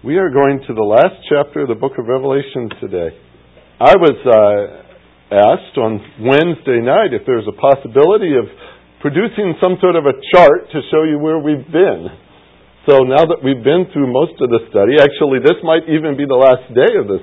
We 0.00 0.16
are 0.16 0.32
going 0.32 0.64
to 0.64 0.72
the 0.72 0.80
last 0.80 1.12
chapter 1.28 1.60
of 1.60 1.68
the 1.68 1.76
book 1.76 2.00
of 2.00 2.08
Revelation 2.08 2.72
today. 2.80 3.12
I 3.76 4.00
was 4.00 4.16
uh, 4.24 4.64
asked 5.28 5.76
on 5.76 6.00
Wednesday 6.24 6.80
night 6.80 7.12
if 7.12 7.28
there's 7.28 7.44
a 7.44 7.52
possibility 7.52 8.32
of 8.32 8.48
producing 9.04 9.60
some 9.60 9.76
sort 9.76 10.00
of 10.00 10.08
a 10.08 10.16
chart 10.32 10.72
to 10.72 10.80
show 10.88 11.04
you 11.04 11.20
where 11.20 11.36
we've 11.36 11.68
been. 11.68 12.08
So 12.88 13.04
now 13.04 13.28
that 13.28 13.44
we've 13.44 13.60
been 13.60 13.92
through 13.92 14.08
most 14.08 14.40
of 14.40 14.48
the 14.48 14.64
study, 14.72 14.96
actually, 14.96 15.44
this 15.44 15.60
might 15.60 15.84
even 15.84 16.16
be 16.16 16.24
the 16.24 16.40
last 16.40 16.64
day 16.72 16.96
of 16.96 17.04
the 17.04 17.20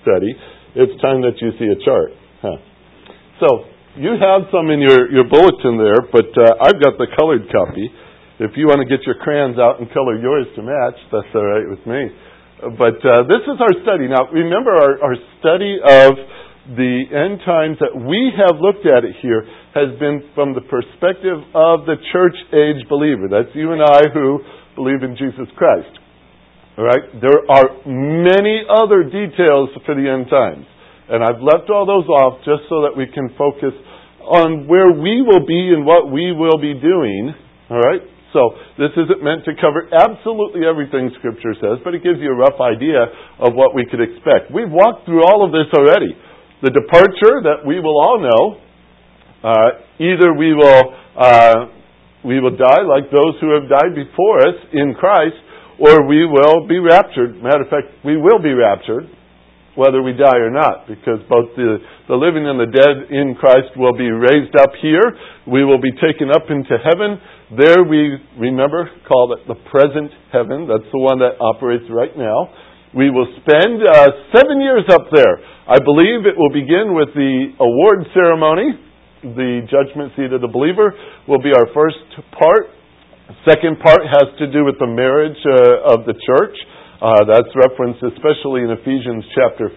study, 0.00 0.32
it's 0.80 0.96
time 1.04 1.20
that 1.28 1.36
you 1.44 1.52
see 1.60 1.68
a 1.68 1.76
chart. 1.84 2.16
Huh. 2.40 2.56
So 3.44 3.48
you 4.00 4.16
have 4.16 4.48
some 4.48 4.72
in 4.72 4.80
your, 4.80 5.12
your 5.12 5.28
bulletin 5.28 5.76
there, 5.76 6.08
but 6.08 6.32
uh, 6.40 6.56
I've 6.72 6.80
got 6.80 6.96
the 6.96 7.04
colored 7.20 7.52
copy. 7.52 7.84
If 8.38 8.58
you 8.58 8.66
want 8.66 8.82
to 8.82 8.88
get 8.90 9.06
your 9.06 9.14
crayons 9.22 9.58
out 9.62 9.78
and 9.78 9.86
color 9.94 10.18
yours 10.18 10.50
to 10.58 10.62
match, 10.62 10.98
that's 11.14 11.30
all 11.34 11.46
right 11.46 11.70
with 11.70 11.86
me. 11.86 12.10
But 12.74 12.98
uh, 13.04 13.30
this 13.30 13.46
is 13.46 13.58
our 13.62 13.74
study. 13.86 14.10
Now, 14.10 14.26
remember, 14.26 14.74
our, 14.74 15.12
our 15.12 15.16
study 15.38 15.78
of 15.78 16.12
the 16.74 16.94
end 17.12 17.44
times 17.44 17.76
that 17.78 17.92
we 17.92 18.32
have 18.34 18.56
looked 18.56 18.88
at 18.88 19.04
it 19.04 19.14
here 19.20 19.44
has 19.76 19.92
been 20.00 20.24
from 20.34 20.56
the 20.56 20.64
perspective 20.64 21.44
of 21.52 21.84
the 21.84 22.00
church 22.10 22.34
age 22.50 22.88
believer. 22.88 23.28
That's 23.28 23.52
you 23.54 23.70
and 23.70 23.84
I 23.84 24.08
who 24.10 24.40
believe 24.74 25.04
in 25.04 25.14
Jesus 25.14 25.46
Christ. 25.54 25.92
All 26.78 26.84
right? 26.84 27.04
There 27.20 27.38
are 27.46 27.68
many 27.86 28.64
other 28.66 29.04
details 29.04 29.70
for 29.84 29.94
the 29.94 30.08
end 30.08 30.26
times. 30.26 30.66
And 31.06 31.22
I've 31.22 31.44
left 31.44 31.68
all 31.68 31.84
those 31.84 32.08
off 32.08 32.40
just 32.42 32.66
so 32.66 32.88
that 32.88 32.96
we 32.96 33.06
can 33.06 33.28
focus 33.36 33.76
on 34.24 34.66
where 34.66 34.90
we 34.90 35.20
will 35.20 35.44
be 35.44 35.70
and 35.70 35.84
what 35.84 36.10
we 36.10 36.32
will 36.32 36.56
be 36.56 36.72
doing. 36.72 37.34
All 37.68 37.78
right? 37.78 38.00
So 38.34 38.58
this 38.76 38.90
isn't 38.98 39.22
meant 39.22 39.46
to 39.46 39.54
cover 39.54 39.86
absolutely 39.94 40.66
everything 40.66 41.14
Scripture 41.22 41.54
says, 41.62 41.78
but 41.86 41.94
it 41.94 42.02
gives 42.02 42.18
you 42.18 42.34
a 42.34 42.36
rough 42.36 42.58
idea 42.58 43.06
of 43.38 43.54
what 43.54 43.78
we 43.78 43.86
could 43.86 44.02
expect. 44.02 44.50
We've 44.50 44.68
walked 44.68 45.06
through 45.06 45.22
all 45.22 45.46
of 45.46 45.54
this 45.54 45.70
already. 45.70 46.18
The 46.66 46.74
departure 46.74 47.46
that 47.46 47.62
we 47.62 47.78
will 47.78 47.94
all 47.94 48.18
know, 48.18 48.44
uh, 49.46 49.70
either 50.02 50.34
we 50.34 50.50
will 50.50 50.82
uh, 51.14 51.54
we 52.26 52.40
will 52.40 52.56
die 52.56 52.82
like 52.82 53.12
those 53.14 53.38
who 53.38 53.54
have 53.54 53.70
died 53.70 53.94
before 53.94 54.42
us 54.48 54.58
in 54.72 54.96
Christ, 54.98 55.38
or 55.78 56.08
we 56.08 56.26
will 56.26 56.66
be 56.66 56.80
raptured. 56.80 57.36
Matter 57.38 57.62
of 57.62 57.70
fact, 57.70 58.02
we 58.04 58.16
will 58.16 58.42
be 58.42 58.50
raptured 58.50 59.06
whether 59.74 60.02
we 60.02 60.14
die 60.14 60.38
or 60.38 60.54
not, 60.54 60.86
because 60.86 61.18
both 61.26 61.50
the, 61.58 61.82
the 62.06 62.14
living 62.14 62.46
and 62.46 62.58
the 62.62 62.70
dead 62.70 63.10
in 63.10 63.34
Christ 63.34 63.74
will 63.74 63.94
be 63.94 64.06
raised 64.06 64.54
up 64.54 64.70
here. 64.78 65.02
We 65.50 65.66
will 65.66 65.82
be 65.82 65.90
taken 65.98 66.30
up 66.30 66.46
into 66.46 66.78
heaven. 66.78 67.18
There 67.58 67.82
we, 67.82 68.18
remember, 68.38 68.86
call 69.06 69.34
it 69.34 69.46
the 69.50 69.58
present 69.70 70.14
heaven. 70.30 70.70
That's 70.70 70.86
the 70.94 71.02
one 71.02 71.18
that 71.18 71.42
operates 71.42 71.90
right 71.90 72.14
now. 72.14 72.54
We 72.94 73.10
will 73.10 73.26
spend 73.42 73.82
uh, 73.82 74.30
seven 74.30 74.62
years 74.62 74.86
up 74.94 75.10
there. 75.10 75.42
I 75.66 75.82
believe 75.82 76.30
it 76.30 76.38
will 76.38 76.54
begin 76.54 76.94
with 76.94 77.10
the 77.10 77.50
award 77.58 78.06
ceremony. 78.14 78.78
The 79.26 79.66
judgment 79.66 80.14
seat 80.14 80.30
of 80.30 80.38
the 80.38 80.52
believer 80.52 80.94
will 81.26 81.42
be 81.42 81.50
our 81.50 81.66
first 81.74 81.98
part. 82.38 82.70
Second 83.48 83.80
part 83.80 84.06
has 84.06 84.30
to 84.38 84.46
do 84.52 84.62
with 84.62 84.78
the 84.78 84.86
marriage 84.86 85.40
uh, 85.42 85.90
of 85.96 86.06
the 86.06 86.14
church. 86.14 86.54
Uh, 87.04 87.20
that's 87.28 87.52
referenced 87.52 88.00
especially 88.00 88.64
in 88.64 88.72
Ephesians 88.72 89.28
chapter 89.36 89.68
5 89.68 89.76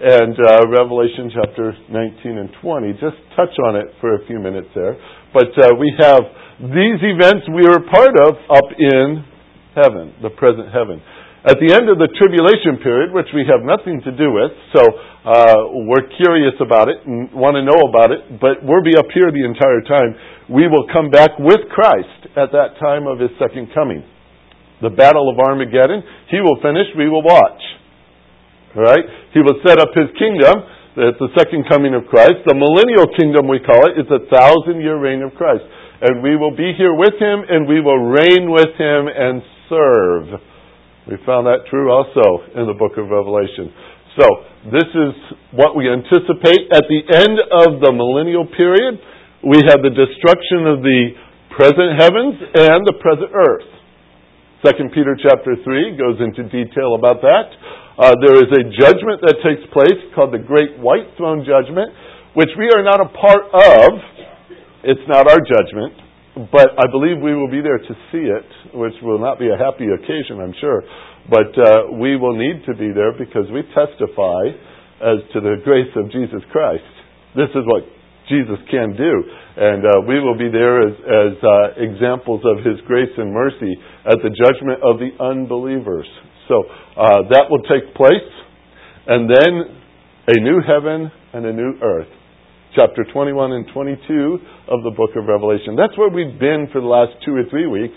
and 0.00 0.32
uh, 0.32 0.64
Revelation 0.64 1.28
chapter 1.28 1.76
19 1.92 2.40
and 2.40 2.48
20. 2.56 2.96
Just 2.96 3.20
touch 3.36 3.52
on 3.68 3.76
it 3.76 3.92
for 4.00 4.16
a 4.16 4.24
few 4.24 4.40
minutes 4.40 4.72
there. 4.72 4.96
But 5.36 5.52
uh, 5.60 5.76
we 5.76 5.92
have 6.00 6.24
these 6.72 7.04
events 7.04 7.44
we 7.52 7.68
are 7.68 7.84
part 7.84 8.16
of 8.24 8.40
up 8.48 8.64
in 8.80 9.28
heaven, 9.76 10.16
the 10.24 10.32
present 10.32 10.72
heaven. 10.72 11.04
At 11.44 11.60
the 11.60 11.68
end 11.68 11.92
of 11.92 12.00
the 12.00 12.08
tribulation 12.16 12.80
period, 12.80 13.12
which 13.12 13.28
we 13.36 13.44
have 13.52 13.60
nothing 13.60 14.00
to 14.00 14.12
do 14.16 14.32
with, 14.32 14.56
so 14.72 14.88
uh, 15.28 15.84
we're 15.84 16.08
curious 16.16 16.56
about 16.64 16.88
it 16.88 17.04
and 17.04 17.28
want 17.36 17.60
to 17.60 17.64
know 17.68 17.92
about 17.92 18.08
it, 18.08 18.40
but 18.40 18.64
we'll 18.64 18.80
be 18.80 18.96
up 18.96 19.12
here 19.12 19.28
the 19.28 19.44
entire 19.44 19.84
time. 19.84 20.16
We 20.48 20.64
will 20.64 20.88
come 20.88 21.12
back 21.12 21.36
with 21.36 21.60
Christ 21.68 22.32
at 22.40 22.56
that 22.56 22.80
time 22.80 23.04
of 23.04 23.20
his 23.20 23.36
second 23.36 23.68
coming 23.76 24.00
the 24.82 24.90
battle 24.90 25.30
of 25.30 25.38
Armageddon. 25.38 26.02
He 26.28 26.42
will 26.42 26.58
finish, 26.58 26.90
we 26.98 27.08
will 27.08 27.22
watch. 27.22 27.62
All 28.74 28.82
right? 28.82 29.06
He 29.32 29.40
will 29.40 29.62
set 29.62 29.78
up 29.78 29.94
his 29.94 30.10
kingdom. 30.18 30.52
It's 30.92 31.22
the 31.22 31.32
second 31.38 31.64
coming 31.70 31.96
of 31.96 32.04
Christ. 32.10 32.44
The 32.44 32.58
millennial 32.58 33.08
kingdom, 33.16 33.48
we 33.48 33.62
call 33.64 33.88
it, 33.88 33.96
is 33.96 34.10
a 34.12 34.28
thousand 34.28 34.84
year 34.84 35.00
reign 35.00 35.22
of 35.24 35.32
Christ. 35.38 35.64
And 36.02 36.20
we 36.20 36.36
will 36.36 36.52
be 36.52 36.74
here 36.76 36.92
with 36.92 37.14
him 37.16 37.46
and 37.48 37.64
we 37.64 37.80
will 37.80 38.10
reign 38.10 38.50
with 38.50 38.74
him 38.76 39.08
and 39.08 39.40
serve. 39.70 40.26
We 41.08 41.16
found 41.24 41.46
that 41.46 41.64
true 41.70 41.90
also 41.90 42.44
in 42.58 42.66
the 42.66 42.76
book 42.76 42.98
of 42.98 43.08
Revelation. 43.08 43.70
So, 44.18 44.26
this 44.68 44.86
is 44.86 45.12
what 45.56 45.74
we 45.74 45.88
anticipate 45.88 46.68
at 46.70 46.84
the 46.84 47.02
end 47.10 47.40
of 47.40 47.80
the 47.80 47.90
millennial 47.90 48.44
period. 48.44 49.00
We 49.42 49.64
have 49.66 49.80
the 49.80 49.90
destruction 49.90 50.68
of 50.68 50.84
the 50.84 51.16
present 51.56 51.98
heavens 51.98 52.36
and 52.54 52.84
the 52.84 52.94
present 53.00 53.32
earth. 53.32 53.81
Second 54.62 54.94
Peter 54.94 55.18
chapter 55.18 55.58
3 55.58 55.98
goes 55.98 56.22
into 56.22 56.46
detail 56.46 56.94
about 56.94 57.18
that. 57.18 57.50
Uh, 57.98 58.14
there 58.22 58.38
is 58.38 58.46
a 58.46 58.62
judgment 58.78 59.18
that 59.26 59.42
takes 59.42 59.66
place 59.74 59.98
called 60.14 60.30
the 60.30 60.38
Great 60.38 60.78
White 60.78 61.10
Throne 61.18 61.42
Judgment, 61.42 61.90
which 62.38 62.48
we 62.54 62.70
are 62.70 62.86
not 62.86 63.02
a 63.02 63.10
part 63.10 63.42
of. 63.50 63.90
It's 64.86 65.02
not 65.10 65.26
our 65.26 65.42
judgment, 65.42 65.98
but 66.54 66.78
I 66.78 66.86
believe 66.94 67.18
we 67.18 67.34
will 67.34 67.50
be 67.50 67.58
there 67.58 67.82
to 67.82 67.94
see 68.14 68.22
it, 68.22 68.46
which 68.78 68.94
will 69.02 69.18
not 69.18 69.42
be 69.42 69.50
a 69.50 69.58
happy 69.58 69.90
occasion, 69.90 70.38
I'm 70.38 70.54
sure. 70.62 70.86
But 71.26 71.50
uh, 71.58 71.98
we 71.98 72.14
will 72.14 72.38
need 72.38 72.62
to 72.70 72.74
be 72.78 72.94
there 72.94 73.10
because 73.18 73.50
we 73.50 73.66
testify 73.74 74.46
as 75.02 75.26
to 75.34 75.42
the 75.42 75.58
grace 75.66 75.90
of 75.98 76.06
Jesus 76.14 76.46
Christ. 76.54 76.86
This 77.34 77.50
is 77.50 77.66
what 77.66 77.82
Jesus 78.28 78.58
can 78.70 78.94
do. 78.96 79.12
And 79.56 79.84
uh, 79.84 79.90
we 80.06 80.20
will 80.20 80.38
be 80.38 80.50
there 80.50 80.80
as, 80.80 80.94
as 80.94 81.32
uh, 81.42 81.82
examples 81.82 82.42
of 82.44 82.64
His 82.64 82.80
grace 82.86 83.12
and 83.16 83.32
mercy 83.32 83.74
at 84.06 84.18
the 84.22 84.30
judgment 84.30 84.80
of 84.82 84.98
the 84.98 85.10
unbelievers. 85.22 86.06
So 86.48 86.64
uh, 86.96 87.28
that 87.30 87.50
will 87.50 87.62
take 87.68 87.94
place. 87.94 88.30
And 89.06 89.28
then 89.28 89.82
a 90.28 90.40
new 90.40 90.62
heaven 90.62 91.10
and 91.34 91.46
a 91.46 91.52
new 91.52 91.74
earth. 91.82 92.08
Chapter 92.74 93.04
21 93.12 93.52
and 93.52 93.66
22 93.74 94.38
of 94.70 94.80
the 94.82 94.94
book 94.96 95.10
of 95.18 95.28
Revelation. 95.28 95.76
That's 95.76 95.96
where 95.98 96.08
we've 96.08 96.38
been 96.38 96.68
for 96.72 96.80
the 96.80 96.88
last 96.88 97.12
two 97.26 97.36
or 97.36 97.44
three 97.50 97.66
weeks, 97.66 97.94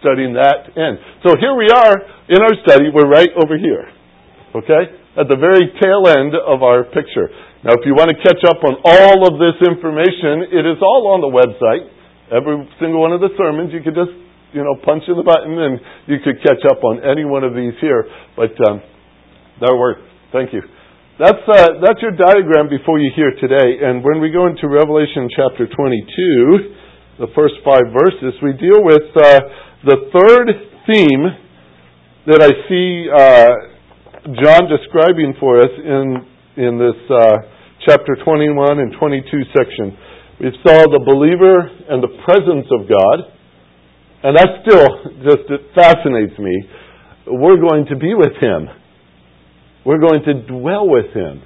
studying 0.00 0.34
that 0.34 0.66
end. 0.74 0.98
So 1.22 1.38
here 1.38 1.54
we 1.54 1.70
are 1.70 1.94
in 2.26 2.42
our 2.42 2.56
study. 2.66 2.90
We're 2.90 3.06
right 3.06 3.30
over 3.38 3.54
here. 3.54 3.86
Okay? 4.56 4.82
At 5.20 5.28
the 5.28 5.36
very 5.38 5.70
tail 5.78 6.08
end 6.08 6.34
of 6.34 6.64
our 6.64 6.84
picture. 6.84 7.30
Now, 7.66 7.74
if 7.74 7.82
you 7.82 7.98
want 7.98 8.14
to 8.14 8.18
catch 8.22 8.38
up 8.46 8.62
on 8.62 8.78
all 8.86 9.26
of 9.26 9.42
this 9.42 9.58
information, 9.66 10.54
it 10.54 10.62
is 10.62 10.78
all 10.78 11.10
on 11.10 11.18
the 11.18 11.26
website. 11.26 11.90
Every 12.30 12.62
single 12.78 13.02
one 13.02 13.10
of 13.10 13.18
the 13.18 13.34
sermons, 13.34 13.74
you 13.74 13.82
could 13.82 13.98
just, 13.98 14.14
you 14.54 14.62
know, 14.62 14.78
punch 14.86 15.02
in 15.10 15.18
the 15.18 15.26
button 15.26 15.58
and 15.58 15.82
you 16.06 16.22
could 16.22 16.38
catch 16.46 16.62
up 16.70 16.86
on 16.86 17.02
any 17.02 17.26
one 17.26 17.42
of 17.42 17.58
these 17.58 17.74
here. 17.82 18.06
But 18.38 18.54
um, 18.70 18.86
that 19.58 19.74
works. 19.74 19.98
Thank 20.30 20.54
you. 20.54 20.62
That's 21.18 21.42
uh, 21.42 21.82
that's 21.82 21.98
your 22.06 22.14
diagram 22.14 22.70
before 22.70 23.02
you 23.02 23.10
hear 23.18 23.34
today. 23.34 23.82
And 23.82 23.98
when 23.98 24.22
we 24.22 24.30
go 24.30 24.46
into 24.46 24.70
Revelation 24.70 25.26
chapter 25.34 25.66
22, 25.66 27.26
the 27.26 27.34
first 27.34 27.58
five 27.66 27.90
verses, 27.90 28.38
we 28.46 28.54
deal 28.62 28.78
with 28.78 29.10
uh, 29.10 29.42
the 29.82 30.06
third 30.14 30.54
theme 30.86 31.24
that 32.30 32.46
I 32.46 32.52
see 32.70 33.10
uh, 33.10 33.50
John 34.38 34.70
describing 34.70 35.34
for 35.42 35.66
us 35.66 35.74
in 35.82 36.62
in 36.62 36.78
this 36.78 37.00
uh, 37.10 37.55
chapter 37.86 38.16
21 38.24 38.80
and 38.80 38.92
22 38.98 39.22
section. 39.56 39.96
We 40.40 40.50
saw 40.66 40.84
the 40.90 41.00
believer 41.06 41.70
and 41.88 42.02
the 42.02 42.10
presence 42.26 42.66
of 42.74 42.88
God, 42.90 43.18
and 44.24 44.36
that 44.36 44.48
still 44.66 44.88
just 45.22 45.46
fascinates 45.74 46.38
me. 46.38 46.68
We're 47.26 47.60
going 47.60 47.86
to 47.86 47.96
be 47.96 48.12
with 48.14 48.34
Him. 48.40 48.68
We're 49.84 50.00
going 50.00 50.22
to 50.24 50.46
dwell 50.46 50.88
with 50.88 51.14
Him. 51.14 51.42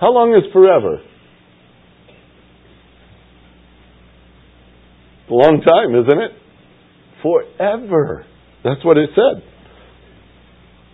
How 0.00 0.12
long 0.12 0.32
is 0.32 0.50
forever? 0.52 1.02
a 5.28 5.34
long 5.34 5.60
time, 5.60 5.92
isn't 5.92 6.22
it? 6.24 6.32
Forever. 7.20 8.24
That's 8.64 8.82
what 8.82 8.96
it 8.96 9.10
said 9.14 9.44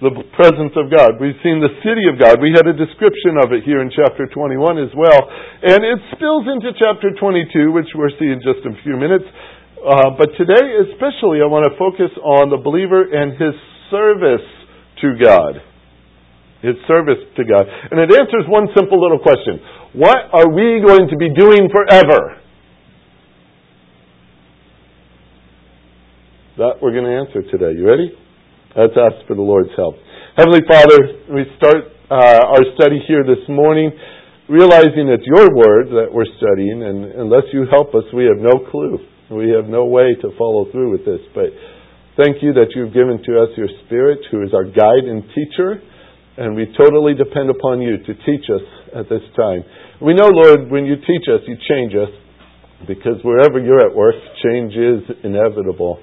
the 0.04 0.12
presence 0.36 0.76
of 0.76 0.92
God. 0.92 1.16
We've 1.16 1.38
seen 1.40 1.64
the 1.64 1.72
city 1.80 2.04
of 2.12 2.20
God. 2.20 2.36
We 2.36 2.52
had 2.52 2.68
a 2.68 2.76
description 2.76 3.40
of 3.40 3.56
it 3.56 3.64
here 3.64 3.80
in 3.80 3.88
chapter 3.88 4.28
21 4.28 4.76
as 4.76 4.92
well. 4.92 5.16
And 5.64 5.80
it 5.80 5.96
spills 6.12 6.44
into 6.44 6.76
chapter 6.76 7.08
22, 7.16 7.72
which 7.72 7.88
we'll 7.96 8.12
see 8.20 8.28
in 8.28 8.44
just 8.44 8.60
a 8.68 8.76
few 8.84 9.00
minutes. 9.00 9.24
Uh, 9.80 10.12
but 10.20 10.36
today, 10.36 10.60
especially, 10.92 11.40
I 11.40 11.48
want 11.48 11.64
to 11.64 11.72
focus 11.80 12.12
on 12.20 12.52
the 12.52 12.60
believer 12.60 13.00
and 13.00 13.32
his 13.32 13.56
service 13.88 14.44
to 15.00 15.16
God. 15.16 15.64
His 16.60 16.76
service 16.84 17.24
to 17.40 17.42
God. 17.48 17.64
And 17.64 17.96
it 17.96 18.12
answers 18.12 18.44
one 18.44 18.68
simple 18.76 19.00
little 19.00 19.20
question 19.20 19.56
What 19.96 20.20
are 20.36 20.52
we 20.52 20.84
going 20.84 21.08
to 21.08 21.16
be 21.16 21.32
doing 21.32 21.72
forever? 21.72 22.44
That 26.60 26.84
we're 26.84 26.92
going 26.92 27.08
to 27.08 27.16
answer 27.24 27.40
today. 27.48 27.72
You 27.72 27.88
ready? 27.88 28.23
Let's 28.74 28.98
ask 28.98 29.22
for 29.30 29.38
the 29.38 29.46
Lord's 29.46 29.70
help. 29.78 29.94
Heavenly 30.34 30.66
Father, 30.66 31.30
we 31.30 31.46
start 31.62 31.94
uh, 32.10 32.58
our 32.58 32.66
study 32.74 32.98
here 33.06 33.22
this 33.22 33.46
morning 33.46 33.94
realizing 34.50 35.06
it's 35.14 35.22
your 35.22 35.46
word 35.54 35.94
that 35.94 36.10
we're 36.10 36.26
studying, 36.42 36.82
and 36.82 37.22
unless 37.22 37.46
you 37.54 37.70
help 37.70 37.94
us, 37.94 38.02
we 38.10 38.26
have 38.26 38.42
no 38.42 38.66
clue. 38.66 38.98
We 39.30 39.54
have 39.54 39.70
no 39.70 39.86
way 39.86 40.18
to 40.18 40.34
follow 40.34 40.66
through 40.74 40.90
with 40.90 41.06
this. 41.06 41.22
But 41.38 41.54
thank 42.18 42.42
you 42.42 42.50
that 42.58 42.74
you've 42.74 42.90
given 42.90 43.22
to 43.22 43.46
us 43.46 43.54
your 43.54 43.70
Spirit, 43.86 44.26
who 44.34 44.42
is 44.42 44.50
our 44.50 44.66
guide 44.66 45.06
and 45.06 45.22
teacher, 45.30 45.78
and 46.34 46.58
we 46.58 46.66
totally 46.74 47.14
depend 47.14 47.54
upon 47.54 47.78
you 47.78 48.02
to 48.02 48.12
teach 48.26 48.50
us 48.50 48.66
at 48.90 49.06
this 49.06 49.22
time. 49.38 49.62
We 50.02 50.18
know, 50.18 50.34
Lord, 50.34 50.66
when 50.66 50.82
you 50.82 50.98
teach 50.98 51.30
us, 51.30 51.46
you 51.46 51.54
change 51.70 51.94
us, 51.94 52.10
because 52.90 53.22
wherever 53.22 53.62
you're 53.62 53.86
at 53.86 53.94
work, 53.94 54.18
change 54.42 54.74
is 54.74 55.14
inevitable. 55.22 56.02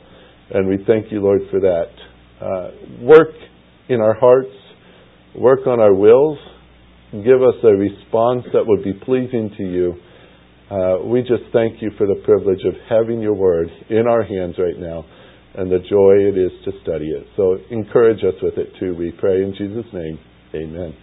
And 0.55 0.71
we 0.71 0.79
thank 0.87 1.11
you, 1.11 1.19
Lord, 1.19 1.43
for 1.51 1.59
that. 1.59 1.91
Uh, 2.41 2.71
work 3.01 3.29
in 3.89 4.01
our 4.01 4.15
hearts, 4.19 4.49
work 5.35 5.67
on 5.67 5.79
our 5.79 5.93
wills, 5.93 6.39
give 7.11 7.41
us 7.41 7.55
a 7.63 7.75
response 7.75 8.43
that 8.53 8.63
would 8.65 8.83
be 8.83 8.93
pleasing 8.93 9.51
to 9.57 9.63
you. 9.63 9.93
Uh, 10.69 11.05
we 11.05 11.21
just 11.21 11.43
thank 11.53 11.81
you 11.81 11.91
for 11.97 12.07
the 12.07 12.21
privilege 12.23 12.61
of 12.65 12.73
having 12.89 13.21
your 13.21 13.33
word 13.33 13.67
in 13.89 14.07
our 14.07 14.23
hands 14.23 14.55
right 14.57 14.79
now 14.79 15.05
and 15.55 15.71
the 15.71 15.79
joy 15.79 16.15
it 16.23 16.37
is 16.37 16.51
to 16.63 16.71
study 16.83 17.07
it. 17.07 17.27
So 17.35 17.57
encourage 17.69 18.23
us 18.23 18.39
with 18.41 18.57
it 18.57 18.71
too, 18.79 18.95
we 18.95 19.11
pray 19.11 19.43
in 19.43 19.53
Jesus' 19.57 19.91
name. 19.93 20.19
Amen. 20.55 20.95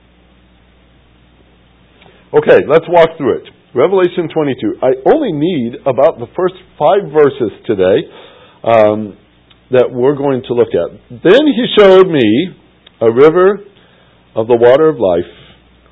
Okay, 2.32 2.60
let's 2.68 2.84
walk 2.88 3.08
through 3.16 3.38
it. 3.38 3.48
Revelation 3.74 4.28
22. 4.32 4.80
I 4.82 4.92
only 5.14 5.32
need 5.32 5.80
about 5.84 6.18
the 6.18 6.26
first 6.36 6.54
five 6.78 7.12
verses 7.12 7.52
today 7.66 8.08
um, 8.64 9.16
that 9.70 9.92
we're 9.92 10.16
going 10.16 10.42
to 10.48 10.54
look 10.54 10.72
at. 10.72 10.90
Then 11.10 11.44
he 11.46 11.64
showed 11.78 12.08
me 12.08 12.56
a 13.00 13.12
river 13.12 13.60
of 14.34 14.46
the 14.48 14.56
water 14.56 14.88
of 14.88 14.96
life 14.96 15.28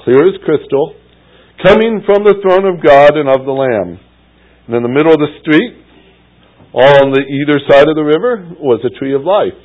clear 0.06 0.22
as 0.28 0.38
crystal, 0.46 0.94
coming 1.66 1.98
from 2.06 2.22
the 2.22 2.38
throne 2.38 2.62
of 2.62 2.78
God 2.78 3.18
and 3.18 3.26
of 3.26 3.42
the 3.42 3.50
Lamb. 3.50 3.98
And 4.66 4.76
in 4.78 4.82
the 4.86 4.94
middle 4.94 5.10
of 5.10 5.18
the 5.18 5.34
street, 5.42 5.82
on 6.70 7.10
the 7.10 7.26
either 7.26 7.58
side 7.66 7.90
of 7.90 7.98
the 7.98 8.06
river, 8.06 8.54
was 8.62 8.78
a 8.86 8.94
tree 8.98 9.14
of 9.14 9.26
life, 9.26 9.58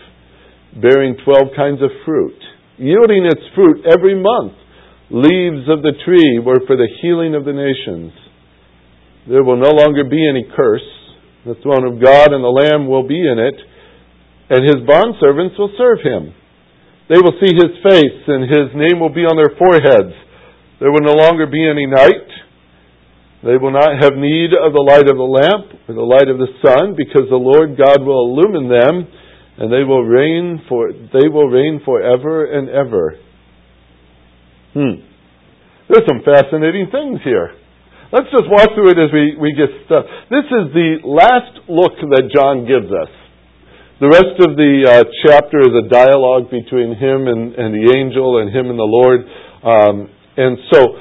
bearing 0.82 1.14
twelve 1.22 1.54
kinds 1.54 1.84
of 1.84 1.94
fruit, 2.06 2.42
yielding 2.82 3.30
its 3.30 3.46
fruit 3.54 3.86
every 3.86 4.18
month. 4.18 4.58
Leaves 5.14 5.70
of 5.70 5.84
the 5.84 5.94
tree 6.06 6.40
were 6.42 6.66
for 6.66 6.74
the 6.74 6.90
healing 7.04 7.36
of 7.36 7.46
the 7.46 7.54
nations. 7.54 8.10
There 9.30 9.44
will 9.44 9.62
no 9.62 9.70
longer 9.70 10.08
be 10.10 10.26
any 10.26 10.48
curse. 10.56 10.88
The 11.46 11.60
throne 11.62 11.86
of 11.86 12.02
God 12.02 12.34
and 12.34 12.42
the 12.42 12.50
Lamb 12.50 12.88
will 12.88 13.06
be 13.06 13.20
in 13.20 13.38
it, 13.38 13.58
and 14.52 14.68
his 14.68 14.84
bondservants 14.84 15.56
will 15.56 15.72
serve 15.80 16.04
him. 16.04 16.36
They 17.08 17.20
will 17.24 17.40
see 17.40 17.56
his 17.56 17.72
face, 17.80 18.22
and 18.28 18.44
his 18.52 18.76
name 18.76 19.00
will 19.00 19.16
be 19.16 19.24
on 19.24 19.40
their 19.40 19.56
foreheads. 19.56 20.12
There 20.84 20.92
will 20.92 21.08
no 21.08 21.16
longer 21.16 21.48
be 21.48 21.64
any 21.64 21.88
night. 21.88 22.28
They 23.48 23.56
will 23.56 23.72
not 23.72 23.96
have 24.04 24.20
need 24.20 24.52
of 24.52 24.76
the 24.76 24.84
light 24.84 25.08
of 25.08 25.16
the 25.16 25.32
lamp 25.40 25.72
or 25.88 25.96
the 25.96 26.04
light 26.04 26.28
of 26.28 26.36
the 26.38 26.52
sun, 26.60 27.00
because 27.00 27.32
the 27.32 27.40
Lord 27.40 27.80
God 27.80 28.04
will 28.04 28.28
illumine 28.28 28.68
them, 28.68 29.08
and 29.58 29.72
they 29.72 29.88
will 29.88 30.04
reign 30.04 30.62
for 30.68 30.92
they 30.92 31.28
will 31.32 31.48
reign 31.48 31.80
forever 31.84 32.44
and 32.44 32.68
ever. 32.68 33.16
Hmm. 34.74 35.04
There's 35.88 36.08
some 36.08 36.24
fascinating 36.24 36.88
things 36.92 37.20
here. 37.24 37.56
Let's 38.12 38.32
just 38.32 38.48
walk 38.52 38.76
through 38.76 38.92
it 38.92 39.00
as 39.00 39.12
we, 39.12 39.36
we 39.40 39.56
get 39.56 39.72
stuck. 39.88 40.04
This 40.28 40.48
is 40.48 40.76
the 40.76 41.00
last 41.04 41.68
look 41.68 41.96
that 42.12 42.32
John 42.36 42.68
gives 42.68 42.92
us. 42.92 43.21
The 44.02 44.10
rest 44.10 44.34
of 44.42 44.58
the 44.58 44.74
uh, 44.82 45.06
chapter 45.30 45.62
is 45.62 45.78
a 45.78 45.86
dialogue 45.86 46.50
between 46.50 46.98
him 46.98 47.30
and, 47.30 47.54
and 47.54 47.70
the 47.70 47.94
angel 47.94 48.42
and 48.42 48.50
him 48.50 48.74
and 48.74 48.80
the 48.82 48.90
Lord. 48.90 49.22
Um, 49.62 50.10
and 50.42 50.58
so 50.74 50.98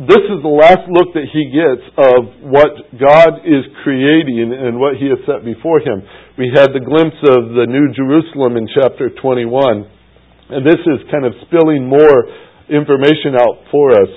this 0.00 0.24
is 0.24 0.40
the 0.40 0.48
last 0.48 0.88
look 0.88 1.12
that 1.12 1.28
he 1.28 1.52
gets 1.52 1.84
of 2.00 2.48
what 2.48 2.72
God 2.96 3.44
is 3.44 3.68
creating 3.84 4.48
and 4.48 4.80
what 4.80 4.96
he 4.96 5.12
has 5.12 5.20
set 5.28 5.44
before 5.44 5.84
him. 5.84 6.00
We 6.40 6.48
had 6.56 6.72
the 6.72 6.80
glimpse 6.80 7.20
of 7.20 7.52
the 7.52 7.68
New 7.68 7.92
Jerusalem 7.92 8.56
in 8.56 8.64
chapter 8.72 9.12
21, 9.12 10.56
and 10.56 10.64
this 10.64 10.80
is 10.88 11.04
kind 11.12 11.28
of 11.28 11.36
spilling 11.44 11.84
more 11.84 12.32
information 12.72 13.36
out 13.36 13.60
for 13.68 13.92
us. 13.92 14.12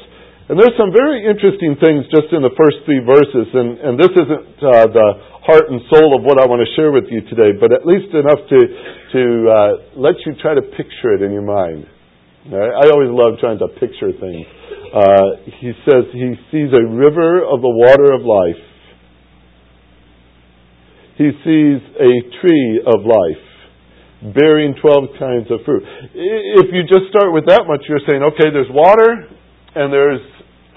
And 0.48 0.56
there's 0.56 0.74
some 0.80 0.96
very 0.96 1.28
interesting 1.28 1.76
things 1.78 2.08
just 2.16 2.32
in 2.32 2.48
the 2.48 2.56
first 2.56 2.80
three 2.88 3.04
verses, 3.04 3.52
and, 3.54 3.76
and 3.84 3.94
this 4.00 4.16
isn't 4.16 4.56
uh, 4.64 4.88
the 4.88 5.08
heart 5.50 5.66
and 5.74 5.82
soul 5.90 6.14
of 6.14 6.22
what 6.22 6.38
I 6.38 6.46
want 6.46 6.62
to 6.62 6.70
share 6.78 6.94
with 6.94 7.10
you 7.10 7.26
today, 7.26 7.58
but 7.58 7.74
at 7.74 7.82
least 7.82 8.14
enough 8.14 8.38
to, 8.38 8.60
to 9.18 9.24
uh, 9.50 9.72
let 9.98 10.22
you 10.22 10.38
try 10.38 10.54
to 10.54 10.62
picture 10.62 11.18
it 11.18 11.26
in 11.26 11.34
your 11.34 11.46
mind. 11.46 11.90
I 12.54 12.86
always 12.94 13.10
love 13.10 13.42
trying 13.42 13.58
to 13.60 13.68
picture 13.82 14.14
things. 14.14 14.46
Uh, 14.94 15.42
he 15.60 15.74
says 15.86 16.06
he 16.14 16.38
sees 16.54 16.70
a 16.70 16.86
river 16.86 17.42
of 17.42 17.62
the 17.62 17.74
water 17.74 18.14
of 18.14 18.22
life. 18.22 18.62
He 21.18 21.30
sees 21.44 21.82
a 21.98 22.14
tree 22.42 22.82
of 22.86 23.06
life 23.06 24.34
bearing 24.34 24.76
12 24.82 25.04
kinds 25.20 25.48
of 25.52 25.66
fruit. 25.66 25.84
If 26.14 26.68
you 26.74 26.84
just 26.84 27.10
start 27.10 27.34
with 27.34 27.46
that 27.48 27.66
much, 27.68 27.82
you're 27.90 28.06
saying, 28.06 28.24
okay, 28.34 28.54
there's 28.54 28.72
water 28.72 29.28
and 29.76 29.94
there's 29.94 30.22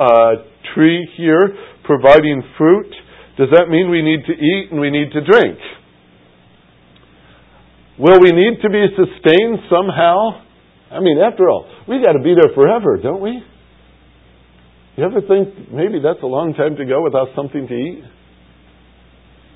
a 0.00 0.48
tree 0.74 1.08
here 1.16 1.54
providing 1.84 2.42
fruit. 2.58 2.92
Does 3.38 3.48
that 3.52 3.68
mean 3.68 3.90
we 3.90 4.02
need 4.02 4.24
to 4.26 4.32
eat 4.32 4.68
and 4.70 4.80
we 4.80 4.90
need 4.90 5.12
to 5.12 5.20
drink? 5.24 5.58
Will 7.98 8.20
we 8.20 8.32
need 8.32 8.60
to 8.62 8.68
be 8.68 8.86
sustained 8.92 9.58
somehow? 9.70 10.42
I 10.90 11.00
mean, 11.00 11.18
after 11.18 11.48
all, 11.48 11.68
we 11.88 12.02
got 12.04 12.12
to 12.12 12.22
be 12.22 12.34
there 12.34 12.52
forever, 12.54 12.98
don't 13.02 13.22
we? 13.22 13.42
You 14.96 15.04
ever 15.04 15.20
think 15.22 15.72
maybe 15.72 16.00
that's 16.02 16.22
a 16.22 16.26
long 16.26 16.52
time 16.52 16.76
to 16.76 16.84
go 16.84 17.02
without 17.02 17.28
something 17.34 17.66
to 17.66 17.74
eat? 17.74 18.04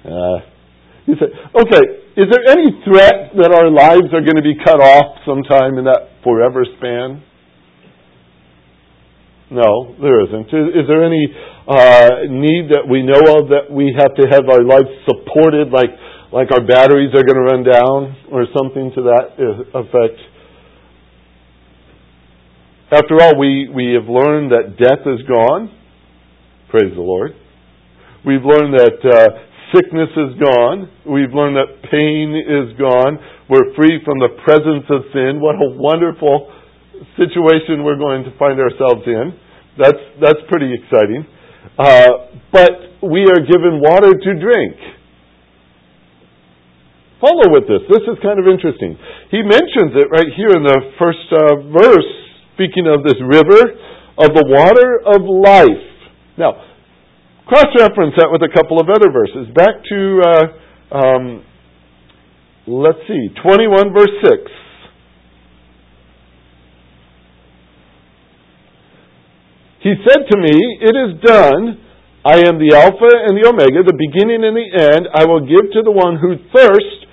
Uh, 0.04 0.38
you 1.04 1.14
say, 1.20 1.28
okay, 1.52 1.84
is 2.16 2.26
there 2.32 2.48
any 2.48 2.72
threat 2.84 3.36
that 3.36 3.52
our 3.52 3.68
lives 3.68 4.08
are 4.16 4.24
going 4.24 4.40
to 4.40 4.42
be 4.42 4.56
cut 4.64 4.80
off 4.80 5.20
sometime 5.26 5.76
in 5.76 5.84
that 5.84 6.24
forever 6.24 6.64
span? 6.78 7.22
No, 9.50 9.94
there 10.02 10.24
isn't. 10.26 10.48
Is, 10.50 10.66
is 10.82 10.86
there 10.88 11.06
any 11.06 11.22
uh, 11.68 12.26
need 12.30 12.74
that 12.74 12.82
we 12.90 13.02
know 13.02 13.22
of 13.38 13.54
that 13.54 13.70
we 13.70 13.94
have 13.94 14.14
to 14.18 14.26
have 14.26 14.50
our 14.50 14.62
lives 14.62 14.90
supported, 15.06 15.70
like 15.70 15.90
like 16.32 16.50
our 16.50 16.66
batteries 16.66 17.14
are 17.14 17.22
going 17.22 17.38
to 17.38 17.46
run 17.46 17.62
down, 17.62 18.16
or 18.32 18.46
something 18.50 18.90
to 18.96 19.02
that 19.06 19.38
effect? 19.38 20.18
After 22.90 23.18
all, 23.22 23.38
we, 23.38 23.66
we 23.66 23.98
have 23.98 24.06
learned 24.06 24.52
that 24.52 24.78
death 24.78 25.02
is 25.06 25.26
gone. 25.26 25.74
Praise 26.70 26.94
the 26.94 27.02
Lord. 27.02 27.34
We've 28.24 28.46
learned 28.46 28.78
that 28.78 28.98
uh, 29.02 29.26
sickness 29.74 30.10
is 30.14 30.38
gone. 30.38 30.90
We've 31.06 31.34
learned 31.34 31.56
that 31.58 31.82
pain 31.90 32.34
is 32.34 32.78
gone. 32.78 33.18
We're 33.50 33.74
free 33.74 33.98
from 34.04 34.18
the 34.18 34.38
presence 34.42 34.86
of 34.90 35.02
sin. 35.14 35.42
What 35.42 35.54
a 35.56 35.74
wonderful 35.78 36.52
situation 37.16 37.84
we're 37.84 38.00
going 38.00 38.24
to 38.24 38.32
find 38.38 38.60
ourselves 38.60 39.02
in. 39.06 39.32
That's, 39.78 40.02
that's 40.20 40.42
pretty 40.48 40.72
exciting. 40.72 41.26
Uh, 41.78 42.32
but 42.52 43.04
we 43.04 43.28
are 43.28 43.40
given 43.44 43.82
water 43.82 44.12
to 44.12 44.30
drink. 44.40 44.76
Follow 47.20 47.48
with 47.48 47.64
this. 47.64 47.80
This 47.88 48.04
is 48.04 48.16
kind 48.22 48.38
of 48.38 48.46
interesting. 48.46 48.96
He 49.30 49.40
mentions 49.40 49.96
it 49.96 50.08
right 50.12 50.28
here 50.36 50.52
in 50.52 50.62
the 50.64 50.78
first 51.00 51.26
uh, 51.32 51.64
verse 51.72 52.10
speaking 52.54 52.88
of 52.88 53.04
this 53.04 53.16
river 53.20 53.72
of 54.16 54.32
the 54.32 54.44
water 54.48 55.00
of 55.04 55.24
life. 55.24 55.84
Now, 56.36 56.56
cross 57.46 57.68
reference 57.78 58.16
that 58.16 58.28
with 58.32 58.42
a 58.42 58.52
couple 58.52 58.80
of 58.80 58.88
other 58.88 59.12
verses. 59.12 59.48
Back 59.52 59.84
to, 59.88 60.00
uh, 60.24 60.96
um, 60.96 61.44
let's 62.66 63.00
see, 63.08 63.28
21 63.44 63.92
verse 63.92 64.12
6. 64.24 64.65
He 69.86 69.94
said 70.02 70.26
to 70.26 70.36
me, 70.42 70.50
It 70.82 70.98
is 70.98 71.22
done. 71.22 71.78
I 72.26 72.42
am 72.42 72.58
the 72.58 72.74
Alpha 72.74 73.06
and 73.06 73.38
the 73.38 73.46
Omega, 73.46 73.86
the 73.86 73.94
beginning 73.94 74.42
and 74.42 74.58
the 74.58 74.66
end. 74.66 75.06
I 75.14 75.30
will 75.30 75.46
give 75.46 75.70
to 75.78 75.86
the 75.86 75.94
one 75.94 76.18
who 76.18 76.42
thirsts 76.50 77.06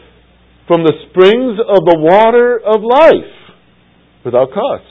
from 0.65 0.82
the 0.82 0.98
springs 1.06 1.62
of 1.62 1.86
the 1.86 2.01
water 2.01 2.58
of 2.58 2.82
life 2.82 3.30
without 4.25 4.50
cost. 4.58 4.89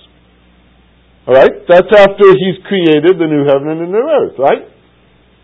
All 1.27 1.35
right? 1.35 1.51
That's 1.67 1.91
after 1.91 2.23
he's 2.39 2.63
created 2.71 3.19
the 3.19 3.27
new 3.27 3.51
heaven 3.51 3.75
and 3.75 3.83
the 3.83 3.91
new 3.91 4.07
earth, 4.07 4.39
right? 4.39 4.63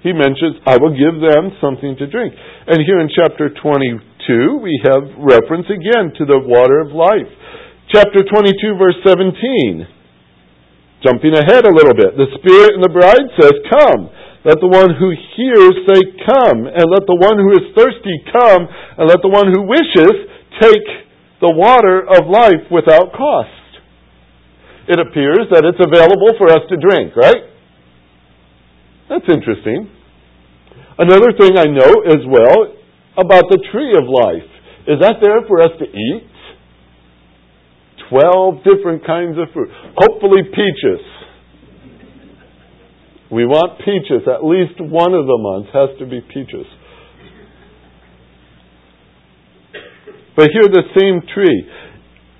He 0.07 0.15
mentions, 0.15 0.63
I 0.63 0.79
will 0.79 0.95
give 0.95 1.19
them 1.19 1.59
something 1.59 1.99
to 1.99 2.07
drink. 2.07 2.39
And 2.39 2.79
here 2.87 3.03
in 3.03 3.11
chapter 3.11 3.51
22, 3.51 4.63
we 4.63 4.79
have 4.87 5.11
reference 5.19 5.67
again 5.67 6.15
to 6.15 6.23
the 6.23 6.39
water 6.39 6.87
of 6.87 6.95
life. 6.95 7.27
Chapter 7.91 8.23
22, 8.23 8.79
verse 8.79 8.95
17. 9.03 9.98
Jumping 11.05 11.35
ahead 11.35 11.63
a 11.63 11.75
little 11.75 11.95
bit. 11.95 12.19
The 12.19 12.27
Spirit 12.43 12.75
and 12.75 12.83
the 12.83 12.91
bride 12.91 13.29
says, 13.39 13.55
Come. 13.71 14.11
Let 14.43 14.59
the 14.59 14.71
one 14.71 14.95
who 14.99 15.15
hears 15.39 15.75
say, 15.87 16.01
Come. 16.27 16.67
And 16.67 16.87
let 16.91 17.07
the 17.07 17.19
one 17.19 17.39
who 17.39 17.55
is 17.55 17.71
thirsty 17.75 18.19
come. 18.35 18.67
And 18.67 19.07
let 19.07 19.23
the 19.23 19.31
one 19.31 19.51
who 19.51 19.67
wishes 19.67 20.15
take 20.59 20.87
the 21.39 21.55
water 21.55 22.03
of 22.03 22.27
life 22.27 22.67
without 22.71 23.15
cost. 23.15 23.55
It 24.91 24.99
appears 24.99 25.47
that 25.55 25.63
it's 25.63 25.79
available 25.79 26.35
for 26.35 26.51
us 26.51 26.67
to 26.71 26.77
drink, 26.81 27.15
right? 27.15 27.47
That's 29.09 29.29
interesting. 29.31 29.87
Another 30.99 31.31
thing 31.39 31.55
I 31.55 31.71
know 31.71 31.93
as 32.11 32.27
well 32.27 32.75
about 33.15 33.47
the 33.51 33.63
tree 33.71 33.95
of 33.95 34.11
life 34.11 34.49
is 34.89 34.99
that 34.99 35.23
there 35.23 35.47
for 35.47 35.63
us 35.63 35.71
to 35.79 35.87
eat? 35.87 36.23
Twelve 38.09 38.65
different 38.65 39.05
kinds 39.05 39.37
of 39.37 39.53
fruit. 39.53 39.69
Hopefully, 39.97 40.43
peaches. 40.49 41.05
We 43.31 43.45
want 43.45 43.79
peaches. 43.85 44.25
At 44.25 44.41
least 44.41 44.81
one 44.81 45.13
of 45.13 45.29
the 45.29 45.37
months 45.37 45.69
has 45.77 45.93
to 46.01 46.07
be 46.09 46.25
peaches. 46.25 46.65
But 50.37 50.49
here, 50.55 50.71
the 50.71 50.87
same 50.97 51.21
tree. 51.35 51.69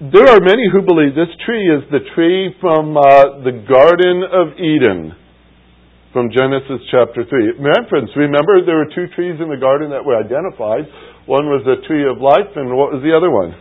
There 0.01 0.31
are 0.31 0.39
many 0.39 0.63
who 0.71 0.87
believe 0.87 1.19
this 1.19 1.35
tree 1.45 1.67
is 1.67 1.83
the 1.91 2.07
tree 2.15 2.55
from 2.63 2.95
uh, 2.97 3.43
the 3.43 3.67
Garden 3.67 4.23
of 4.23 4.55
Eden, 4.55 5.11
from 6.15 6.31
Genesis 6.31 6.79
chapter 6.95 7.27
3. 7.27 7.59
friends, 7.91 8.09
remember 8.15 8.63
there 8.63 8.79
were 8.79 8.95
two 8.95 9.11
trees 9.19 9.43
in 9.43 9.51
the 9.51 9.59
garden 9.59 9.91
that 9.91 10.07
were 10.07 10.15
identified. 10.15 10.87
One 11.27 11.51
was 11.51 11.67
the 11.67 11.83
tree 11.91 12.07
of 12.07 12.23
life, 12.23 12.55
and 12.55 12.71
what 12.79 12.95
was 12.95 13.03
the 13.03 13.11
other 13.11 13.29
one? 13.29 13.59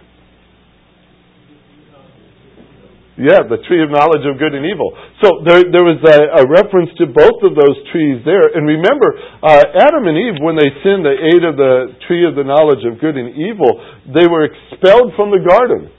Yeah, 3.17 3.49
the 3.49 3.57
tree 3.65 3.81
of 3.81 3.89
knowledge 3.89 4.21
of 4.29 4.37
good 4.37 4.53
and 4.53 4.61
evil. 4.61 4.93
So 5.25 5.41
there, 5.41 5.65
there 5.65 5.81
was 5.81 5.97
a, 6.05 6.37
a 6.37 6.43
reference 6.45 6.93
to 7.01 7.09
both 7.09 7.41
of 7.41 7.57
those 7.57 7.77
trees 7.89 8.21
there. 8.21 8.53
And 8.53 8.69
remember, 8.69 9.09
uh, 9.41 9.73
Adam 9.73 10.05
and 10.05 10.13
Eve, 10.13 10.37
when 10.37 10.53
they 10.53 10.69
sinned, 10.85 11.01
they 11.01 11.17
ate 11.33 11.41
of 11.41 11.57
the 11.57 11.97
tree 12.05 12.29
of 12.29 12.37
the 12.37 12.45
knowledge 12.45 12.85
of 12.85 13.01
good 13.01 13.17
and 13.17 13.33
evil. 13.33 13.73
They 14.05 14.29
were 14.29 14.45
expelled 14.45 15.17
from 15.17 15.33
the 15.33 15.41
garden, 15.41 15.89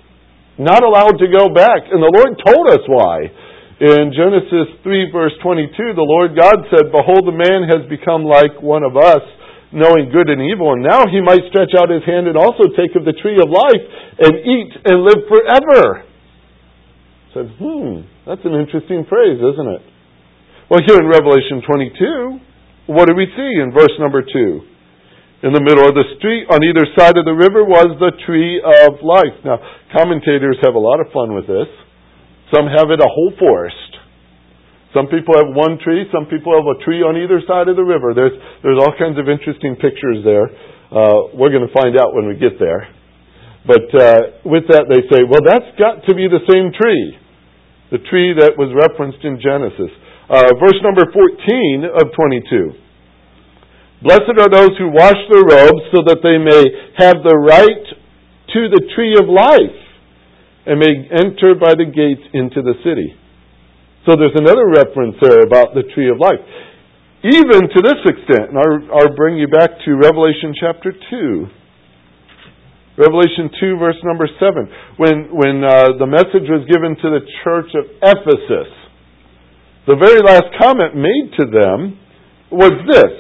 not 0.63 0.87
allowed 0.87 1.19
to 1.19 1.27
go 1.27 1.51
back. 1.51 1.91
And 1.91 1.99
the 1.99 2.15
Lord 2.15 2.39
told 2.39 2.71
us 2.71 2.87
why. 2.87 3.27
In 3.83 4.15
Genesis 4.15 4.79
3, 4.87 5.11
verse 5.11 5.35
22, 5.43 5.99
the 5.99 6.07
Lord 6.07 6.39
God 6.39 6.71
said, 6.71 6.95
Behold, 6.95 7.27
the 7.27 7.35
man 7.35 7.67
has 7.67 7.83
become 7.91 8.23
like 8.23 8.63
one 8.63 8.87
of 8.87 8.95
us, 8.95 9.27
knowing 9.75 10.15
good 10.15 10.31
and 10.31 10.39
evil, 10.39 10.71
and 10.71 10.87
now 10.87 11.03
he 11.11 11.19
might 11.19 11.43
stretch 11.51 11.75
out 11.75 11.91
his 11.91 12.07
hand 12.07 12.31
and 12.31 12.39
also 12.39 12.71
take 12.79 12.95
of 12.95 13.03
the 13.03 13.15
tree 13.19 13.43
of 13.43 13.51
life 13.51 13.85
and 14.23 14.39
eat 14.39 14.71
and 14.87 15.03
live 15.03 15.27
forever 15.27 16.08
said, 17.39 17.55
hmm, 17.55 18.03
that's 18.27 18.43
an 18.43 18.59
interesting 18.59 19.07
phrase, 19.07 19.39
isn't 19.39 19.71
it? 19.79 19.83
Well, 20.67 20.83
here 20.83 20.99
in 20.99 21.07
Revelation 21.07 21.63
22, 21.63 22.91
what 22.91 23.07
do 23.07 23.15
we 23.15 23.31
see 23.31 23.53
in 23.63 23.71
verse 23.71 23.95
number 24.03 24.27
2? 24.27 25.47
In 25.47 25.55
the 25.55 25.63
middle 25.63 25.87
of 25.87 25.95
the 25.95 26.03
street, 26.19 26.51
on 26.51 26.67
either 26.67 26.83
side 26.99 27.15
of 27.15 27.23
the 27.23 27.37
river, 27.37 27.63
was 27.63 27.95
the 28.03 28.11
tree 28.27 28.59
of 28.59 28.99
life. 29.07 29.39
Now, 29.47 29.63
commentators 29.95 30.59
have 30.67 30.75
a 30.75 30.83
lot 30.83 30.99
of 30.99 31.15
fun 31.15 31.31
with 31.31 31.47
this. 31.47 31.71
Some 32.51 32.67
have 32.67 32.91
it 32.91 32.99
a 32.99 33.07
whole 33.07 33.31
forest. 33.39 34.03
Some 34.91 35.07
people 35.07 35.39
have 35.39 35.55
one 35.55 35.79
tree. 35.79 36.11
Some 36.11 36.27
people 36.27 36.59
have 36.59 36.67
a 36.67 36.83
tree 36.83 37.07
on 37.07 37.15
either 37.15 37.39
side 37.47 37.71
of 37.71 37.79
the 37.79 37.87
river. 37.87 38.19
There's, 38.19 38.35
there's 38.67 38.83
all 38.83 38.91
kinds 38.99 39.15
of 39.15 39.31
interesting 39.31 39.79
pictures 39.79 40.27
there. 40.27 40.51
Uh, 40.91 41.31
we're 41.39 41.55
going 41.55 41.69
to 41.69 41.77
find 41.77 41.95
out 41.95 42.19
when 42.19 42.27
we 42.27 42.35
get 42.35 42.59
there. 42.59 42.91
But 43.63 43.87
uh, 43.95 44.21
with 44.43 44.67
that, 44.75 44.91
they 44.91 45.07
say, 45.07 45.23
well, 45.23 45.45
that's 45.45 45.71
got 45.79 46.03
to 46.09 46.13
be 46.19 46.27
the 46.27 46.43
same 46.51 46.75
tree 46.75 47.28
the 47.91 48.03
tree 48.13 48.37
that 48.37 48.57
was 48.57 48.69
referenced 48.77 49.25
in 49.25 49.41
Genesis. 49.41 49.93
Uh, 50.29 50.53
verse 50.61 50.77
number 50.85 51.09
14 51.09 51.89
of 51.89 52.13
22. 52.13 52.77
Blessed 54.05 54.37
are 54.39 54.53
those 54.53 54.77
who 54.79 54.95
wash 54.95 55.19
their 55.33 55.43
robes 55.43 55.83
so 55.91 56.05
that 56.07 56.23
they 56.23 56.39
may 56.39 56.63
have 57.01 57.19
the 57.25 57.35
right 57.35 57.87
to 58.55 58.61
the 58.71 58.83
tree 58.95 59.17
of 59.19 59.27
life 59.27 59.81
and 60.69 60.79
may 60.79 61.09
enter 61.11 61.57
by 61.57 61.73
the 61.75 61.89
gates 61.89 62.23
into 62.37 62.61
the 62.61 62.77
city. 62.85 63.17
So 64.07 64.15
there's 64.15 64.37
another 64.37 64.69
reference 64.69 65.17
there 65.21 65.43
about 65.43 65.75
the 65.75 65.85
tree 65.97 66.09
of 66.09 66.21
life. 66.21 66.41
Even 67.25 67.67
to 67.67 67.81
this 67.83 68.01
extent, 68.07 68.55
and 68.55 68.59
I'll, 68.61 69.01
I'll 69.01 69.17
bring 69.17 69.37
you 69.37 69.49
back 69.49 69.71
to 69.85 69.91
Revelation 69.97 70.55
chapter 70.55 70.93
2. 70.93 71.47
Revelation 72.99 73.47
2, 73.63 73.79
verse 73.79 73.97
number 74.03 74.27
7, 74.27 74.99
when, 74.99 75.31
when 75.31 75.63
uh, 75.63 75.95
the 76.03 76.11
message 76.11 76.51
was 76.51 76.67
given 76.67 76.99
to 76.99 77.09
the 77.15 77.23
church 77.47 77.71
of 77.79 77.87
Ephesus, 78.03 78.75
the 79.87 79.95
very 79.95 80.19
last 80.19 80.51
comment 80.59 80.99
made 80.99 81.31
to 81.39 81.47
them 81.47 81.95
was 82.51 82.75
this. 82.91 83.15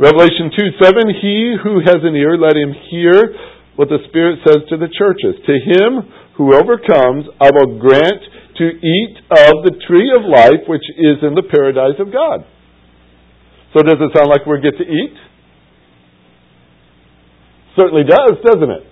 Revelation 0.00 0.48
2 0.56 0.80
7, 0.80 1.20
He 1.20 1.36
who 1.60 1.84
has 1.84 2.00
an 2.00 2.16
ear, 2.16 2.40
let 2.40 2.56
him 2.56 2.72
hear 2.88 3.36
what 3.76 3.92
the 3.92 4.00
Spirit 4.08 4.40
says 4.48 4.64
to 4.72 4.80
the 4.80 4.88
churches. 4.88 5.36
To 5.44 5.54
him 5.60 6.08
who 6.40 6.56
overcomes, 6.56 7.28
I 7.36 7.52
will 7.52 7.76
grant 7.76 8.24
to 8.56 8.64
eat 8.64 9.14
of 9.28 9.68
the 9.68 9.76
tree 9.84 10.08
of 10.16 10.24
life 10.24 10.64
which 10.64 10.84
is 10.96 11.20
in 11.20 11.36
the 11.36 11.44
paradise 11.44 12.00
of 12.00 12.08
God. 12.08 12.48
So 13.76 13.84
does 13.84 14.00
it 14.00 14.16
sound 14.16 14.32
like 14.32 14.48
we 14.48 14.60
get 14.64 14.80
to 14.80 14.88
eat? 14.88 15.14
Certainly 17.76 18.04
does, 18.08 18.34
doesn't 18.42 18.70
it? 18.70 18.84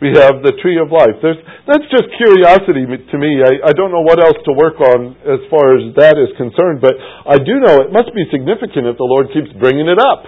We 0.00 0.16
have 0.16 0.40
the 0.40 0.56
tree 0.64 0.80
of 0.80 0.88
life. 0.88 1.20
There's, 1.20 1.36
that's 1.68 1.84
just 1.92 2.08
curiosity 2.16 2.88
to 2.88 3.16
me. 3.20 3.44
I, 3.44 3.68
I 3.68 3.72
don't 3.76 3.92
know 3.92 4.00
what 4.00 4.16
else 4.16 4.40
to 4.48 4.52
work 4.56 4.80
on 4.80 5.12
as 5.28 5.44
far 5.52 5.76
as 5.76 5.92
that 6.00 6.16
is 6.16 6.32
concerned, 6.40 6.80
but 6.80 6.96
I 7.28 7.36
do 7.36 7.60
know 7.60 7.84
it 7.84 7.92
must 7.92 8.08
be 8.16 8.24
significant 8.32 8.88
if 8.88 8.96
the 8.96 9.04
Lord 9.04 9.28
keeps 9.36 9.52
bringing 9.60 9.92
it 9.92 10.00
up. 10.00 10.24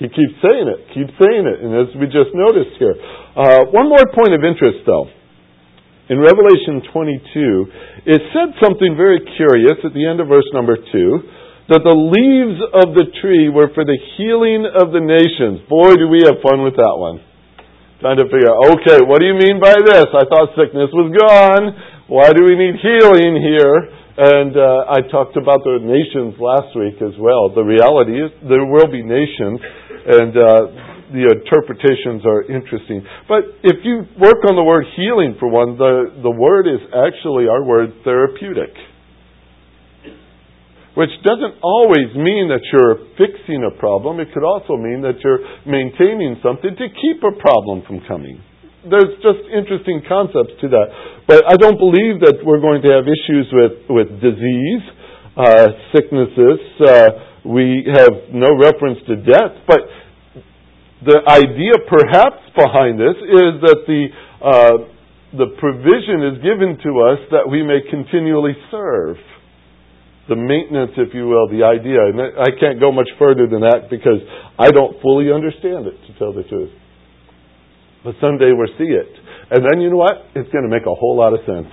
He 0.00 0.08
keeps 0.08 0.32
saying 0.40 0.64
it, 0.64 0.80
keeps 0.96 1.12
saying 1.20 1.44
it, 1.44 1.60
and 1.60 1.76
as 1.76 1.92
we 1.92 2.08
just 2.08 2.32
noticed 2.32 2.72
here. 2.80 2.96
Uh, 3.36 3.68
one 3.68 3.92
more 3.92 4.08
point 4.16 4.32
of 4.32 4.40
interest, 4.40 4.80
though. 4.88 5.12
In 6.08 6.16
Revelation 6.16 6.80
22, 6.88 8.08
it 8.08 8.20
said 8.32 8.56
something 8.64 8.96
very 8.96 9.20
curious 9.36 9.76
at 9.84 9.92
the 9.92 10.08
end 10.08 10.24
of 10.24 10.32
verse 10.32 10.48
number 10.56 10.80
2 10.80 10.88
that 11.70 11.86
the 11.86 11.94
leaves 11.94 12.58
of 12.82 12.98
the 12.98 13.06
tree 13.22 13.46
were 13.46 13.70
for 13.70 13.86
the 13.86 13.94
healing 14.18 14.66
of 14.66 14.90
the 14.90 14.98
nations. 14.98 15.62
Boy, 15.70 15.94
do 15.94 16.10
we 16.10 16.26
have 16.26 16.42
fun 16.42 16.66
with 16.66 16.74
that 16.74 16.96
one. 16.98 17.22
Trying 18.02 18.18
to 18.18 18.26
figure 18.26 18.50
out, 18.50 18.74
okay, 18.74 19.06
what 19.06 19.22
do 19.22 19.30
you 19.30 19.38
mean 19.38 19.62
by 19.62 19.78
this? 19.78 20.10
I 20.10 20.26
thought 20.26 20.50
sickness 20.58 20.90
was 20.90 21.14
gone. 21.14 21.70
Why 22.10 22.34
do 22.34 22.42
we 22.42 22.58
need 22.58 22.74
healing 22.82 23.38
here? 23.38 23.76
And 24.18 24.50
uh, 24.58 24.98
I 24.98 24.98
talked 25.14 25.38
about 25.38 25.62
the 25.62 25.78
nations 25.78 26.34
last 26.42 26.74
week 26.74 26.98
as 26.98 27.14
well. 27.22 27.54
The 27.54 27.62
reality 27.62 28.18
is 28.18 28.34
there 28.50 28.66
will 28.66 28.90
be 28.90 29.06
nations, 29.06 29.62
and 30.10 30.32
uh, 30.34 30.50
the 31.14 31.22
interpretations 31.38 32.26
are 32.26 32.50
interesting. 32.50 33.06
But 33.30 33.46
if 33.62 33.86
you 33.86 34.10
work 34.18 34.42
on 34.42 34.58
the 34.58 34.66
word 34.66 34.90
healing 34.98 35.38
for 35.38 35.46
one, 35.46 35.78
the, 35.78 36.18
the 36.18 36.34
word 36.34 36.66
is 36.66 36.82
actually 36.90 37.46
our 37.46 37.62
word 37.62 37.94
therapeutic 38.02 38.74
which 41.00 41.16
doesn't 41.24 41.56
always 41.64 42.12
mean 42.12 42.52
that 42.52 42.60
you're 42.68 43.08
fixing 43.16 43.64
a 43.64 43.72
problem. 43.80 44.20
It 44.20 44.36
could 44.36 44.44
also 44.44 44.76
mean 44.76 45.00
that 45.00 45.16
you're 45.24 45.40
maintaining 45.64 46.36
something 46.44 46.76
to 46.76 46.86
keep 46.92 47.24
a 47.24 47.32
problem 47.40 47.80
from 47.88 48.04
coming. 48.04 48.36
There's 48.84 49.16
just 49.24 49.48
interesting 49.48 50.04
concepts 50.04 50.60
to 50.60 50.68
that. 50.76 50.88
But 51.24 51.48
I 51.48 51.56
don't 51.56 51.80
believe 51.80 52.20
that 52.20 52.44
we're 52.44 52.60
going 52.60 52.84
to 52.84 52.92
have 52.92 53.08
issues 53.08 53.48
with, 53.48 53.88
with 53.88 54.08
disease, 54.20 54.84
uh, 55.40 55.72
sicknesses. 55.96 56.60
Uh, 56.84 57.48
we 57.48 57.88
have 57.88 58.28
no 58.36 58.52
reference 58.60 59.00
to 59.08 59.24
death. 59.24 59.56
But 59.64 59.80
the 61.00 61.16
idea 61.24 61.80
perhaps 61.88 62.44
behind 62.52 63.00
this 63.00 63.16
is 63.16 63.52
that 63.64 63.80
the, 63.88 64.02
uh, 64.44 64.76
the 65.32 65.48
provision 65.56 66.28
is 66.28 66.44
given 66.44 66.76
to 66.84 66.90
us 67.08 67.24
that 67.32 67.48
we 67.48 67.64
may 67.64 67.80
continually 67.88 68.52
serve 68.68 69.16
the 70.30 70.38
maintenance, 70.38 70.94
if 70.94 71.10
you 71.10 71.26
will, 71.26 71.50
the 71.50 71.66
idea. 71.66 71.98
And 71.98 72.38
I 72.38 72.54
can't 72.54 72.78
go 72.78 72.94
much 72.94 73.10
further 73.18 73.50
than 73.50 73.66
that 73.66 73.90
because 73.90 74.22
I 74.54 74.70
don't 74.70 75.02
fully 75.02 75.34
understand 75.34 75.90
it, 75.90 75.98
to 76.06 76.10
tell 76.16 76.30
the 76.30 76.46
truth. 76.46 76.70
But 78.06 78.14
someday 78.22 78.54
we'll 78.54 78.70
see 78.78 78.88
it. 78.88 79.10
And 79.50 79.66
then 79.66 79.82
you 79.82 79.90
know 79.90 79.98
what? 79.98 80.30
It's 80.38 80.48
going 80.54 80.64
to 80.64 80.72
make 80.72 80.86
a 80.86 80.94
whole 80.94 81.18
lot 81.18 81.34
of 81.34 81.42
sense. 81.42 81.68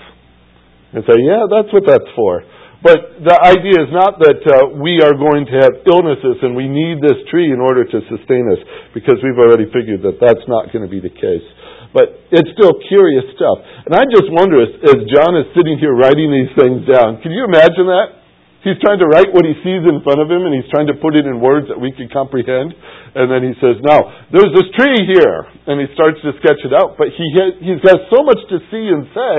And 0.97 1.05
say, 1.05 1.21
yeah, 1.21 1.45
that's 1.45 1.69
what 1.69 1.85
that's 1.85 2.09
for. 2.17 2.41
But 2.81 3.21
the 3.21 3.37
idea 3.37 3.77
is 3.85 3.91
not 3.93 4.17
that 4.21 4.41
uh, 4.45 4.73
we 4.77 5.01
are 5.01 5.13
going 5.13 5.45
to 5.49 5.55
have 5.65 5.73
illnesses 5.85 6.41
and 6.41 6.53
we 6.57 6.69
need 6.69 7.01
this 7.01 7.17
tree 7.29 7.49
in 7.49 7.57
order 7.61 7.85
to 7.85 7.97
sustain 8.09 8.45
us, 8.53 8.61
because 8.93 9.17
we've 9.21 9.37
already 9.37 9.65
figured 9.69 10.01
that 10.05 10.17
that's 10.21 10.45
not 10.49 10.69
going 10.73 10.85
to 10.85 10.91
be 10.91 11.01
the 11.01 11.13
case. 11.13 11.45
But 11.93 12.21
it's 12.29 12.49
still 12.53 12.77
curious 12.85 13.25
stuff. 13.33 13.57
And 13.87 13.97
I 13.97 14.05
just 14.09 14.29
wonder, 14.29 14.61
as, 14.61 14.73
as 14.93 14.97
John 15.09 15.37
is 15.41 15.49
sitting 15.57 15.81
here 15.81 15.95
writing 15.95 16.29
these 16.29 16.53
things 16.53 16.85
down, 16.85 17.21
can 17.21 17.33
you 17.33 17.45
imagine 17.45 17.87
that? 17.89 18.26
He's 18.65 18.79
trying 18.81 18.97
to 18.99 19.07
write 19.07 19.29
what 19.31 19.45
he 19.45 19.53
sees 19.61 19.85
in 19.85 20.01
front 20.01 20.17
of 20.17 20.27
him 20.27 20.41
and 20.43 20.51
he's 20.51 20.67
trying 20.73 20.89
to 20.89 20.97
put 20.97 21.13
it 21.13 21.29
in 21.29 21.39
words 21.39 21.69
that 21.69 21.77
we 21.77 21.93
can 21.93 22.09
comprehend. 22.09 22.73
And 23.13 23.29
then 23.29 23.45
he 23.45 23.53
says, 23.61 23.77
now, 23.85 24.01
there's 24.33 24.49
this 24.49 24.69
tree 24.73 24.97
here. 25.05 25.45
And 25.69 25.77
he 25.77 25.87
starts 25.93 26.17
to 26.25 26.33
sketch 26.41 26.65
it 26.65 26.73
out. 26.73 26.97
But 26.97 27.13
he 27.13 27.25
he's 27.61 27.81
got 27.85 28.01
so 28.09 28.25
much 28.25 28.41
to 28.49 28.57
see 28.73 28.85
and 28.89 29.05
say 29.13 29.37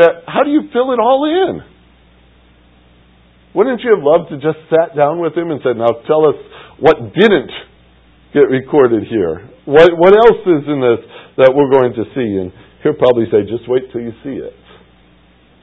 that 0.00 0.24
how 0.26 0.42
do 0.42 0.50
you 0.50 0.72
fill 0.72 0.92
it 0.96 1.00
all 1.00 1.28
in? 1.28 1.62
Wouldn't 3.56 3.80
you 3.80 3.96
have 3.96 4.04
loved 4.04 4.28
to 4.32 4.36
just 4.36 4.60
sat 4.68 4.96
down 4.96 5.20
with 5.20 5.32
him 5.32 5.48
and 5.48 5.60
said, 5.64 5.80
now 5.80 5.88
tell 6.04 6.28
us 6.28 6.36
what 6.80 6.96
didn't 7.16 7.52
get 8.32 8.52
recorded 8.52 9.04
here? 9.08 9.48
What, 9.64 9.96
what 9.96 10.12
else 10.12 10.44
is 10.44 10.64
in 10.68 10.80
this 10.80 11.00
that 11.40 11.52
we're 11.56 11.72
going 11.72 11.96
to 11.96 12.04
see? 12.12 12.30
And 12.40 12.52
he'll 12.84 13.00
probably 13.00 13.24
say, 13.32 13.48
just 13.48 13.64
wait 13.68 13.88
till 13.92 14.04
you 14.04 14.12
see 14.20 14.36
it. 14.40 14.52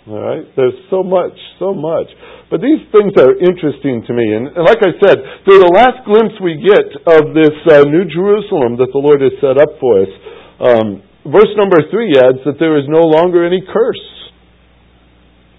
All 0.07 0.19
right? 0.19 0.43
There's 0.55 0.75
so 0.91 1.03
much, 1.03 1.36
so 1.60 1.74
much. 1.74 2.12
But 2.51 2.60
these 2.60 2.83
things 2.91 3.15
are 3.15 3.33
interesting 3.39 4.03
to 4.03 4.12
me. 4.13 4.36
And, 4.36 4.51
and 4.51 4.63
like 4.67 4.83
I 4.83 4.93
said, 5.00 5.17
they're 5.48 5.63
the 5.63 5.72
last 5.74 6.03
glimpse 6.03 6.36
we 6.43 6.60
get 6.60 6.88
of 7.07 7.31
this 7.31 7.55
uh, 7.72 7.88
New 7.88 8.03
Jerusalem 8.12 8.75
that 8.83 8.91
the 8.91 9.00
Lord 9.00 9.24
has 9.24 9.33
set 9.39 9.55
up 9.55 9.79
for 9.79 10.03
us. 10.03 10.12
Um, 10.60 10.88
verse 11.24 11.51
number 11.55 11.79
three 11.88 12.13
adds 12.19 12.43
that 12.43 12.60
there 12.60 12.75
is 12.77 12.86
no 12.91 13.07
longer 13.07 13.48
any 13.48 13.63
curse. 13.63 14.05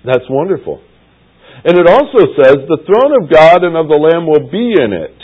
That's 0.04 0.28
wonderful. 0.28 0.84
And 1.64 1.80
it 1.80 1.88
also 1.88 2.28
says 2.36 2.68
the 2.68 2.84
throne 2.84 3.24
of 3.24 3.32
God 3.32 3.64
and 3.64 3.72
of 3.72 3.88
the 3.88 3.96
Lamb 3.96 4.28
will 4.28 4.52
be 4.52 4.76
in 4.76 4.92
it. 4.92 5.16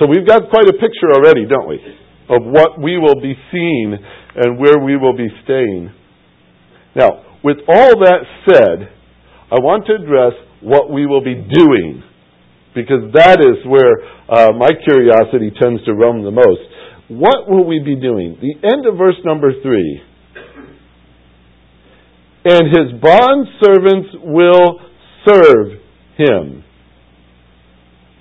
So 0.00 0.06
we've 0.06 0.26
got 0.26 0.48
quite 0.48 0.64
a 0.64 0.72
picture 0.72 1.12
already, 1.12 1.44
don't 1.44 1.68
we, 1.68 1.76
of 2.32 2.40
what 2.48 2.80
we 2.80 2.96
will 2.96 3.20
be 3.20 3.34
seeing 3.52 3.92
and 4.36 4.58
where 4.58 4.78
we 4.80 4.96
will 4.96 5.16
be 5.16 5.28
staying. 5.44 5.92
Now, 6.98 7.22
with 7.44 7.58
all 7.68 8.00
that 8.02 8.26
said, 8.50 8.90
I 9.52 9.62
want 9.62 9.86
to 9.86 9.94
address 9.94 10.32
what 10.60 10.90
we 10.90 11.06
will 11.06 11.22
be 11.22 11.34
doing, 11.34 12.02
because 12.74 13.12
that 13.14 13.38
is 13.38 13.64
where 13.64 13.94
uh, 14.28 14.52
my 14.58 14.70
curiosity 14.84 15.52
tends 15.62 15.84
to 15.84 15.94
roam 15.94 16.24
the 16.24 16.32
most. 16.32 16.60
What 17.06 17.48
will 17.48 17.64
we 17.64 17.78
be 17.78 17.94
doing? 17.94 18.36
The 18.42 18.68
end 18.68 18.84
of 18.84 18.98
verse 18.98 19.14
number 19.24 19.52
three. 19.62 20.02
And 22.44 22.66
his 22.66 23.00
bond 23.00 23.46
servants 23.62 24.08
will 24.24 24.80
serve 25.24 25.78
him. 26.16 26.64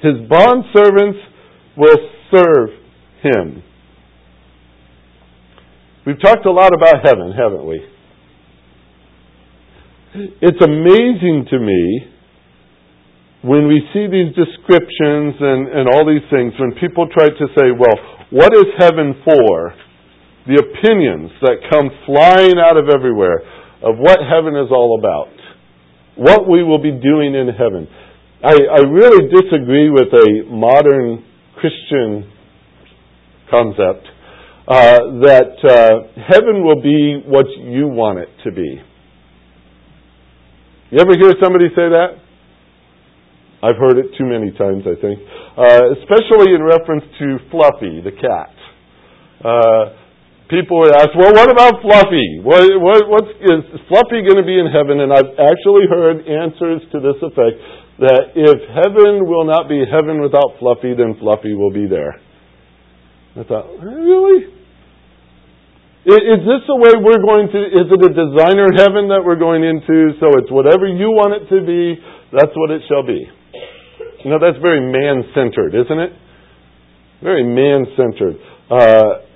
His 0.03 0.29
bond 0.29 0.65
servants 0.75 1.17
will 1.75 1.98
serve 2.31 2.69
him. 3.24 3.63
We've 6.05 6.22
talked 6.22 6.46
a 6.46 6.51
lot 6.51 6.74
about 6.74 6.98
heaven, 7.03 7.34
haven't 7.36 7.65
we? 7.65 7.97
It's 10.15 10.61
amazing 10.63 11.47
to 11.51 11.59
me 11.59 12.07
when 13.43 13.67
we 13.67 13.81
see 13.93 14.07
these 14.07 14.33
descriptions 14.35 15.35
and, 15.39 15.67
and 15.67 15.87
all 15.87 16.07
these 16.07 16.25
things, 16.31 16.53
when 16.59 16.73
people 16.79 17.07
try 17.11 17.27
to 17.27 17.45
say, 17.59 17.71
well, 17.75 17.97
what 18.31 18.53
is 18.53 18.65
heaven 18.79 19.15
for? 19.23 19.73
The 20.47 20.63
opinions 20.63 21.31
that 21.41 21.59
come 21.69 21.91
flying 22.05 22.55
out 22.57 22.77
of 22.77 22.89
everywhere 22.89 23.43
of 23.83 23.97
what 23.99 24.19
heaven 24.23 24.55
is 24.55 24.71
all 24.71 24.97
about, 24.97 25.31
what 26.15 26.49
we 26.49 26.63
will 26.63 26.81
be 26.81 26.91
doing 26.91 27.35
in 27.35 27.47
heaven. 27.51 27.87
I, 28.43 28.55
I 28.55 28.79
really 28.87 29.27
disagree 29.27 29.89
with 29.89 30.07
a 30.13 30.43
modern 30.49 31.23
Christian 31.59 32.31
concept 33.51 34.07
uh, 34.67 34.99
that 35.23 35.55
uh, 35.63 36.21
heaven 36.27 36.63
will 36.63 36.81
be 36.81 37.21
what 37.25 37.45
you 37.59 37.87
want 37.87 38.19
it 38.19 38.29
to 38.43 38.51
be. 38.51 38.81
You 40.89 41.03
ever 41.03 41.20
hear 41.20 41.36
somebody 41.44 41.67
say 41.75 41.91
that? 41.91 42.24
I've 43.60 43.75
heard 43.75 44.00
it 44.00 44.15
too 44.15 44.24
many 44.24 44.56
times, 44.56 44.88
I 44.88 44.96
think, 44.96 45.20
uh, 45.60 46.00
especially 46.00 46.56
in 46.56 46.63
reference 46.63 47.03
to 47.20 47.44
Fluffy, 47.51 48.00
the 48.00 48.15
cat. 48.15 48.53
Uh, 49.44 49.84
people 50.48 50.79
would 50.79 50.96
ask, 50.96 51.12
"Well, 51.12 51.36
what 51.36 51.51
about 51.51 51.82
Fluffy? 51.84 52.39
What, 52.39 52.63
what, 52.79 53.03
what's 53.10 53.34
is 53.36 53.67
Fluffy 53.91 54.24
going 54.24 54.39
to 54.39 54.48
be 54.48 54.56
in 54.56 54.72
heaven?" 54.72 55.03
And 55.03 55.12
I've 55.12 55.36
actually 55.36 55.91
heard 55.91 56.24
answers 56.24 56.88
to 56.96 57.03
this 57.03 57.20
effect: 57.20 57.60
that 58.00 58.24
if 58.39 58.58
heaven 58.72 59.27
will 59.27 59.44
not 59.44 59.67
be 59.67 59.84
heaven 59.84 60.22
without 60.22 60.56
Fluffy, 60.60 60.96
then 60.96 61.20
Fluffy 61.20 61.51
will 61.51 61.74
be 61.74 61.84
there. 61.84 62.15
I 63.36 63.44
thought, 63.44 63.67
really? 63.84 64.56
Is 66.07 66.39
this 66.47 66.63
the 66.71 66.79
way 66.79 66.95
we're 67.03 67.19
going 67.19 67.51
to, 67.51 67.59
is 67.67 67.91
it 67.91 67.99
a 67.99 68.11
designer 68.15 68.71
heaven 68.79 69.11
that 69.11 69.27
we're 69.27 69.35
going 69.35 69.59
into, 69.59 70.15
so 70.23 70.39
it's 70.39 70.48
whatever 70.48 70.87
you 70.87 71.11
want 71.11 71.35
it 71.35 71.51
to 71.51 71.59
be, 71.67 72.00
that's 72.31 72.55
what 72.55 72.72
it 72.72 72.79
shall 72.87 73.03
be? 73.03 73.27
You 74.24 74.31
know, 74.31 74.39
that's 74.39 74.55
very 74.63 74.79
man-centered, 74.79 75.75
isn't 75.75 76.00
it? 76.00 76.15
Very 77.20 77.43
man-centered. 77.43 78.39
Uh, 78.72 79.27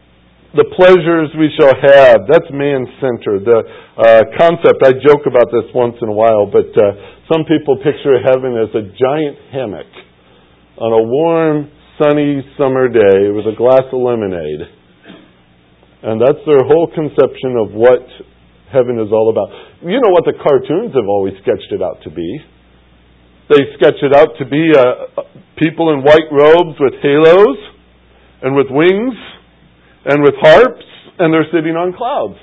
the 0.55 0.63
pleasures 0.79 1.36
we 1.36 1.51
shall 1.60 1.75
have, 1.75 2.23
that's 2.31 2.47
man-centered. 2.47 3.43
The 3.43 3.60
uh, 3.99 4.23
concept, 4.39 4.79
I 4.79 4.95
joke 4.95 5.27
about 5.27 5.51
this 5.51 5.67
once 5.75 5.99
in 5.99 6.07
a 6.07 6.15
while, 6.15 6.47
but 6.47 6.71
uh, 6.71 6.95
some 7.27 7.43
people 7.51 7.84
picture 7.84 8.15
heaven 8.23 8.55
as 8.55 8.71
a 8.79 8.88
giant 8.95 9.36
hammock 9.51 9.91
on 10.79 10.95
a 10.95 11.03
warm, 11.03 11.67
sunny 11.99 12.39
summer 12.55 12.88
day 12.88 13.27
with 13.36 13.43
a 13.43 13.60
glass 13.60 13.84
of 13.91 13.99
lemonade 13.99 14.79
and 16.03 16.21
that's 16.21 16.41
their 16.45 16.65
whole 16.65 16.89
conception 16.89 17.61
of 17.61 17.73
what 17.77 18.05
heaven 18.73 18.97
is 18.97 19.13
all 19.13 19.29
about. 19.29 19.53
You 19.85 20.01
know 20.01 20.09
what 20.09 20.25
the 20.25 20.33
cartoons 20.33 20.95
have 20.97 21.05
always 21.05 21.35
sketched 21.43 21.69
it 21.69 21.81
out 21.81 22.01
to 22.03 22.09
be. 22.09 22.29
They 23.51 23.61
sketch 23.77 23.99
it 24.01 24.15
out 24.15 24.33
to 24.39 24.45
be 24.47 24.71
uh, 24.71 25.27
people 25.59 25.93
in 25.93 26.01
white 26.01 26.31
robes 26.31 26.79
with 26.79 26.95
halos 27.03 27.59
and 28.41 28.55
with 28.55 28.71
wings 28.71 29.13
and 30.05 30.23
with 30.23 30.33
harps, 30.39 30.87
and 31.19 31.33
they're 31.33 31.51
sitting 31.53 31.75
on 31.77 31.93
clouds. 31.93 32.39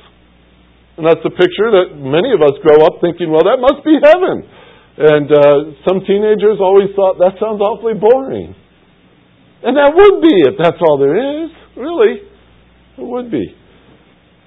And 0.98 1.06
that's 1.06 1.22
the 1.22 1.34
picture 1.34 1.70
that 1.78 1.94
many 1.98 2.34
of 2.34 2.42
us 2.42 2.58
grow 2.62 2.82
up 2.86 3.00
thinking, 3.00 3.30
well, 3.30 3.46
that 3.46 3.58
must 3.58 3.82
be 3.82 3.98
heaven. 3.98 4.46
And 4.98 5.30
uh, 5.30 5.58
some 5.86 6.02
teenagers 6.02 6.58
always 6.58 6.90
thought 6.94 7.18
that 7.22 7.38
sounds 7.38 7.62
awfully 7.62 7.94
boring. 7.94 8.54
And 9.62 9.74
that 9.78 9.94
would 9.94 10.22
be 10.22 10.34
if 10.46 10.54
that's 10.58 10.78
all 10.82 10.98
there 10.98 11.14
is, 11.18 11.50
really. 11.78 12.22
It 12.98 13.06
would 13.06 13.30
be. 13.30 13.46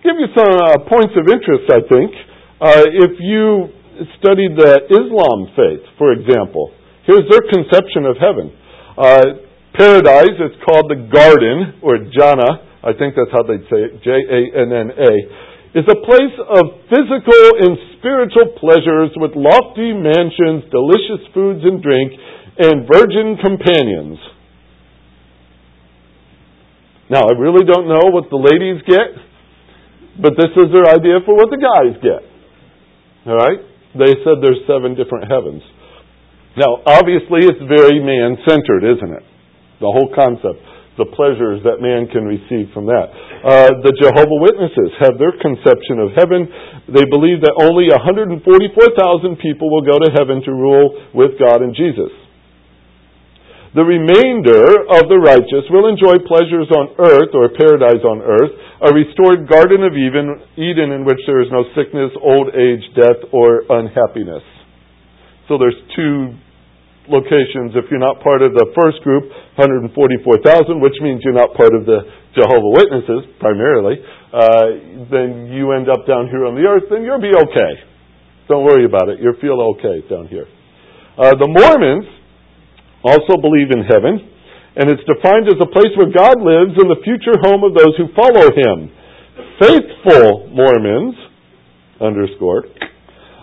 Give 0.03 0.17
you 0.19 0.27
some 0.35 0.51
uh, 0.59 0.83
points 0.91 1.15
of 1.15 1.23
interest, 1.31 1.71
I 1.71 1.81
think. 1.87 2.11
Uh, 2.59 2.83
if 2.83 3.15
you 3.23 3.71
studied 4.19 4.59
the 4.59 4.91
Islam 4.91 5.39
faith, 5.55 5.87
for 5.97 6.11
example, 6.11 6.73
here's 7.07 7.23
their 7.31 7.47
conception 7.47 8.03
of 8.03 8.19
heaven. 8.19 8.51
Uh, 8.97 9.25
paradise, 9.71 10.35
it's 10.35 10.59
called 10.67 10.91
the 10.91 10.99
garden, 11.07 11.79
or 11.79 11.95
Jannah, 12.11 12.67
I 12.83 12.91
think 12.97 13.15
that's 13.15 13.31
how 13.31 13.45
they'd 13.47 13.63
say 13.71 13.87
it, 13.87 14.03
J 14.03 14.09
A 14.09 14.41
N 14.57 14.69
N 14.73 14.89
A, 14.99 15.13
is 15.79 15.87
a 15.87 15.99
place 16.03 16.35
of 16.51 16.63
physical 16.91 17.43
and 17.63 17.77
spiritual 18.01 18.57
pleasures 18.59 19.15
with 19.15 19.31
lofty 19.37 19.95
mansions, 19.95 20.67
delicious 20.67 21.23
foods 21.31 21.63
and 21.63 21.79
drink, 21.79 22.11
and 22.59 22.83
virgin 22.83 23.39
companions. 23.39 24.19
Now, 27.11 27.27
I 27.27 27.35
really 27.35 27.67
don't 27.67 27.91
know 27.91 28.07
what 28.07 28.31
the 28.31 28.39
ladies 28.39 28.79
get, 28.87 29.11
but 30.23 30.31
this 30.39 30.55
is 30.55 30.71
their 30.71 30.87
idea 30.87 31.19
for 31.27 31.35
what 31.35 31.51
the 31.51 31.59
guys 31.59 31.99
get. 31.99 32.23
All 33.27 33.35
right? 33.35 33.59
They 33.99 34.15
said 34.23 34.39
there's 34.39 34.63
seven 34.63 34.95
different 34.95 35.27
heavens. 35.27 35.59
Now, 36.55 36.79
obviously, 36.87 37.43
it's 37.43 37.59
very 37.67 37.99
man 37.99 38.39
centered, 38.47 38.87
isn't 38.95 39.11
it? 39.11 39.25
The 39.83 39.91
whole 39.91 40.07
concept, 40.15 40.63
the 40.95 41.11
pleasures 41.11 41.59
that 41.67 41.83
man 41.83 42.07
can 42.07 42.23
receive 42.23 42.71
from 42.71 42.87
that. 42.87 43.11
Uh, 43.43 43.83
the 43.83 43.91
Jehovah 43.99 44.39
Witnesses 44.39 44.95
have 45.03 45.19
their 45.19 45.35
conception 45.35 45.99
of 45.99 46.15
heaven. 46.15 46.47
They 46.95 47.03
believe 47.11 47.43
that 47.43 47.59
only 47.59 47.91
144,000 47.91 48.39
people 49.43 49.67
will 49.67 49.83
go 49.83 49.99
to 49.99 50.15
heaven 50.15 50.39
to 50.47 50.51
rule 50.55 50.95
with 51.11 51.35
God 51.35 51.59
and 51.59 51.75
Jesus. 51.75 52.11
The 53.71 53.87
remainder 53.87 54.83
of 54.91 55.07
the 55.07 55.15
righteous 55.15 55.63
will 55.71 55.87
enjoy 55.87 56.19
pleasures 56.27 56.67
on 56.75 56.91
earth, 56.99 57.31
or 57.31 57.47
paradise 57.55 58.03
on 58.03 58.19
earth, 58.19 58.51
a 58.83 58.91
restored 58.91 59.47
Garden 59.47 59.87
of 59.87 59.95
Eden, 59.95 60.91
in 60.91 61.07
which 61.07 61.23
there 61.23 61.39
is 61.39 61.47
no 61.55 61.63
sickness, 61.71 62.11
old 62.19 62.51
age, 62.51 62.83
death, 62.99 63.31
or 63.31 63.63
unhappiness. 63.71 64.43
So 65.47 65.55
there's 65.55 65.79
two 65.95 66.35
locations. 67.07 67.71
If 67.79 67.87
you're 67.87 68.03
not 68.03 68.19
part 68.19 68.43
of 68.43 68.51
the 68.51 68.75
first 68.75 68.99
group, 69.07 69.31
144,000, 69.55 70.83
which 70.83 70.99
means 70.99 71.23
you're 71.23 71.31
not 71.31 71.55
part 71.55 71.71
of 71.71 71.87
the 71.87 72.03
Jehovah 72.35 72.75
Witnesses, 72.75 73.23
primarily, 73.39 74.03
uh, 74.35 75.07
then 75.07 75.47
you 75.47 75.71
end 75.71 75.87
up 75.87 76.03
down 76.03 76.27
here 76.27 76.43
on 76.43 76.59
the 76.59 76.67
earth, 76.67 76.91
then 76.91 77.07
you'll 77.07 77.23
be 77.23 77.31
okay. 77.31 77.73
Don't 78.51 78.67
worry 78.67 78.83
about 78.83 79.07
it. 79.07 79.23
You'll 79.23 79.39
feel 79.39 79.63
okay 79.79 80.03
down 80.11 80.27
here. 80.27 80.51
Uh, 81.15 81.39
the 81.39 81.47
Mormons 81.47 82.19
also 83.03 83.37
believe 83.41 83.73
in 83.73 83.83
heaven, 83.85 84.21
and 84.77 84.89
it's 84.89 85.03
defined 85.03 85.49
as 85.51 85.59
a 85.59 85.69
place 85.69 85.91
where 85.99 86.13
God 86.13 86.39
lives 86.39 86.77
and 86.79 86.87
the 86.87 87.03
future 87.03 87.35
home 87.41 87.65
of 87.65 87.75
those 87.75 87.93
who 87.97 88.13
follow 88.15 88.49
Him. 88.53 88.89
Faithful 89.59 90.49
Mormons, 90.53 91.15
underscore, 91.99 92.65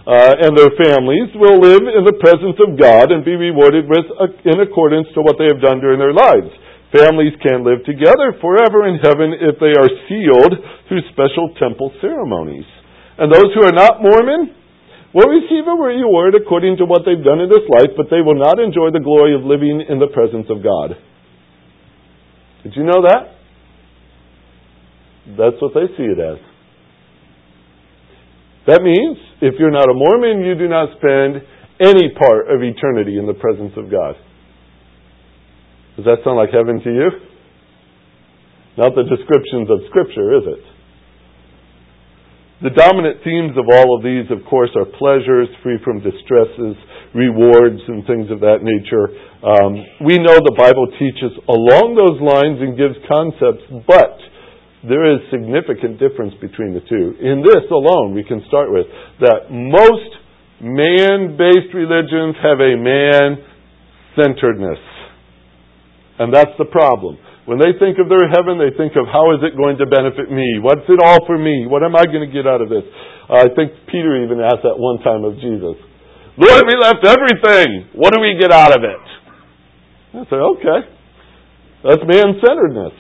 uh, 0.08 0.34
and 0.40 0.56
their 0.56 0.72
families 0.72 1.28
will 1.36 1.60
live 1.60 1.84
in 1.84 2.02
the 2.08 2.16
presence 2.16 2.56
of 2.64 2.80
God 2.80 3.12
and 3.12 3.28
be 3.28 3.36
rewarded 3.36 3.84
with 3.84 4.08
uh, 4.16 4.32
in 4.48 4.58
accordance 4.64 5.06
to 5.12 5.20
what 5.20 5.36
they 5.36 5.46
have 5.52 5.60
done 5.60 5.84
during 5.84 6.00
their 6.00 6.16
lives. 6.16 6.48
Families 6.96 7.36
can 7.44 7.68
live 7.68 7.84
together 7.84 8.32
forever 8.40 8.88
in 8.88 8.96
heaven 9.04 9.36
if 9.36 9.60
they 9.60 9.76
are 9.76 9.92
sealed 10.08 10.56
through 10.88 11.04
special 11.12 11.52
temple 11.60 11.92
ceremonies. 12.00 12.64
And 13.20 13.28
those 13.28 13.52
who 13.52 13.68
are 13.68 13.76
not 13.76 14.00
Mormon 14.00 14.56
will 15.14 15.28
receive 15.28 15.64
a 15.66 15.76
reward 15.76 16.34
according 16.34 16.76
to 16.78 16.84
what 16.84 17.02
they've 17.06 17.24
done 17.24 17.40
in 17.40 17.48
this 17.48 17.64
life, 17.68 17.96
but 17.96 18.06
they 18.10 18.20
will 18.20 18.38
not 18.38 18.60
enjoy 18.60 18.90
the 18.92 19.00
glory 19.00 19.34
of 19.34 19.42
living 19.42 19.84
in 19.88 19.98
the 19.98 20.08
presence 20.12 20.46
of 20.50 20.62
God. 20.62 20.96
Did 22.62 22.76
you 22.76 22.84
know 22.84 23.02
that? 23.02 23.38
That's 25.36 25.60
what 25.60 25.72
they 25.74 25.88
see 25.96 26.04
it 26.04 26.20
as. 26.20 26.38
That 28.66 28.82
means 28.82 29.16
if 29.40 29.54
you're 29.58 29.72
not 29.72 29.88
a 29.88 29.94
Mormon, 29.94 30.44
you 30.44 30.54
do 30.54 30.68
not 30.68 30.92
spend 31.00 31.40
any 31.80 32.12
part 32.12 32.50
of 32.52 32.60
eternity 32.60 33.16
in 33.16 33.26
the 33.26 33.32
presence 33.32 33.72
of 33.76 33.90
God. 33.90 34.16
Does 35.96 36.04
that 36.04 36.20
sound 36.24 36.36
like 36.36 36.50
heaven 36.52 36.80
to 36.84 36.90
you? 36.90 37.08
Not 38.76 38.92
the 38.94 39.08
descriptions 39.08 39.70
of 39.70 39.88
Scripture, 39.88 40.36
is 40.36 40.44
it? 40.46 40.64
The 42.58 42.74
dominant 42.74 43.22
themes 43.22 43.54
of 43.54 43.70
all 43.70 43.94
of 43.94 44.02
these, 44.02 44.26
of 44.34 44.42
course, 44.50 44.74
are 44.74 44.90
pleasures 44.98 45.46
free 45.62 45.78
from 45.86 46.02
distresses, 46.02 46.74
rewards, 47.14 47.78
and 47.86 48.02
things 48.02 48.34
of 48.34 48.42
that 48.42 48.66
nature. 48.66 49.14
Um, 49.46 49.78
we 50.02 50.18
know 50.18 50.42
the 50.42 50.58
Bible 50.58 50.90
teaches 50.98 51.38
along 51.46 51.94
those 51.94 52.18
lines 52.18 52.58
and 52.58 52.74
gives 52.74 52.98
concepts, 53.06 53.62
but 53.86 54.18
there 54.82 55.06
is 55.06 55.22
significant 55.30 56.02
difference 56.02 56.34
between 56.42 56.74
the 56.74 56.82
two. 56.82 57.14
In 57.22 57.46
this 57.46 57.62
alone, 57.70 58.18
we 58.18 58.26
can 58.26 58.42
start 58.50 58.74
with 58.74 58.90
that 59.22 59.54
most 59.54 60.18
man-based 60.58 61.70
religions 61.70 62.42
have 62.42 62.58
a 62.58 62.74
man-centeredness. 62.74 64.82
And 66.18 66.34
that's 66.34 66.58
the 66.58 66.66
problem. 66.66 67.22
When 67.48 67.56
they 67.56 67.72
think 67.80 67.96
of 67.96 68.12
their 68.12 68.28
heaven, 68.28 68.60
they 68.60 68.76
think 68.76 68.92
of 69.00 69.08
how 69.08 69.32
is 69.32 69.40
it 69.40 69.56
going 69.56 69.80
to 69.80 69.88
benefit 69.88 70.28
me? 70.28 70.60
What's 70.60 70.84
it 70.84 71.00
all 71.00 71.24
for 71.24 71.40
me? 71.40 71.64
What 71.64 71.80
am 71.80 71.96
I 71.96 72.04
going 72.04 72.20
to 72.20 72.28
get 72.28 72.44
out 72.44 72.60
of 72.60 72.68
this? 72.68 72.84
Uh, 73.24 73.40
I 73.40 73.48
think 73.56 73.72
Peter 73.88 74.20
even 74.20 74.36
asked 74.36 74.68
that 74.68 74.76
one 74.76 75.00
time 75.00 75.24
of 75.24 75.40
Jesus. 75.40 75.80
Lord, 76.36 76.62
we 76.68 76.76
left 76.76 77.00
everything. 77.08 77.88
What 77.96 78.12
do 78.12 78.20
we 78.20 78.36
get 78.36 78.52
out 78.52 78.76
of 78.76 78.84
it? 78.84 79.04
I 80.12 80.28
say, 80.28 80.36
okay. 80.36 80.92
That's 81.88 82.04
man 82.04 82.36
centeredness. 82.44 82.92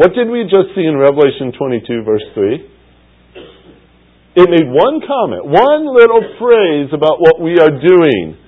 What 0.00 0.16
did 0.16 0.32
we 0.32 0.48
just 0.48 0.72
see 0.72 0.88
in 0.88 0.96
Revelation 0.96 1.52
22, 1.52 2.00
verse 2.00 2.24
3? 2.32 4.40
It 4.40 4.48
made 4.48 4.72
one 4.72 5.04
comment, 5.04 5.44
one 5.44 5.84
little 5.84 6.24
phrase 6.40 6.96
about 6.96 7.20
what 7.20 7.44
we 7.44 7.60
are 7.60 7.76
doing. 7.76 8.40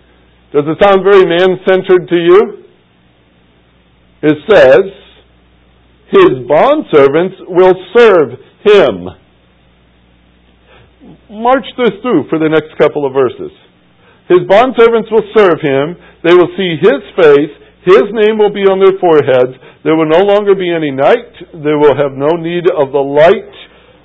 Does 0.57 0.65
it 0.65 0.81
sound 0.81 1.05
very 1.05 1.29
man 1.29 1.61
centered 1.69 2.09
to 2.09 2.17
you? 2.17 2.68
It 4.23 4.39
says, 4.51 4.87
His 6.11 6.31
bondservants 6.51 7.39
will 7.47 7.75
serve 7.97 8.29
Him. 8.65 9.09
March 11.31 11.65
this 11.77 11.95
through 12.03 12.27
for 12.29 12.39
the 12.39 12.49
next 12.49 12.77
couple 12.79 13.07
of 13.07 13.13
verses. 13.13 13.53
His 14.29 14.41
bondservants 14.51 15.11
will 15.13 15.25
serve 15.37 15.61
Him. 15.63 15.97
They 16.25 16.35
will 16.35 16.51
see 16.57 16.77
His 16.83 17.03
face. 17.17 17.55
His 17.87 18.11
name 18.13 18.37
will 18.37 18.53
be 18.53 18.67
on 18.67 18.83
their 18.83 18.99
foreheads. 18.99 19.55
There 19.85 19.95
will 19.95 20.11
no 20.11 20.27
longer 20.27 20.59
be 20.59 20.69
any 20.69 20.91
night. 20.91 21.33
They 21.55 21.77
will 21.79 21.95
have 21.95 22.13
no 22.13 22.35
need 22.37 22.67
of 22.69 22.91
the 22.91 23.01
light 23.01 23.55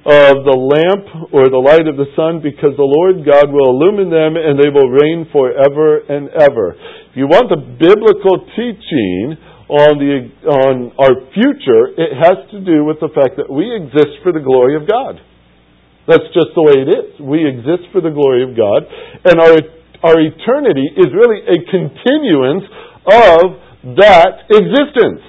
of 0.04 0.44
the 0.44 0.60
lamp 0.60 1.32
or 1.32 1.48
the 1.48 1.64
light 1.64 1.88
of 1.88 1.96
the 1.96 2.12
sun 2.12 2.44
because 2.44 2.76
the 2.76 2.84
Lord 2.84 3.24
God 3.24 3.48
will 3.48 3.72
illumine 3.72 4.12
them 4.12 4.36
and 4.36 4.60
they 4.60 4.68
will 4.68 4.92
reign 4.92 5.24
forever 5.32 6.04
and 6.12 6.28
ever. 6.36 6.76
If 7.12 7.16
you 7.16 7.28
want 7.32 7.48
the 7.48 7.64
biblical 7.80 8.44
teaching 8.52 9.40
on 9.74 9.98
the 9.98 10.30
on 10.46 10.76
our 11.02 11.16
future, 11.34 11.98
it 11.98 12.14
has 12.14 12.38
to 12.54 12.62
do 12.62 12.86
with 12.86 13.02
the 13.02 13.10
fact 13.10 13.42
that 13.42 13.50
we 13.50 13.66
exist 13.74 14.22
for 14.22 14.30
the 14.30 14.44
glory 14.44 14.78
of 14.78 14.86
God. 14.86 15.18
That's 16.06 16.30
just 16.30 16.54
the 16.54 16.62
way 16.62 16.78
it 16.86 16.90
is. 16.94 17.10
We 17.18 17.42
exist 17.42 17.90
for 17.90 17.98
the 17.98 18.14
glory 18.14 18.46
of 18.46 18.54
God, 18.54 18.86
and 19.26 19.42
our 19.42 19.58
our 20.06 20.18
eternity 20.22 20.86
is 20.94 21.10
really 21.10 21.42
a 21.48 21.58
continuance 21.74 22.68
of 23.10 23.44
that 23.98 24.46
existence. 24.54 25.26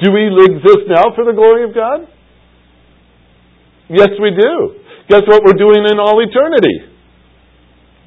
Do 0.00 0.14
we 0.14 0.30
exist 0.30 0.88
now 0.88 1.12
for 1.12 1.26
the 1.28 1.34
glory 1.34 1.68
of 1.68 1.74
God? 1.74 2.06
Yes, 3.90 4.08
we 4.20 4.30
do. 4.30 4.78
Guess 5.08 5.22
what 5.26 5.42
we're 5.44 5.58
doing 5.58 5.84
in 5.90 5.98
all 5.98 6.16
eternity? 6.22 6.96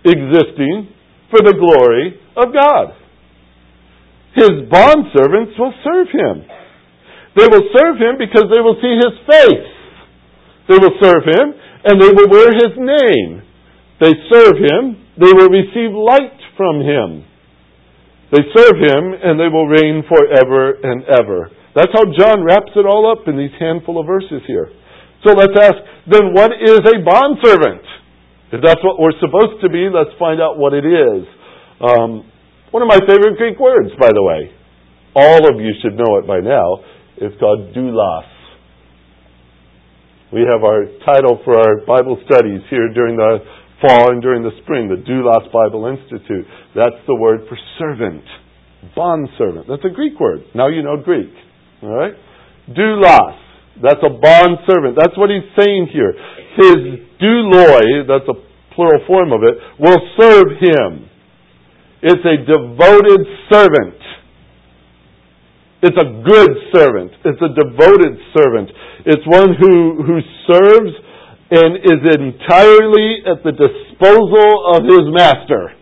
Existing 0.06 0.88
for 1.30 1.42
the 1.44 1.54
glory 1.54 2.18
of 2.38 2.54
God. 2.54 3.01
His 4.36 4.68
bondservants 4.72 5.60
will 5.60 5.74
serve 5.84 6.08
him. 6.08 6.48
They 7.36 7.48
will 7.48 7.68
serve 7.76 7.96
him 8.00 8.16
because 8.20 8.48
they 8.52 8.60
will 8.64 8.80
see 8.80 8.96
his 8.96 9.16
face. 9.28 9.72
They 10.68 10.80
will 10.80 10.96
serve 11.04 11.24
him 11.28 11.54
and 11.84 12.00
they 12.00 12.12
will 12.12 12.30
wear 12.30 12.52
his 12.54 12.76
name. 12.78 13.44
They 14.00 14.14
serve 14.32 14.58
him, 14.58 14.98
they 15.20 15.32
will 15.32 15.50
receive 15.50 15.92
light 15.94 16.40
from 16.58 16.82
him. 16.82 17.26
They 18.32 18.44
serve 18.56 18.80
him 18.80 19.14
and 19.20 19.40
they 19.40 19.52
will 19.52 19.68
reign 19.68 20.04
forever 20.08 20.80
and 20.82 21.04
ever. 21.06 21.52
That's 21.76 21.92
how 21.94 22.06
John 22.18 22.44
wraps 22.44 22.72
it 22.76 22.86
all 22.86 23.12
up 23.12 23.28
in 23.28 23.38
these 23.38 23.54
handful 23.60 24.00
of 24.00 24.08
verses 24.08 24.42
here. 24.48 24.72
So 25.28 25.34
let's 25.34 25.54
ask, 25.56 25.76
then 26.08 26.34
what 26.34 26.52
is 26.52 26.80
a 26.80 27.04
bondservant? 27.04 27.84
If 28.52 28.62
that's 28.64 28.84
what 28.84 29.00
we're 29.00 29.16
supposed 29.20 29.62
to 29.64 29.70
be, 29.70 29.88
let's 29.92 30.12
find 30.20 30.42
out 30.42 30.58
what 30.58 30.74
it 30.74 30.84
is. 30.84 31.24
Um, 31.80 32.31
one 32.72 32.82
of 32.84 32.88
my 32.88 33.00
favorite 33.08 33.38
Greek 33.38 33.60
words, 33.60 33.92
by 34.00 34.10
the 34.14 34.24
way. 34.24 34.52
All 35.16 35.44
of 35.44 35.60
you 35.60 35.72
should 35.82 36.00
know 36.00 36.18
it 36.18 36.28
by 36.28 36.40
now. 36.40 36.84
It's 37.18 37.38
called 37.40 37.76
doulos. 37.76 38.32
We 40.32 40.48
have 40.48 40.64
our 40.64 40.88
title 41.04 41.44
for 41.44 41.60
our 41.60 41.84
Bible 41.86 42.18
studies 42.24 42.62
here 42.70 42.88
during 42.94 43.18
the 43.18 43.40
fall 43.82 44.12
and 44.12 44.22
during 44.22 44.44
the 44.44 44.56
spring, 44.64 44.88
the 44.88 45.04
Doulos 45.04 45.52
Bible 45.52 45.92
Institute. 45.92 46.48
That's 46.74 46.96
the 47.06 47.16
word 47.16 47.42
for 47.50 47.58
servant, 47.78 48.24
bond 48.96 49.28
servant. 49.38 49.68
That's 49.68 49.84
a 49.84 49.94
Greek 49.94 50.18
word. 50.20 50.48
Now 50.56 50.70
you 50.70 50.84
know 50.84 50.96
Greek. 50.96 51.34
All 51.84 51.92
right? 51.92 52.14
Doulos. 52.70 53.38
That's 53.84 54.00
a 54.00 54.14
bond 54.16 54.64
servant. 54.72 54.96
That's 54.96 55.18
what 55.18 55.30
he's 55.30 55.44
saying 55.60 55.92
here. 55.92 56.14
His 56.56 57.04
douloi, 57.20 58.08
that's 58.08 58.30
a 58.32 58.38
plural 58.74 59.04
form 59.08 59.34
of 59.34 59.44
it, 59.44 59.60
will 59.80 60.00
serve 60.16 60.48
him. 60.64 61.11
It's 62.02 62.26
a 62.26 62.38
devoted 62.46 63.22
servant. 63.52 64.00
It's 65.84 65.98
a 65.98 66.10
good 66.26 66.52
servant. 66.74 67.12
It's 67.26 67.42
a 67.42 67.54
devoted 67.54 68.18
servant. 68.38 68.70
It's 69.06 69.26
one 69.26 69.56
who, 69.60 70.04
who 70.04 70.20
serves 70.50 70.94
and 71.52 71.78
is 71.78 72.02
entirely 72.16 73.26
at 73.26 73.44
the 73.44 73.52
disposal 73.52 74.50
of 74.76 74.84
his 74.86 75.06
master. 75.12 75.74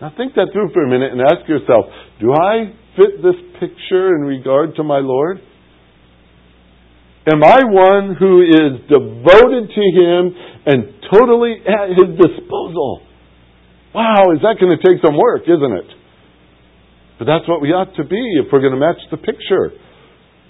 Now 0.00 0.12
think 0.16 0.34
that 0.34 0.48
through 0.52 0.70
for 0.72 0.84
a 0.84 0.88
minute 0.88 1.12
and 1.12 1.20
ask 1.20 1.48
yourself, 1.48 1.86
do 2.20 2.32
I 2.32 2.72
fit 2.96 3.22
this 3.22 3.34
picture 3.58 4.14
in 4.14 4.22
regard 4.22 4.76
to 4.76 4.84
my 4.84 4.98
Lord? 4.98 5.40
Am 7.32 7.42
I 7.42 7.60
one 7.64 8.16
who 8.18 8.40
is 8.42 8.80
devoted 8.88 9.68
to 9.68 9.84
Him 9.92 10.34
and 10.64 10.94
totally 11.12 11.56
at 11.66 11.90
His 11.90 12.16
disposal? 12.16 13.02
Wow, 13.98 14.30
is 14.30 14.38
that 14.46 14.62
going 14.62 14.70
to 14.70 14.78
take 14.78 15.02
some 15.02 15.18
work, 15.18 15.42
isn't 15.50 15.74
it? 15.74 15.90
But 17.18 17.26
that's 17.26 17.50
what 17.50 17.58
we 17.58 17.74
ought 17.74 17.90
to 17.98 18.06
be 18.06 18.22
if 18.38 18.46
we're 18.54 18.62
going 18.62 18.78
to 18.78 18.78
match 18.78 19.02
the 19.10 19.18
picture. 19.18 19.74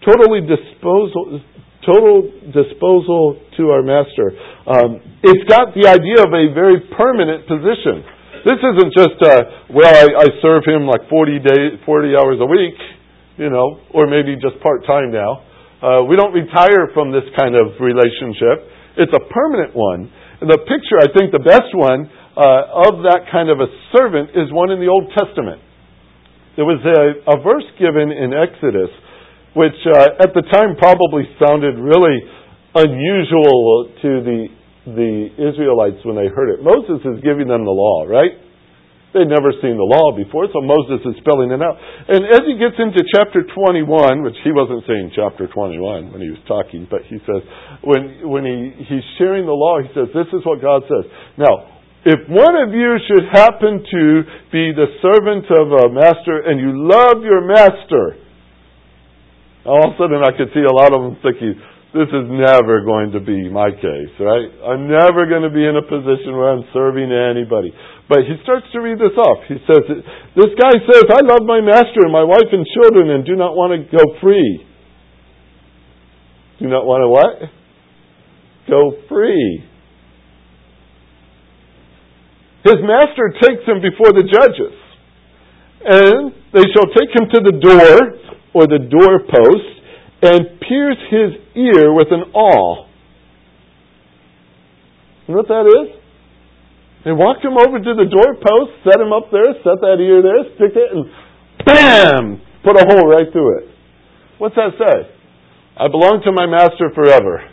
Totally 0.04 0.44
disposal, 0.44 1.40
total 1.80 2.28
disposal 2.52 3.40
to 3.56 3.72
our 3.72 3.80
Master. 3.80 4.36
Um, 4.68 5.00
it's 5.24 5.48
got 5.48 5.72
the 5.72 5.88
idea 5.88 6.28
of 6.28 6.30
a 6.36 6.52
very 6.52 6.92
permanent 6.92 7.48
position. 7.48 8.04
This 8.44 8.60
isn't 8.60 8.92
just, 8.92 9.16
uh, 9.24 9.72
well, 9.72 9.96
I, 9.96 10.04
I 10.12 10.26
serve 10.44 10.68
him 10.68 10.84
like 10.84 11.08
40 11.08 11.40
days, 11.40 11.80
40 11.88 12.20
hours 12.20 12.44
a 12.44 12.48
week, 12.52 12.76
you 13.40 13.48
know, 13.48 13.80
or 13.96 14.04
maybe 14.12 14.36
just 14.36 14.60
part 14.60 14.84
time 14.84 15.08
now. 15.08 15.40
Uh, 15.80 16.04
we 16.04 16.20
don't 16.20 16.36
retire 16.36 16.92
from 16.92 17.16
this 17.16 17.24
kind 17.32 17.56
of 17.56 17.80
relationship. 17.80 18.68
It's 19.00 19.14
a 19.16 19.24
permanent 19.32 19.72
one. 19.72 20.12
And 20.44 20.52
the 20.52 20.60
picture, 20.68 21.00
I 21.00 21.08
think, 21.16 21.32
the 21.32 21.42
best 21.42 21.72
one 21.72 22.12
uh, 22.38 22.86
of 22.86 23.02
that 23.02 23.26
kind 23.34 23.50
of 23.50 23.58
a 23.58 23.66
servant 23.90 24.30
is 24.30 24.46
one 24.54 24.70
in 24.70 24.78
the 24.78 24.86
Old 24.86 25.10
Testament. 25.10 25.58
There 26.54 26.66
was 26.66 26.78
a, 26.86 27.26
a 27.34 27.36
verse 27.42 27.66
given 27.82 28.14
in 28.14 28.30
Exodus, 28.30 28.90
which 29.58 29.78
uh, 29.90 30.22
at 30.22 30.30
the 30.38 30.46
time 30.54 30.78
probably 30.78 31.26
sounded 31.42 31.74
really 31.74 32.22
unusual 32.78 33.90
to 34.02 34.10
the 34.22 34.40
the 34.94 35.28
Israelites 35.36 36.00
when 36.04 36.16
they 36.16 36.32
heard 36.32 36.48
it. 36.56 36.64
Moses 36.64 37.04
is 37.04 37.20
giving 37.20 37.44
them 37.44 37.68
the 37.68 37.74
law, 37.74 38.08
right? 38.08 38.32
They'd 39.12 39.28
never 39.28 39.52
seen 39.60 39.76
the 39.76 39.88
law 39.88 40.12
before, 40.12 40.48
so 40.52 40.60
Moses 40.60 41.00
is 41.00 41.16
spelling 41.24 41.48
it 41.48 41.60
out. 41.64 41.80
And 42.08 42.28
as 42.28 42.44
he 42.44 42.60
gets 42.60 42.76
into 42.76 43.00
chapter 43.08 43.40
21, 43.40 44.20
which 44.20 44.36
he 44.44 44.52
wasn't 44.52 44.84
saying 44.84 45.16
chapter 45.16 45.48
21 45.48 46.12
when 46.12 46.20
he 46.20 46.28
was 46.28 46.40
talking, 46.44 46.84
but 46.88 47.08
he 47.08 47.16
says, 47.24 47.40
when, 47.80 48.28
when 48.28 48.44
he, 48.44 48.84
he's 48.84 49.06
sharing 49.16 49.48
the 49.48 49.56
law, 49.56 49.80
he 49.80 49.88
says, 49.96 50.12
this 50.12 50.28
is 50.36 50.44
what 50.44 50.60
God 50.60 50.84
says. 50.84 51.08
Now, 51.40 51.77
if 52.04 52.28
one 52.30 52.54
of 52.54 52.70
you 52.74 52.94
should 53.10 53.26
happen 53.32 53.82
to 53.82 54.04
be 54.52 54.70
the 54.70 54.86
servant 55.02 55.46
of 55.50 55.66
a 55.72 55.84
master 55.90 56.46
and 56.46 56.60
you 56.60 56.70
love 56.86 57.24
your 57.26 57.42
master, 57.42 58.18
all 59.66 59.90
of 59.90 59.94
a 59.94 59.96
sudden 59.98 60.22
I 60.22 60.30
could 60.36 60.54
see 60.54 60.62
a 60.62 60.72
lot 60.72 60.94
of 60.94 61.02
them 61.02 61.16
thinking, 61.22 61.58
this 61.96 62.08
is 62.12 62.26
never 62.28 62.84
going 62.84 63.16
to 63.16 63.20
be 63.20 63.48
my 63.48 63.72
case, 63.72 64.12
right? 64.20 64.48
I'm 64.68 64.86
never 64.86 65.24
going 65.24 65.42
to 65.42 65.50
be 65.50 65.64
in 65.64 65.74
a 65.74 65.82
position 65.82 66.36
where 66.36 66.52
I'm 66.52 66.64
serving 66.76 67.08
anybody. 67.08 67.72
But 68.08 68.28
he 68.28 68.36
starts 68.44 68.68
to 68.72 68.80
read 68.80 69.00
this 69.00 69.16
off. 69.16 69.44
He 69.48 69.56
says, 69.64 69.84
This 70.36 70.52
guy 70.56 70.74
says, 70.84 71.04
I 71.08 71.24
love 71.24 71.48
my 71.48 71.60
master 71.60 72.04
and 72.04 72.12
my 72.12 72.24
wife 72.24 72.48
and 72.52 72.64
children 72.76 73.10
and 73.10 73.24
do 73.24 73.36
not 73.36 73.56
want 73.56 73.72
to 73.72 73.80
go 73.88 74.04
free. 74.20 74.64
Do 76.60 76.68
not 76.68 76.84
want 76.84 77.02
to 77.02 77.08
what? 77.08 77.52
Go 78.68 79.00
free. 79.08 79.64
His 82.64 82.76
master 82.82 83.32
takes 83.42 83.62
him 83.66 83.80
before 83.80 84.12
the 84.12 84.26
judges, 84.26 84.74
and 85.84 86.32
they 86.52 86.66
shall 86.74 86.90
take 86.94 87.10
him 87.14 87.30
to 87.32 87.40
the 87.40 87.56
door 87.58 88.18
or 88.54 88.66
the 88.66 88.82
doorpost 88.82 89.78
and 90.22 90.60
pierce 90.60 90.98
his 91.10 91.38
ear 91.54 91.94
with 91.94 92.08
an 92.10 92.32
awl. 92.34 92.88
You 95.26 95.34
know 95.34 95.42
what 95.44 95.48
that 95.48 95.66
is? 95.68 95.98
They 97.04 97.12
walked 97.12 97.44
him 97.44 97.54
over 97.54 97.78
to 97.78 97.92
the 97.94 98.08
doorpost, 98.10 98.82
set 98.82 99.00
him 99.00 99.12
up 99.12 99.30
there, 99.30 99.54
set 99.62 99.78
that 99.80 100.02
ear 100.02 100.20
there, 100.20 100.42
stick 100.56 100.74
it, 100.74 100.90
and 100.90 101.06
BAM! 101.64 102.42
Put 102.64 102.76
a 102.76 102.84
hole 102.84 103.08
right 103.08 103.30
through 103.30 103.58
it. 103.58 103.70
What's 104.38 104.56
that 104.56 104.74
say? 104.78 105.14
I 105.78 105.86
belong 105.86 106.22
to 106.24 106.32
my 106.32 106.46
master 106.46 106.90
forever. 106.94 107.44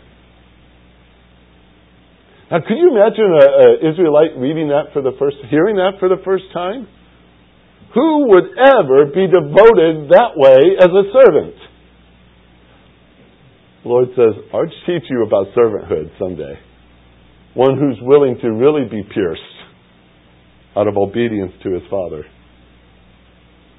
Now, 2.50 2.58
could 2.60 2.78
you 2.78 2.94
imagine 2.94 3.26
an 3.26 3.92
Israelite 3.92 4.38
reading 4.38 4.68
that 4.68 4.92
for 4.92 5.02
the 5.02 5.12
first, 5.18 5.36
hearing 5.50 5.76
that 5.76 5.98
for 5.98 6.08
the 6.08 6.22
first 6.24 6.44
time? 6.54 6.86
Who 7.94 8.28
would 8.28 8.44
ever 8.54 9.06
be 9.06 9.26
devoted 9.26 10.10
that 10.10 10.36
way 10.36 10.76
as 10.78 10.86
a 10.86 11.04
servant? 11.10 11.56
The 13.82 13.88
Lord 13.88 14.08
says, 14.14 14.34
I'll 14.52 14.66
teach 14.86 15.08
you 15.10 15.24
about 15.26 15.54
servanthood 15.56 16.10
someday. 16.18 16.54
One 17.54 17.78
who's 17.78 17.98
willing 18.02 18.38
to 18.42 18.48
really 18.48 18.84
be 18.88 19.02
pierced 19.02 19.40
out 20.76 20.86
of 20.86 20.96
obedience 20.96 21.52
to 21.62 21.72
his 21.72 21.82
Father. 21.90 22.24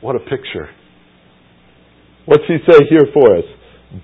What 0.02 0.16
a 0.16 0.20
picture. 0.20 0.70
What's 2.26 2.44
he 2.48 2.58
say 2.68 2.80
here 2.90 3.08
for 3.14 3.38
us? 3.38 3.46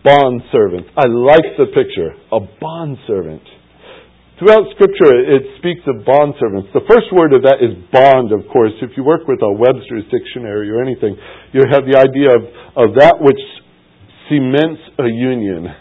Bond 0.04 0.42
servant. 0.52 0.88
I 0.96 1.08
like 1.08 1.58
the 1.58 1.66
picture. 1.66 2.14
A 2.32 2.40
bond 2.62 2.98
servant. 3.08 3.42
Throughout 4.44 4.68
Scripture, 4.76 5.16
it 5.24 5.56
speaks 5.64 5.88
of 5.88 6.04
bond 6.04 6.36
servants. 6.36 6.68
The 6.76 6.84
first 6.84 7.08
word 7.16 7.32
of 7.32 7.48
that 7.48 7.64
is 7.64 7.80
bond, 7.96 8.36
of 8.36 8.44
course. 8.52 8.76
If 8.84 8.92
you 9.00 9.08
work 9.08 9.24
with 9.24 9.40
a 9.40 9.48
Webster's 9.56 10.04
dictionary 10.12 10.68
or 10.68 10.84
anything, 10.84 11.16
you 11.56 11.64
have 11.72 11.88
the 11.88 11.96
idea 11.96 12.28
of, 12.36 12.44
of 12.76 13.00
that 13.00 13.24
which 13.24 13.40
cements 14.28 14.84
a 15.00 15.08
union 15.08 15.72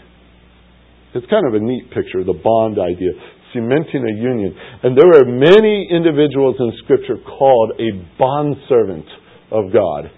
it's 1.13 1.27
kind 1.29 1.45
of 1.45 1.53
a 1.53 1.59
neat 1.59 1.89
picture, 1.93 2.23
the 2.23 2.33
bond 2.33 2.79
idea, 2.79 3.13
cementing 3.53 4.01
a 4.01 4.15
union. 4.17 4.55
And 4.81 4.97
there 4.97 5.13
are 5.13 5.25
many 5.25 5.87
individuals 5.91 6.55
in 6.59 6.73
Scripture 6.83 7.17
called 7.17 7.73
a 7.77 7.93
bond 8.17 8.55
servant 8.67 9.05
of 9.51 9.71
God. 9.71 10.09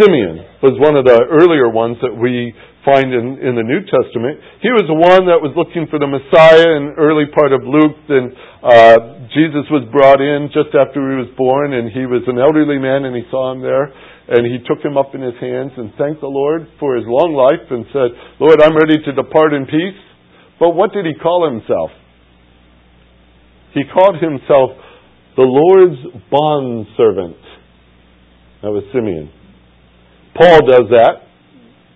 Simeon 0.00 0.44
was 0.62 0.78
one 0.80 0.96
of 0.96 1.04
the 1.04 1.18
earlier 1.28 1.68
ones 1.68 1.98
that 2.00 2.14
we 2.14 2.54
find 2.84 3.12
in, 3.12 3.38
in 3.38 3.54
the 3.54 3.62
New 3.62 3.84
Testament. 3.86 4.40
He 4.64 4.72
was 4.72 4.88
the 4.88 4.96
one 4.98 5.28
that 5.30 5.38
was 5.38 5.54
looking 5.54 5.86
for 5.86 6.00
the 6.00 6.08
Messiah 6.08 6.80
in 6.80 6.92
the 6.92 6.96
early 6.98 7.28
part 7.30 7.52
of 7.52 7.62
Luke. 7.62 7.96
Then 8.08 8.32
uh, 8.64 9.28
Jesus 9.36 9.68
was 9.70 9.86
brought 9.92 10.18
in 10.18 10.50
just 10.50 10.74
after 10.74 10.98
he 10.98 11.16
was 11.22 11.30
born, 11.38 11.76
and 11.76 11.92
he 11.92 12.08
was 12.08 12.24
an 12.26 12.40
elderly 12.40 12.80
man, 12.80 13.04
and 13.04 13.14
he 13.14 13.22
saw 13.30 13.52
him 13.52 13.60
there 13.60 13.92
and 14.28 14.46
he 14.46 14.58
took 14.66 14.84
him 14.84 14.96
up 14.96 15.14
in 15.14 15.20
his 15.20 15.34
hands 15.40 15.72
and 15.76 15.92
thanked 15.98 16.20
the 16.20 16.30
Lord 16.30 16.68
for 16.78 16.96
his 16.96 17.04
long 17.06 17.34
life 17.34 17.66
and 17.70 17.84
said, 17.92 18.14
Lord, 18.38 18.62
I'm 18.62 18.76
ready 18.76 19.02
to 19.04 19.12
depart 19.12 19.52
in 19.52 19.66
peace. 19.66 19.98
But 20.60 20.70
what 20.70 20.92
did 20.92 21.06
he 21.06 21.14
call 21.20 21.50
himself? 21.50 21.90
He 23.74 23.82
called 23.92 24.22
himself 24.22 24.78
the 25.34 25.42
Lord's 25.42 25.98
bond 26.30 26.86
servant. 26.96 27.36
That 28.62 28.70
was 28.70 28.84
Simeon. 28.92 29.30
Paul 30.34 30.64
does 30.64 30.88
that. 30.90 31.28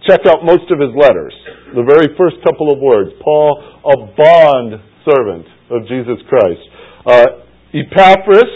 Check 0.07 0.22
out 0.29 0.44
most 0.44 0.70
of 0.70 0.79
his 0.79 0.94
letters. 0.94 1.35
The 1.75 1.83
very 1.83 2.14
first 2.14 2.37
couple 2.46 2.70
of 2.70 2.79
words. 2.79 3.11
Paul, 3.25 3.59
a 3.83 3.96
bond 4.14 4.70
servant 5.03 5.46
of 5.70 5.83
Jesus 5.88 6.22
Christ. 6.31 6.62
Uh, 7.03 7.27
Epaphras, 7.75 8.51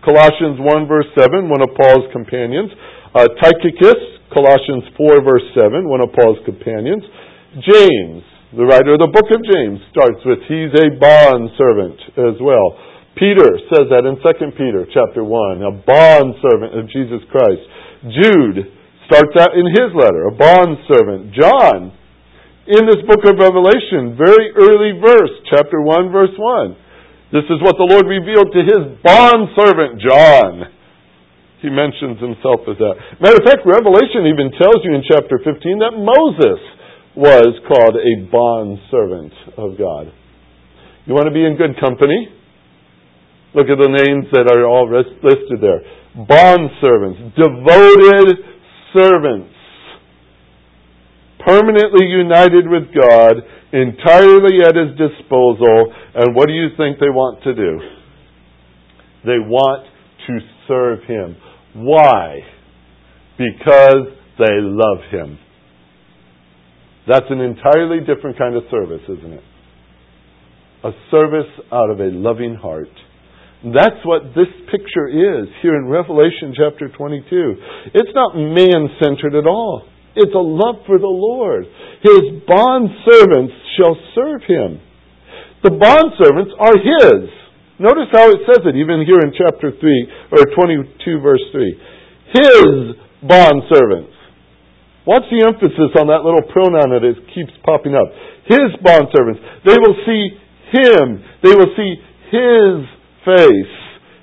Colossians 0.00 0.56
1 0.60 0.88
verse 0.88 1.08
7, 1.18 1.48
one 1.48 1.60
of 1.60 1.70
Paul's 1.76 2.08
companions. 2.12 2.72
Uh, 3.12 3.28
Tychicus, 3.36 4.00
Colossians 4.32 4.88
4, 4.96 5.22
verse 5.22 5.46
7, 5.52 5.84
one 5.88 6.00
of 6.00 6.08
Paul's 6.16 6.40
companions. 6.48 7.04
James, 7.60 8.24
the 8.56 8.64
writer 8.64 8.96
of 8.96 9.02
the 9.04 9.12
book 9.12 9.28
of 9.28 9.44
James, 9.44 9.78
starts 9.92 10.18
with, 10.24 10.40
he's 10.48 10.72
a 10.72 10.88
bond 10.96 11.52
servant 11.54 12.00
as 12.16 12.40
well. 12.40 12.74
Peter 13.14 13.46
says 13.70 13.86
that 13.94 14.02
in 14.02 14.18
2 14.18 14.58
Peter 14.58 14.82
chapter 14.90 15.22
1, 15.22 15.62
a 15.62 15.74
bond 15.86 16.34
servant 16.42 16.74
of 16.74 16.90
Jesus 16.90 17.22
Christ. 17.30 17.62
Jude 18.10 18.73
starts 19.06 19.34
out 19.38 19.52
in 19.56 19.66
his 19.68 19.90
letter, 19.92 20.28
a 20.28 20.34
bond 20.34 20.78
servant. 20.88 21.32
John, 21.34 21.92
in 22.66 22.86
this 22.88 23.02
book 23.04 23.24
of 23.28 23.36
Revelation, 23.36 24.16
very 24.16 24.52
early 24.56 25.00
verse, 25.00 25.32
chapter 25.50 25.80
1, 25.80 26.12
verse 26.12 26.34
1. 26.36 26.76
This 27.32 27.44
is 27.50 27.60
what 27.60 27.76
the 27.76 27.88
Lord 27.88 28.06
revealed 28.06 28.54
to 28.54 28.62
his 28.62 28.82
bond 29.02 29.52
servant, 29.58 30.00
John 30.00 30.74
he 31.64 31.72
mentions 31.72 32.20
himself 32.20 32.60
as 32.68 32.76
that. 32.76 32.94
Matter 33.24 33.40
of 33.40 33.48
fact, 33.48 33.64
Revelation 33.64 34.28
even 34.28 34.52
tells 34.60 34.84
you 34.84 34.92
in 34.92 35.00
chapter 35.08 35.40
15 35.40 35.80
that 35.80 35.96
Moses 35.96 36.60
was 37.16 37.56
called 37.64 37.96
a 37.96 38.14
bond 38.28 38.84
servant 38.92 39.32
of 39.56 39.80
God. 39.80 40.12
You 41.08 41.16
want 41.16 41.24
to 41.24 41.32
be 41.32 41.40
in 41.40 41.56
good 41.56 41.80
company? 41.80 42.28
Look 43.56 43.72
at 43.72 43.80
the 43.80 43.88
names 43.88 44.28
that 44.36 44.44
are 44.44 44.68
all 44.68 44.84
listed 44.92 45.64
there. 45.64 45.80
Bond 46.12 46.68
servants, 46.84 47.32
devoted 47.32 48.53
servants, 48.96 49.52
permanently 51.44 52.06
united 52.06 52.68
with 52.68 52.84
God, 52.94 53.36
entirely 53.72 54.62
at 54.62 54.74
His 54.76 54.96
disposal. 54.96 55.92
And 56.14 56.34
what 56.34 56.46
do 56.46 56.54
you 56.54 56.68
think 56.76 56.98
they 56.98 57.10
want 57.10 57.42
to 57.44 57.54
do? 57.54 57.78
They 59.24 59.38
want 59.38 59.86
to 60.26 60.38
serve 60.68 61.00
Him. 61.06 61.36
Why? 61.74 62.38
Because 63.36 64.06
they 64.38 64.60
love 64.60 64.98
Him. 65.10 65.38
That's 67.06 67.26
an 67.28 67.40
entirely 67.40 67.98
different 68.00 68.38
kind 68.38 68.56
of 68.56 68.62
service, 68.70 69.02
isn't 69.04 69.32
it? 69.32 69.44
A 70.84 70.90
service 71.10 71.50
out 71.72 71.90
of 71.90 72.00
a 72.00 72.10
loving 72.10 72.54
heart. 72.54 72.88
That's 73.64 73.96
what 74.04 74.36
this 74.36 74.52
picture 74.68 75.08
is 75.08 75.48
here 75.64 75.80
in 75.80 75.88
Revelation 75.88 76.52
chapter 76.52 76.92
22. 76.92 77.96
It's 77.96 78.12
not 78.12 78.36
man 78.36 78.92
centered 79.00 79.32
at 79.32 79.48
all. 79.48 79.88
It's 80.12 80.36
a 80.36 80.44
love 80.44 80.84
for 80.84 81.00
the 81.00 81.08
Lord. 81.08 81.64
His 82.04 82.44
bond 82.44 82.92
servants 83.08 83.56
shall 83.80 83.96
serve 84.12 84.44
him. 84.44 84.84
The 85.64 85.72
bond 85.80 86.12
servants 86.20 86.52
are 86.60 86.76
his. 86.76 87.32
Notice 87.80 88.12
how 88.12 88.28
it 88.28 88.44
says 88.44 88.68
it 88.68 88.76
even 88.76 89.00
here 89.00 89.24
in 89.24 89.32
chapter 89.32 89.72
3, 89.72 89.80
or 90.36 90.44
22, 90.44 91.24
verse 91.24 91.42
3. 91.50 92.36
His 92.36 93.00
bond 93.24 93.64
servants. 93.72 94.12
What's 95.08 95.26
the 95.32 95.40
emphasis 95.40 95.96
on 95.96 96.12
that 96.12 96.20
little 96.20 96.44
pronoun 96.52 96.92
that 96.92 97.00
it 97.00 97.16
keeps 97.32 97.56
popping 97.64 97.96
up? 97.96 98.12
His 98.44 98.76
bond 98.84 99.08
servants. 99.16 99.40
They 99.64 99.80
will 99.80 99.96
see 100.04 100.36
him. 100.68 101.24
They 101.40 101.56
will 101.56 101.72
see 101.72 101.96
his 102.28 102.93
face. 103.24 103.74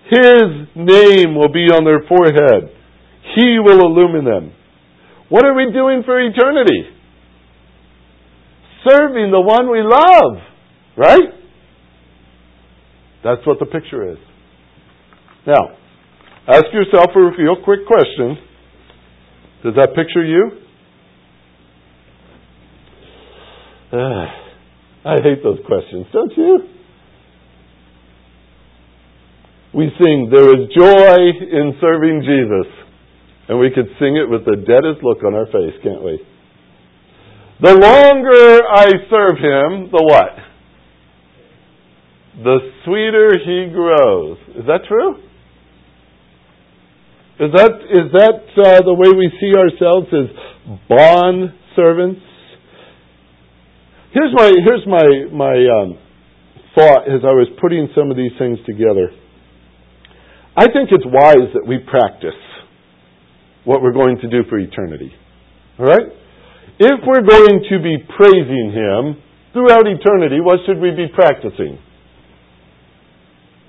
His 0.10 0.68
name 0.76 1.36
will 1.36 1.52
be 1.52 1.72
on 1.72 1.86
their 1.86 2.04
forehead. 2.08 2.70
He 3.36 3.60
will 3.60 3.80
illumine 3.80 4.26
them. 4.26 4.54
What 5.30 5.46
are 5.46 5.54
we 5.54 5.72
doing 5.72 6.04
for 6.06 6.20
eternity? 6.20 6.84
Serving 8.88 9.32
the 9.32 9.40
one 9.40 9.72
we 9.72 9.82
love. 9.82 10.44
Right? 10.98 11.30
That's 13.24 13.46
what 13.46 13.60
the 13.60 13.66
picture 13.66 14.12
is. 14.12 14.18
Now, 15.48 15.78
ask 16.48 16.66
yourself 16.74 17.12
a 17.16 17.20
real 17.42 17.56
quick 17.64 17.86
question. 17.88 18.38
Does 19.64 19.74
that 19.76 19.96
picture 19.96 20.26
you? 20.26 20.52
Uh, 23.94 24.26
I 25.06 25.16
hate 25.24 25.44
those 25.44 25.60
questions, 25.66 26.08
don't 26.12 26.32
you? 26.36 26.60
We 29.74 29.90
sing, 30.02 30.30
There 30.32 30.50
is 30.56 30.68
joy 30.76 31.18
in 31.52 31.78
serving 31.80 32.22
Jesus. 32.22 32.74
And 33.48 33.60
we 33.60 33.70
could 33.70 33.88
sing 34.00 34.16
it 34.16 34.30
with 34.30 34.46
the 34.46 34.56
deadest 34.56 35.04
look 35.04 35.24
on 35.26 35.34
our 35.34 35.46
face, 35.46 35.76
can't 35.84 36.04
we? 36.04 36.20
The 37.62 37.76
longer 37.76 38.64
I 38.68 38.88
serve 39.10 39.38
Him, 39.38 39.92
the 39.92 40.04
what? 40.04 40.52
the 42.44 42.58
sweeter 42.86 43.38
he 43.44 43.72
grows. 43.74 44.38
Is 44.56 44.66
that 44.68 44.82
true? 44.88 45.16
Is 47.40 47.52
that 47.56 47.74
is 47.90 48.12
that 48.14 48.42
uh, 48.56 48.82
the 48.86 48.94
way 48.94 49.10
we 49.18 49.32
see 49.40 49.58
ourselves 49.58 50.08
as 50.14 50.30
bond 50.88 51.54
servants? 51.76 52.22
Here's 54.14 54.34
my 54.34 54.52
here's 54.64 54.86
my 54.88 55.04
my 55.34 55.56
um, 55.82 55.98
thought 56.76 57.10
as 57.10 57.22
I 57.24 57.34
was 57.34 57.48
putting 57.60 57.90
some 57.96 58.12
of 58.12 58.18
these 58.18 58.32
things 58.38 58.60
together. 58.66 59.12
I 60.56 60.68
think 60.68 60.92
it's 60.92 61.06
wise 61.08 61.48
that 61.56 61.64
we 61.66 61.80
practice 61.80 62.36
what 63.64 63.82
we're 63.82 63.96
going 63.96 64.20
to 64.20 64.28
do 64.28 64.44
for 64.50 64.60
eternity. 64.60 65.12
All 65.80 65.86
right? 65.86 66.12
If 66.80 66.98
we're 67.08 67.24
going 67.24 67.64
to 67.70 67.76
be 67.80 67.96
praising 68.18 68.74
Him 68.74 69.22
throughout 69.54 69.88
eternity, 69.88 70.42
what 70.42 70.60
should 70.66 70.82
we 70.82 70.92
be 70.92 71.08
practicing? 71.14 71.80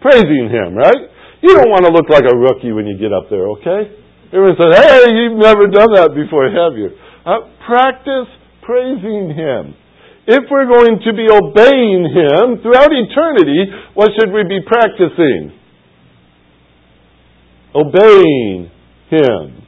Praising 0.00 0.50
Him, 0.50 0.74
right? 0.74 1.12
You 1.42 1.54
don't 1.54 1.70
want 1.70 1.86
to 1.86 1.92
look 1.92 2.10
like 2.10 2.26
a 2.26 2.34
rookie 2.34 2.72
when 2.72 2.86
you 2.86 2.98
get 2.98 3.12
up 3.12 3.30
there, 3.30 3.46
okay? 3.60 3.94
Everyone 4.32 4.56
says, 4.58 4.72
hey, 4.74 5.12
you've 5.12 5.38
never 5.38 5.68
done 5.68 5.92
that 5.94 6.16
before, 6.16 6.50
have 6.50 6.74
you? 6.74 6.90
Uh, 7.22 7.46
practice 7.68 8.26
praising 8.66 9.30
Him. 9.36 9.76
If 10.26 10.50
we're 10.50 10.66
going 10.66 10.98
to 11.04 11.12
be 11.14 11.26
obeying 11.30 12.10
Him 12.10 12.62
throughout 12.62 12.90
eternity, 12.90 13.70
what 13.94 14.10
should 14.18 14.32
we 14.32 14.42
be 14.48 14.58
practicing? 14.66 15.61
Obeying 17.74 18.70
Him. 19.10 19.66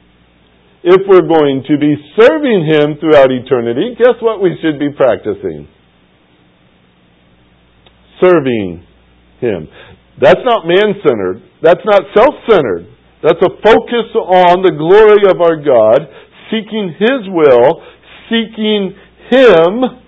If 0.83 1.01
we're 1.09 1.25
going 1.27 1.63
to 1.67 1.77
be 1.77 1.95
serving 2.19 2.69
Him 2.69 2.97
throughout 2.99 3.31
eternity, 3.31 3.95
guess 3.97 4.21
what 4.21 4.41
we 4.41 4.55
should 4.61 4.79
be 4.79 4.89
practicing? 4.95 5.67
Serving 8.23 8.85
Him. 9.41 9.67
That's 10.21 10.41
not 10.45 10.67
man 10.67 10.93
centered. 11.03 11.41
That's 11.61 11.81
not 11.83 12.03
self 12.13 12.35
centered. 12.49 12.87
That's 13.23 13.41
a 13.41 13.57
focus 13.65 14.13
on 14.13 14.61
the 14.61 14.77
glory 14.77 15.25
of 15.25 15.41
our 15.41 15.57
God, 15.57 16.05
seeking 16.51 16.93
His 16.99 17.25
will, 17.33 17.81
seeking 18.29 18.93
Him 19.33 20.05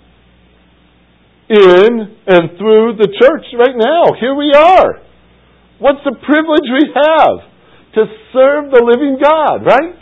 in 1.49 1.91
and 2.27 2.57
through 2.59 2.99
the 2.99 3.07
church 3.07 3.45
right 3.57 3.75
now. 3.75 4.13
Here 4.19 4.35
we 4.35 4.53
are. 4.53 5.01
What's 5.79 6.03
the 6.05 6.15
privilege 6.21 6.67
we 6.69 6.93
have 6.93 7.56
to 7.97 8.05
serve 8.29 8.69
the 8.69 8.85
living 8.85 9.17
God, 9.17 9.65
right? 9.65 9.97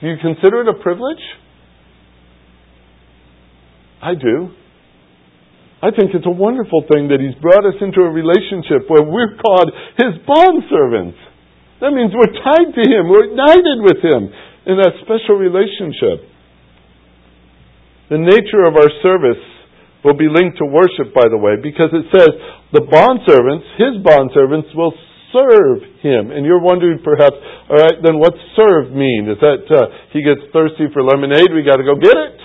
Do 0.00 0.06
you 0.06 0.18
consider 0.18 0.62
it 0.62 0.68
a 0.68 0.82
privilege? 0.82 1.22
I 4.02 4.14
do. 4.14 4.54
I 5.78 5.94
think 5.94 6.10
it's 6.14 6.26
a 6.26 6.34
wonderful 6.34 6.82
thing 6.90 7.14
that 7.14 7.22
He's 7.22 7.38
brought 7.38 7.62
us 7.62 7.78
into 7.78 8.02
a 8.02 8.10
relationship 8.10 8.90
where 8.90 9.06
we're 9.06 9.38
called 9.38 9.70
His 9.94 10.18
bond 10.26 10.66
servants. 10.66 11.18
That 11.78 11.94
means 11.94 12.10
we're 12.10 12.34
tied 12.34 12.74
to 12.74 12.82
Him, 12.82 13.06
we're 13.06 13.30
united 13.30 13.78
with 13.86 14.02
Him 14.02 14.26
in 14.66 14.74
that 14.82 14.98
special 15.06 15.38
relationship. 15.38 16.26
The 18.10 18.18
nature 18.18 18.66
of 18.66 18.74
our 18.74 18.90
service 19.06 19.42
will 20.02 20.18
be 20.18 20.26
linked 20.26 20.58
to 20.58 20.66
worship, 20.66 21.14
by 21.14 21.30
the 21.30 21.38
way, 21.38 21.62
because 21.62 21.94
it 21.94 22.10
says 22.10 22.30
the 22.74 22.82
bond 22.82 23.22
servants, 23.26 23.66
His 23.78 24.02
bond 24.02 24.34
servants, 24.34 24.74
will 24.74 24.94
serve 25.32 25.82
Him. 26.00 26.30
And 26.30 26.44
you're 26.44 26.62
wondering 26.62 27.00
perhaps, 27.02 27.36
all 27.68 27.76
right, 27.76 27.98
then 28.02 28.18
what's 28.18 28.40
serve 28.56 28.92
mean? 28.92 29.28
Is 29.28 29.40
that 29.40 29.64
uh, 29.68 29.86
He 30.12 30.24
gets 30.24 30.40
thirsty 30.52 30.88
for 30.92 31.02
lemonade, 31.02 31.52
we 31.52 31.62
got 31.62 31.76
to 31.80 31.86
go 31.86 31.96
get 31.96 32.16
it? 32.16 32.38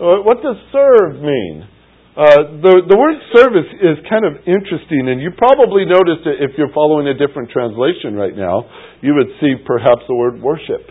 Uh, 0.00 0.24
what 0.26 0.42
does 0.42 0.58
serve 0.72 1.20
mean? 1.22 1.68
Uh, 2.12 2.60
the, 2.60 2.74
the 2.92 2.98
word 2.98 3.16
service 3.32 3.70
is 3.80 3.96
kind 4.04 4.28
of 4.28 4.36
interesting, 4.44 5.08
and 5.08 5.16
you 5.16 5.32
probably 5.32 5.88
noticed 5.88 6.28
it 6.28 6.44
if 6.44 6.52
you're 6.60 6.72
following 6.76 7.08
a 7.08 7.16
different 7.16 7.48
translation 7.48 8.12
right 8.12 8.36
now. 8.36 8.68
You 9.00 9.16
would 9.16 9.32
see 9.40 9.56
perhaps 9.64 10.04
the 10.04 10.14
word 10.14 10.36
worship 10.36 10.84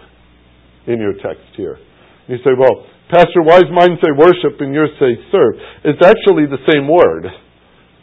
in 0.89 0.97
your 0.97 1.13
text 1.21 1.45
here. 1.53 1.77
You 2.25 2.41
say, 2.41 2.57
well, 2.57 2.89
Pastor, 3.13 3.45
why 3.45 3.61
does 3.61 3.69
mine 3.69 4.01
say 4.01 4.09
worship 4.17 4.57
and 4.65 4.73
yours 4.73 4.89
say 4.97 5.13
serve? 5.29 5.53
It's 5.85 6.01
actually 6.01 6.49
the 6.49 6.63
same 6.71 6.89
word. 6.89 7.29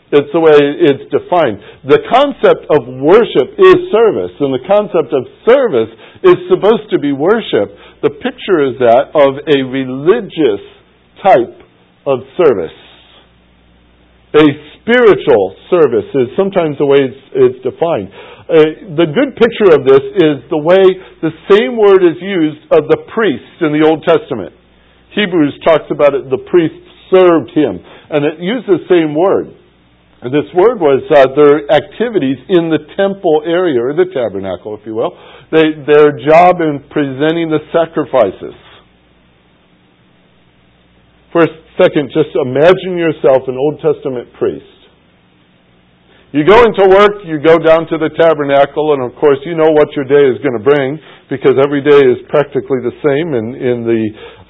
It's 0.09 0.33
the 0.33 0.41
way 0.41 0.57
it's 0.57 1.05
defined. 1.13 1.61
The 1.85 2.01
concept 2.09 2.65
of 2.73 2.89
worship 2.89 3.61
is 3.61 3.77
service, 3.93 4.35
and 4.41 4.57
the 4.57 4.65
concept 4.65 5.13
of 5.13 5.23
service 5.45 5.93
is 6.25 6.39
supposed 6.49 6.89
to 6.91 6.99
be 6.99 7.13
worship. 7.13 7.77
The 8.01 8.17
picture 8.17 8.73
is 8.73 8.81
that 8.81 9.13
of 9.13 9.43
a 9.45 9.59
religious 9.69 10.65
type 11.21 11.61
of 12.09 12.25
service 12.41 12.89
a 14.37 14.45
spiritual 14.81 15.57
service 15.73 16.09
is 16.13 16.29
sometimes 16.37 16.77
the 16.77 16.85
way 16.85 17.01
it's, 17.01 17.23
it's 17.33 17.61
defined. 17.65 18.13
Uh, 18.49 18.97
the 18.97 19.09
good 19.09 19.37
picture 19.37 19.73
of 19.73 19.85
this 19.89 20.05
is 20.21 20.45
the 20.53 20.61
way 20.61 20.85
the 21.25 21.33
same 21.49 21.77
word 21.77 22.05
is 22.05 22.17
used 22.21 22.61
of 22.73 22.89
the 22.89 23.01
priests 23.13 23.61
in 23.61 23.73
the 23.73 23.85
Old 23.85 24.05
Testament. 24.05 24.53
Hebrews 25.17 25.57
talks 25.65 25.89
about 25.89 26.13
it, 26.13 26.29
the 26.29 26.45
priests 26.45 26.81
served 27.09 27.53
him, 27.57 27.81
and 27.81 28.25
it 28.25 28.41
used 28.41 28.69
the 28.69 28.85
same 28.89 29.17
word. 29.17 29.53
And 30.21 30.35
this 30.35 30.51
word 30.55 30.83
was 30.83 31.03
uh, 31.15 31.31
their 31.39 31.71
activities 31.71 32.39
in 32.49 32.71
the 32.71 32.83
temple 32.99 33.43
area, 33.47 33.79
or 33.79 33.95
the 33.95 34.11
tabernacle, 34.11 34.77
if 34.81 34.87
you 34.87 34.95
will. 34.95 35.15
They, 35.53 35.79
their 35.87 36.19
job 36.27 36.59
in 36.61 36.83
presenting 36.91 37.51
the 37.51 37.63
sacrifices. 37.71 38.59
First 41.33 41.69
Second, 41.79 42.11
just 42.11 42.35
imagine 42.35 42.99
yourself 42.99 43.47
an 43.47 43.55
Old 43.55 43.79
Testament 43.79 44.35
priest. 44.35 44.67
You 46.29 46.45
go 46.45 46.61
into 46.61 46.85
work, 46.93 47.25
you 47.25 47.41
go 47.41 47.57
down 47.57 47.89
to 47.89 47.97
the 47.97 48.13
tabernacle, 48.13 48.93
and 48.93 49.01
of 49.01 49.17
course 49.17 49.41
you 49.49 49.57
know 49.57 49.73
what 49.73 49.89
your 49.97 50.05
day 50.05 50.29
is 50.29 50.37
going 50.45 50.61
to 50.61 50.65
bring 50.65 51.01
because 51.33 51.57
every 51.57 51.81
day 51.81 52.05
is 52.05 52.21
practically 52.29 52.85
the 52.85 52.93
same 53.01 53.33
in, 53.33 53.47
in 53.57 53.77
the 53.89 54.03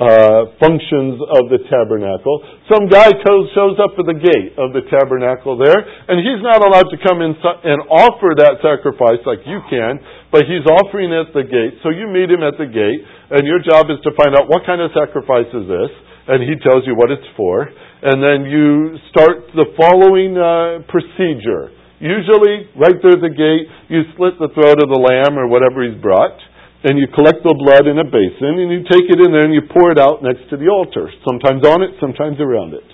uh, 0.03 0.41
functions 0.59 1.23
of 1.39 1.55
the 1.55 1.63
tabernacle. 1.71 2.43
Some 2.67 2.91
guy 2.91 3.15
shows 3.23 3.79
up 3.79 3.95
at 3.95 4.11
the 4.11 4.19
gate 4.19 4.59
of 4.59 4.75
the 4.75 4.91
tabernacle 4.91 5.55
there, 5.55 5.79
and 5.79 6.19
he's 6.19 6.43
not 6.43 6.67
allowed 6.67 6.91
to 6.91 6.99
come 6.99 7.23
in 7.23 7.39
and 7.39 7.79
offer 7.87 8.35
that 8.43 8.59
sacrifice 8.59 9.23
like 9.23 9.47
you 9.47 9.63
can, 9.71 10.03
but 10.35 10.51
he's 10.51 10.67
offering 10.67 11.15
it 11.15 11.31
at 11.31 11.35
the 11.35 11.47
gate. 11.47 11.79
So 11.87 11.95
you 11.95 12.11
meet 12.11 12.27
him 12.27 12.43
at 12.43 12.59
the 12.59 12.67
gate, 12.67 13.03
and 13.39 13.47
your 13.47 13.63
job 13.63 13.87
is 13.87 14.03
to 14.03 14.11
find 14.19 14.35
out 14.35 14.51
what 14.51 14.67
kind 14.67 14.83
of 14.83 14.91
sacrifice 14.99 15.47
is 15.55 15.71
this 15.71 15.95
and 16.29 16.45
he 16.45 16.61
tells 16.61 16.85
you 16.85 16.93
what 16.93 17.11
it's 17.11 17.25
for. 17.35 17.73
And 17.99 18.23
then 18.23 18.47
you 18.47 18.95
start 19.11 19.51
the 19.59 19.75
following 19.75 20.39
uh, 20.39 20.87
procedure. 20.87 21.75
Usually, 21.99 22.71
right 22.79 22.95
at 22.95 23.19
the 23.19 23.35
gate, 23.35 23.67
you 23.91 24.07
slit 24.15 24.39
the 24.39 24.55
throat 24.55 24.79
of 24.79 24.87
the 24.87 25.03
lamb 25.03 25.35
or 25.35 25.51
whatever 25.51 25.83
he's 25.83 25.99
brought, 25.99 26.39
and 26.87 26.95
you 26.95 27.11
collect 27.11 27.43
the 27.43 27.59
blood 27.59 27.91
in 27.91 27.99
a 27.99 28.07
basin, 28.07 28.55
and 28.63 28.71
you 28.71 28.87
take 28.87 29.11
it 29.11 29.19
in 29.19 29.35
there 29.35 29.51
and 29.51 29.55
you 29.55 29.67
pour 29.67 29.91
it 29.91 29.99
out 29.99 30.23
next 30.23 30.47
to 30.51 30.57
the 30.57 30.71
altar. 30.71 31.11
Sometimes 31.27 31.67
on 31.67 31.83
it, 31.83 31.99
sometimes 31.99 32.39
around 32.39 32.71
it. 32.79 32.87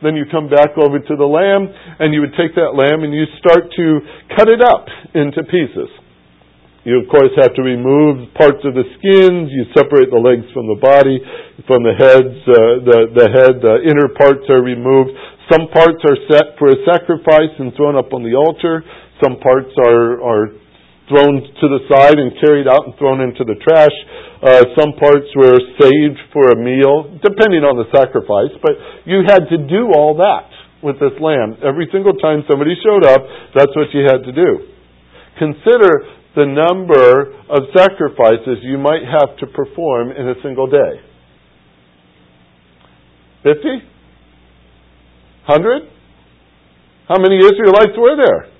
Then 0.00 0.16
you 0.16 0.24
come 0.32 0.48
back 0.48 0.72
over 0.80 1.04
to 1.04 1.14
the 1.20 1.28
lamb, 1.28 1.68
and 2.00 2.16
you 2.16 2.24
would 2.24 2.32
take 2.32 2.56
that 2.56 2.72
lamb 2.72 3.04
and 3.04 3.12
you 3.12 3.28
start 3.36 3.68
to 3.76 3.86
cut 4.40 4.48
it 4.48 4.64
up 4.64 4.88
into 5.12 5.44
pieces. 5.52 5.92
You, 6.86 7.02
of 7.02 7.10
course, 7.10 7.34
have 7.42 7.50
to 7.58 7.66
remove 7.66 8.30
parts 8.38 8.62
of 8.62 8.78
the 8.78 8.86
skins. 8.94 9.50
You 9.50 9.66
separate 9.74 10.06
the 10.14 10.22
legs 10.22 10.46
from 10.54 10.70
the 10.70 10.78
body, 10.78 11.18
from 11.66 11.82
the 11.82 11.98
heads. 11.98 12.38
Uh, 12.46 12.86
the, 12.86 12.98
the 13.10 13.26
head, 13.26 13.58
the 13.58 13.82
inner 13.90 14.14
parts 14.14 14.46
are 14.46 14.62
removed. 14.62 15.10
Some 15.50 15.66
parts 15.74 15.98
are 16.06 16.18
set 16.30 16.54
for 16.62 16.70
a 16.70 16.78
sacrifice 16.86 17.50
and 17.58 17.74
thrown 17.74 17.98
up 17.98 18.14
on 18.14 18.22
the 18.22 18.38
altar. 18.38 18.86
Some 19.18 19.42
parts 19.42 19.74
are, 19.82 20.22
are 20.22 20.54
thrown 21.10 21.42
to 21.42 21.66
the 21.66 21.82
side 21.90 22.22
and 22.22 22.30
carried 22.38 22.70
out 22.70 22.86
and 22.86 22.94
thrown 23.02 23.18
into 23.18 23.42
the 23.42 23.58
trash. 23.66 23.96
Uh, 24.38 24.70
some 24.78 24.94
parts 24.94 25.26
were 25.34 25.58
saved 25.82 26.18
for 26.30 26.54
a 26.54 26.56
meal, 26.58 27.18
depending 27.18 27.66
on 27.66 27.82
the 27.82 27.90
sacrifice. 27.90 28.54
But 28.62 28.78
you 29.10 29.26
had 29.26 29.50
to 29.50 29.58
do 29.58 29.90
all 29.90 30.22
that 30.22 30.54
with 30.86 31.02
this 31.02 31.18
lamb. 31.18 31.58
Every 31.66 31.90
single 31.90 32.14
time 32.14 32.46
somebody 32.46 32.78
showed 32.78 33.02
up, 33.02 33.26
that's 33.58 33.74
what 33.74 33.90
you 33.90 34.06
had 34.06 34.22
to 34.22 34.30
do. 34.30 34.70
Consider 35.38 36.15
the 36.36 36.44
number 36.44 37.32
of 37.48 37.72
sacrifices 37.72 38.60
you 38.60 38.76
might 38.76 39.02
have 39.08 39.36
to 39.40 39.46
perform 39.48 40.12
in 40.12 40.28
a 40.28 40.36
single 40.44 40.68
day? 40.68 41.00
50? 43.42 43.56
100? 45.48 45.88
How 47.08 47.16
many 47.16 47.40
Israelites 47.40 47.96
were 47.96 48.20
there? 48.20 48.52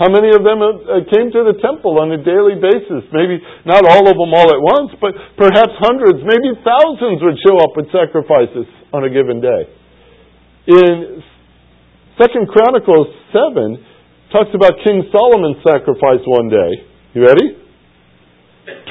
How 0.00 0.10
many 0.10 0.34
of 0.34 0.42
them 0.42 0.58
uh, 0.58 1.06
came 1.06 1.30
to 1.30 1.46
the 1.46 1.54
temple 1.62 2.02
on 2.02 2.10
a 2.10 2.18
daily 2.18 2.58
basis? 2.58 3.06
Maybe 3.14 3.38
not 3.62 3.86
all 3.86 4.02
of 4.08 4.18
them 4.18 4.32
all 4.34 4.48
at 4.50 4.58
once, 4.58 4.90
but 4.98 5.14
perhaps 5.38 5.70
hundreds, 5.78 6.18
maybe 6.26 6.50
thousands 6.66 7.22
would 7.22 7.38
show 7.46 7.62
up 7.62 7.78
with 7.78 7.86
sacrifices 7.94 8.66
on 8.90 9.06
a 9.06 9.10
given 9.12 9.38
day. 9.38 9.62
In 10.66 11.22
Second 12.18 12.50
Chronicles 12.50 13.14
7, 13.30 13.91
talks 14.32 14.50
about 14.56 14.80
King 14.82 15.04
Solomon's 15.12 15.60
sacrifice 15.62 16.24
one 16.24 16.48
day. 16.48 16.88
You 17.14 17.22
ready? 17.22 17.60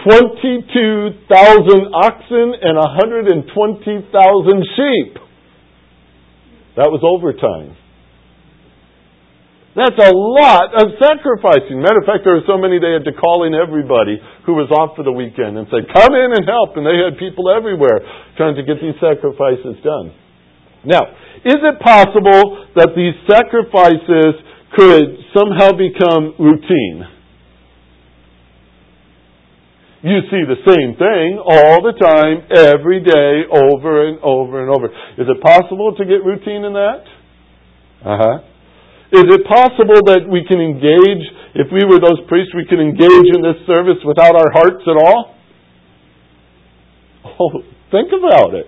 22,000 0.05 1.25
oxen 1.93 2.53
and 2.61 2.77
120,000 2.77 3.49
sheep. 4.77 5.17
That 6.77 6.89
was 6.93 7.01
overtime. 7.03 7.75
That's 9.71 9.95
a 10.03 10.11
lot 10.11 10.75
of 10.75 10.99
sacrificing. 10.99 11.79
Matter 11.79 12.03
of 12.03 12.07
fact, 12.07 12.27
there 12.27 12.35
were 12.35 12.43
so 12.43 12.59
many 12.59 12.75
they 12.75 12.91
had 12.91 13.07
to 13.07 13.15
call 13.15 13.47
in 13.47 13.55
everybody 13.55 14.19
who 14.43 14.59
was 14.59 14.67
off 14.67 14.99
for 14.99 15.07
the 15.07 15.15
weekend 15.15 15.55
and 15.55 15.63
say, 15.71 15.79
come 15.87 16.11
in 16.11 16.35
and 16.35 16.43
help. 16.43 16.75
And 16.75 16.83
they 16.83 16.99
had 16.99 17.15
people 17.15 17.47
everywhere 17.47 18.03
trying 18.35 18.59
to 18.59 18.63
get 18.67 18.83
these 18.83 18.99
sacrifices 18.99 19.79
done. 19.79 20.11
Now, 20.83 21.07
is 21.47 21.55
it 21.55 21.79
possible 21.79 22.67
that 22.75 22.91
these 22.99 23.15
sacrifices 23.31 24.43
could 24.76 25.17
somehow 25.36 25.72
become 25.72 26.36
routine? 26.39 27.03
You 30.01 30.17
see 30.34 30.41
the 30.49 30.57
same 30.65 30.97
thing 30.97 31.38
all 31.38 31.86
the 31.86 31.93
time, 31.93 32.49
every 32.49 33.05
day, 33.05 33.45
over 33.53 34.09
and 34.09 34.17
over 34.26 34.65
and 34.65 34.74
over. 34.74 34.89
Is 35.22 35.30
it 35.30 35.39
possible 35.45 35.93
to 35.93 36.03
get 36.05 36.26
routine 36.26 36.65
in 36.65 36.74
that? 36.74 37.05
Uh 38.01 38.17
huh. 38.17 38.38
Is 39.13 39.28
it 39.30 39.43
possible 39.45 40.01
that 40.09 40.26
we 40.26 40.41
can 40.47 40.57
engage, 40.57 41.22
if 41.53 41.67
we 41.69 41.86
were 41.86 41.99
those 41.99 42.17
priests, 42.32 42.55
we 42.55 42.65
can 42.65 42.80
engage 42.80 43.30
in 43.30 43.43
this 43.43 43.59
service 43.67 44.01
without 44.07 44.34
our 44.34 44.49
hearts 44.51 44.84
at 44.88 44.97
all? 44.97 45.36
Oh, 47.41 47.61
think 47.89 48.09
about 48.13 48.53
it. 48.53 48.65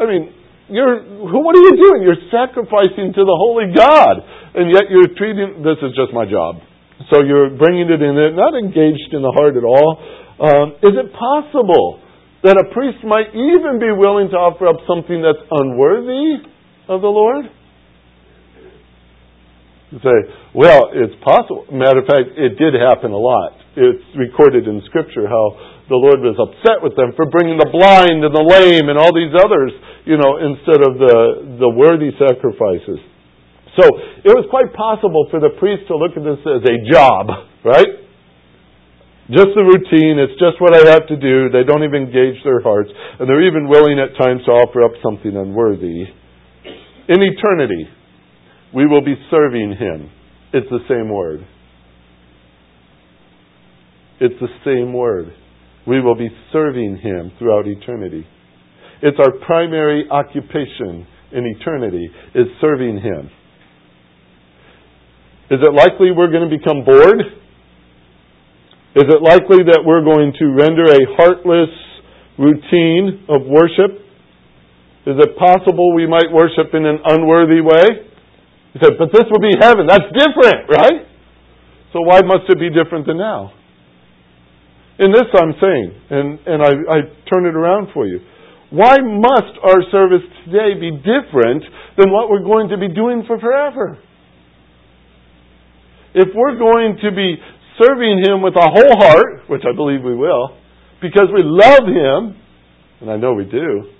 I 0.00 0.06
mean, 0.06 0.32
you're, 0.68 1.00
what 1.24 1.56
are 1.56 1.64
you 1.64 1.76
doing? 1.76 2.04
You're 2.04 2.24
sacrificing 2.32 3.12
to 3.12 3.22
the 3.24 3.36
holy 3.36 3.72
God. 3.74 4.24
And 4.54 4.70
yet 4.70 4.86
you're 4.90 5.10
treating, 5.18 5.66
this 5.66 5.82
is 5.82 5.90
just 5.98 6.14
my 6.14 6.24
job. 6.24 6.62
So 7.10 7.26
you're 7.26 7.50
bringing 7.58 7.90
it 7.90 8.00
in, 8.00 8.14
not 8.38 8.54
engaged 8.54 9.10
in 9.10 9.22
the 9.22 9.34
heart 9.34 9.58
at 9.58 9.66
all. 9.66 9.98
Um, 10.38 10.78
is 10.78 10.94
it 10.94 11.10
possible 11.10 12.00
that 12.46 12.54
a 12.54 12.70
priest 12.70 13.02
might 13.02 13.34
even 13.34 13.82
be 13.82 13.90
willing 13.90 14.30
to 14.30 14.38
offer 14.38 14.70
up 14.70 14.78
something 14.86 15.18
that's 15.18 15.42
unworthy 15.50 16.46
of 16.86 17.02
the 17.02 17.10
Lord? 17.10 17.50
You 19.90 19.98
say, 20.02 20.18
well, 20.54 20.90
it's 20.94 21.14
possible. 21.22 21.66
Matter 21.70 22.02
of 22.02 22.06
fact, 22.06 22.34
it 22.38 22.54
did 22.58 22.74
happen 22.78 23.10
a 23.10 23.18
lot. 23.18 23.58
It's 23.74 24.06
recorded 24.14 24.66
in 24.70 24.82
Scripture 24.86 25.26
how 25.26 25.44
the 25.90 25.98
Lord 25.98 26.22
was 26.22 26.38
upset 26.38 26.78
with 26.82 26.94
them 26.94 27.10
for 27.18 27.26
bringing 27.26 27.58
the 27.58 27.70
blind 27.70 28.22
and 28.22 28.34
the 28.34 28.42
lame 28.42 28.86
and 28.86 28.98
all 28.98 29.10
these 29.10 29.34
others, 29.34 29.74
you 30.06 30.14
know, 30.14 30.38
instead 30.38 30.82
of 30.82 30.98
the, 30.98 31.58
the 31.58 31.70
worthy 31.70 32.14
sacrifices. 32.18 33.02
So 33.76 33.82
it 34.22 34.30
was 34.30 34.46
quite 34.50 34.72
possible 34.72 35.26
for 35.30 35.40
the 35.40 35.50
priest 35.58 35.88
to 35.88 35.96
look 35.98 36.14
at 36.14 36.22
this 36.22 36.38
as 36.46 36.62
a 36.62 36.76
job, 36.86 37.26
right? 37.64 38.04
Just 39.30 39.56
the 39.56 39.64
routine, 39.64 40.20
it's 40.20 40.38
just 40.38 40.60
what 40.60 40.76
I 40.76 40.92
have 40.92 41.08
to 41.08 41.16
do. 41.16 41.48
They 41.48 41.64
don't 41.64 41.82
even 41.82 42.06
engage 42.06 42.38
their 42.44 42.60
hearts, 42.60 42.90
and 42.92 43.26
they're 43.26 43.48
even 43.48 43.68
willing 43.68 43.98
at 43.98 44.14
times 44.20 44.44
to 44.44 44.52
offer 44.52 44.84
up 44.84 44.92
something 45.02 45.34
unworthy. 45.34 46.06
In 47.08 47.18
eternity, 47.20 47.88
we 48.74 48.86
will 48.86 49.02
be 49.02 49.16
serving 49.30 49.76
Him. 49.80 50.10
It's 50.52 50.68
the 50.70 50.84
same 50.88 51.08
word. 51.08 51.40
It's 54.20 54.38
the 54.40 54.52
same 54.64 54.92
word. 54.92 55.32
We 55.86 56.00
will 56.00 56.16
be 56.16 56.28
serving 56.52 57.00
Him 57.02 57.32
throughout 57.38 57.66
eternity. 57.66 58.26
It's 59.02 59.18
our 59.18 59.32
primary 59.46 60.04
occupation 60.10 61.06
in 61.32 61.44
eternity 61.58 62.08
is 62.34 62.46
serving 62.60 63.00
Him. 63.00 63.30
Is 65.50 65.60
it 65.60 65.72
likely 65.74 66.10
we're 66.10 66.32
going 66.32 66.48
to 66.48 66.54
become 66.56 66.84
bored? 66.84 67.20
Is 68.94 69.10
it 69.10 69.20
likely 69.20 69.66
that 69.68 69.82
we're 69.84 70.04
going 70.04 70.32
to 70.38 70.44
render 70.54 70.86
a 70.86 71.02
heartless 71.18 71.72
routine 72.38 73.26
of 73.28 73.42
worship? 73.44 74.00
Is 75.04 75.20
it 75.20 75.36
possible 75.36 75.94
we 75.94 76.06
might 76.06 76.32
worship 76.32 76.72
in 76.72 76.86
an 76.86 76.98
unworthy 77.04 77.60
way? 77.60 78.08
He 78.72 78.78
said, 78.82 78.96
but 78.98 79.12
this 79.12 79.28
will 79.28 79.42
be 79.42 79.52
heaven. 79.60 79.86
That's 79.86 80.08
different, 80.16 80.70
right? 80.70 81.06
So 81.92 82.00
why 82.00 82.22
must 82.24 82.48
it 82.48 82.58
be 82.58 82.70
different 82.70 83.06
than 83.06 83.18
now? 83.18 83.52
In 84.98 85.12
this 85.12 85.28
I'm 85.34 85.54
saying, 85.60 85.88
and, 86.10 86.38
and 86.46 86.62
I, 86.62 86.72
I 86.88 86.98
turn 87.28 87.46
it 87.46 87.54
around 87.54 87.88
for 87.92 88.06
you. 88.06 88.20
Why 88.70 88.98
must 89.02 89.58
our 89.62 89.82
service 89.90 90.22
today 90.46 90.78
be 90.78 90.90
different 90.90 91.62
than 91.98 92.10
what 92.10 92.30
we're 92.30 92.42
going 92.42 92.68
to 92.70 92.78
be 92.78 92.88
doing 92.88 93.24
for 93.26 93.38
forever? 93.38 93.98
If 96.14 96.28
we're 96.34 96.58
going 96.58 96.98
to 97.02 97.10
be 97.10 97.36
serving 97.78 98.22
Him 98.24 98.42
with 98.42 98.54
a 98.54 98.70
whole 98.70 98.96
heart, 98.98 99.48
which 99.48 99.62
I 99.68 99.74
believe 99.74 100.02
we 100.02 100.14
will, 100.14 100.56
because 101.02 101.28
we 101.34 101.42
love 101.42 101.86
Him, 101.86 102.40
and 103.00 103.10
I 103.10 103.16
know 103.16 103.34
we 103.34 103.44
do, 103.44 103.90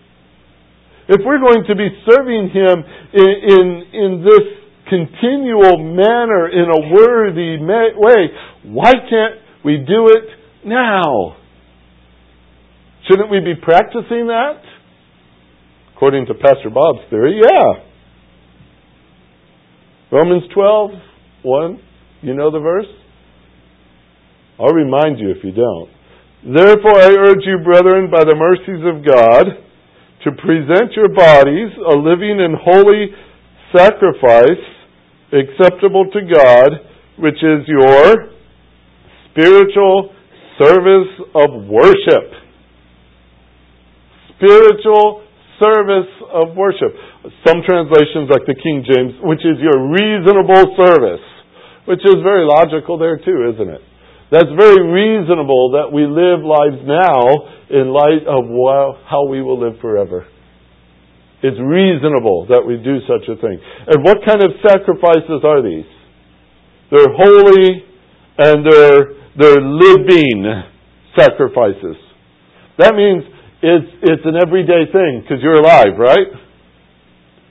if 1.09 1.21
we're 1.25 1.41
going 1.41 1.65
to 1.69 1.75
be 1.75 1.89
serving 2.09 2.51
Him 2.55 2.85
in, 3.13 3.31
in, 3.51 3.83
in 3.93 4.25
this 4.25 4.47
continual 4.89 5.79
manner 5.79 6.49
in 6.49 6.71
a 6.71 6.95
worthy 6.95 7.59
way, 7.61 8.29
why 8.65 8.93
can't 8.93 9.41
we 9.65 9.79
do 9.79 10.09
it 10.09 10.29
now? 10.65 11.37
Shouldn't 13.09 13.31
we 13.31 13.41
be 13.41 13.55
practicing 13.61 14.29
that? 14.29 14.63
According 15.95 16.27
to 16.27 16.35
Pastor 16.35 16.71
Bob's 16.73 17.01
theory, 17.11 17.41
yeah. 17.43 17.85
Romans 20.11 20.45
12, 20.55 20.91
1. 21.43 21.81
You 22.25 22.33
know 22.33 22.51
the 22.51 22.59
verse? 22.59 22.89
I'll 24.59 24.73
remind 24.73 25.19
you 25.21 25.29
if 25.29 25.45
you 25.45 25.53
don't. 25.53 25.93
Therefore, 26.41 26.97
I 26.97 27.13
urge 27.21 27.45
you, 27.45 27.61
brethren, 27.61 28.09
by 28.11 28.25
the 28.25 28.33
mercies 28.33 28.81
of 28.81 29.05
God, 29.05 29.45
to 30.25 30.33
present 30.41 30.97
your 30.97 31.13
bodies 31.13 31.69
a 31.77 31.93
living 31.93 32.41
and 32.41 32.57
holy 32.57 33.13
sacrifice 33.77 34.65
acceptable 35.37 36.09
to 36.17 36.21
God, 36.25 36.71
which 37.19 37.45
is 37.45 37.69
your 37.69 38.33
spiritual 39.29 40.15
service 40.57 41.13
of 41.35 41.69
worship. 41.69 42.33
Spiritual 44.41 45.29
service 45.61 46.13
of 46.33 46.57
worship. 46.57 46.97
Some 47.45 47.61
translations, 47.69 48.33
like 48.33 48.49
the 48.49 48.57
King 48.57 48.81
James, 48.81 49.13
which 49.21 49.45
is 49.45 49.61
your 49.61 49.93
reasonable 49.93 50.73
service, 50.81 51.21
which 51.87 52.01
is 52.05 52.17
very 52.23 52.47
logical 52.47 52.99
there 52.99 53.19
too, 53.19 53.53
isn't 53.55 53.69
it? 53.69 53.83
That's 54.31 54.51
very 54.59 54.81
reasonable 54.83 55.77
that 55.77 55.93
we 55.93 56.09
live 56.09 56.41
lives 56.43 56.81
now 56.83 57.21
in 57.71 57.93
light 57.93 58.25
of 58.27 58.49
how 59.07 59.29
we 59.29 59.43
will 59.43 59.61
live 59.61 59.81
forever. 59.81 60.27
It's 61.45 61.61
reasonable 61.61 62.49
that 62.49 62.65
we 62.65 62.81
do 62.81 63.05
such 63.05 63.29
a 63.29 63.37
thing. 63.37 63.61
And 63.87 64.03
what 64.03 64.25
kind 64.25 64.41
of 64.43 64.57
sacrifices 64.65 65.45
are 65.45 65.61
these? 65.61 65.87
They're 66.91 67.13
holy 67.13 67.85
and 68.39 68.65
they're, 68.65 69.05
they're 69.37 69.61
living 69.61 70.41
sacrifices. 71.15 72.01
That 72.79 72.97
means 72.97 73.23
it's, 73.63 73.91
it's 74.03 74.25
an 74.25 74.41
everyday 74.41 74.91
thing 74.91 75.23
because 75.23 75.43
you're 75.43 75.61
alive, 75.61 75.95
right? 75.99 76.29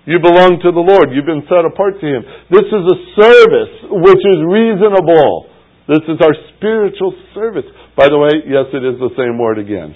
You 0.04 0.20
belong 0.20 0.60
to 0.60 0.72
the 0.76 0.84
Lord. 0.84 1.16
You've 1.16 1.30
been 1.30 1.48
set 1.48 1.64
apart 1.64 1.96
to 2.04 2.08
Him. 2.08 2.24
This 2.52 2.68
is 2.68 2.84
a 2.84 2.98
service 3.16 3.74
which 4.04 4.24
is 4.24 4.40
reasonable. 4.44 5.48
This 5.88 6.04
is 6.12 6.20
our 6.20 6.36
spiritual 6.56 7.16
service. 7.32 7.68
By 7.96 8.12
the 8.12 8.20
way, 8.20 8.44
yes, 8.48 8.68
it 8.76 8.84
is 8.84 9.00
the 9.00 9.16
same 9.16 9.40
word 9.40 9.60
again. 9.60 9.96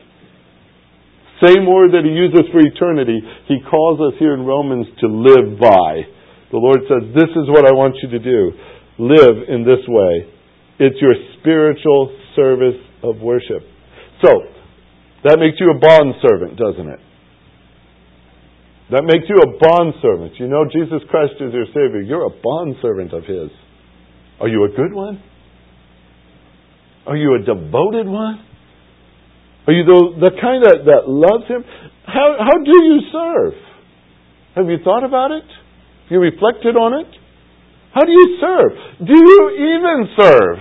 Same 1.44 1.70
word 1.70 1.94
that 1.94 2.02
he 2.02 2.10
uses 2.10 2.50
for 2.50 2.60
eternity, 2.60 3.22
he 3.46 3.62
calls 3.70 4.02
us 4.02 4.18
here 4.18 4.34
in 4.34 4.42
Romans 4.42 4.88
to 5.02 5.08
live 5.08 5.60
by. 5.60 6.02
The 6.50 6.58
Lord 6.58 6.82
says, 6.90 7.14
This 7.14 7.30
is 7.30 7.46
what 7.52 7.68
I 7.68 7.78
want 7.78 7.96
you 8.02 8.10
to 8.10 8.20
do. 8.20 8.52
Live 8.98 9.46
in 9.48 9.62
this 9.62 9.86
way. 9.86 10.34
It's 10.80 10.98
your 11.02 11.14
spiritual 11.40 12.18
service 12.36 12.82
of 13.04 13.22
worship. 13.22 13.62
So, 14.26 14.32
that 15.26 15.38
makes 15.38 15.60
you 15.60 15.70
a 15.70 15.78
bond 15.78 16.16
servant, 16.26 16.58
doesn't 16.58 16.90
it? 16.90 17.00
That 18.90 19.04
makes 19.04 19.28
you 19.28 19.36
a 19.36 19.60
bond 19.60 19.96
servant. 20.02 20.40
You 20.40 20.48
know 20.48 20.64
Jesus 20.72 21.04
Christ 21.10 21.34
is 21.42 21.54
your 21.54 21.68
Savior. 21.68 22.02
You're 22.02 22.26
a 22.26 22.36
bond 22.42 22.76
servant 22.82 23.12
of 23.14 23.24
His. 23.26 23.52
Are 24.40 24.48
you 24.48 24.64
a 24.64 24.70
good 24.70 24.94
one? 24.94 25.22
Are 27.06 27.18
you 27.18 27.36
a 27.36 27.40
devoted 27.40 28.08
one? 28.08 28.44
Are 29.68 29.74
you 29.74 29.84
the, 29.84 30.30
the 30.30 30.32
kind 30.40 30.64
that, 30.64 30.88
that 30.88 31.04
loves 31.08 31.48
Him? 31.52 31.64
How, 32.06 32.36
how 32.40 32.58
do 32.64 32.72
you 32.72 33.00
serve? 33.12 33.54
Have 34.56 34.70
you 34.70 34.78
thought 34.84 35.04
about 35.04 35.32
it? 35.32 35.44
Have 35.44 36.12
you 36.12 36.20
reflected 36.20 36.78
on 36.78 37.02
it? 37.02 37.12
How 37.94 38.02
do 38.06 38.12
you 38.12 38.38
serve? 38.40 39.06
Do 39.06 39.14
you 39.14 39.40
even 39.58 40.16
serve? 40.18 40.58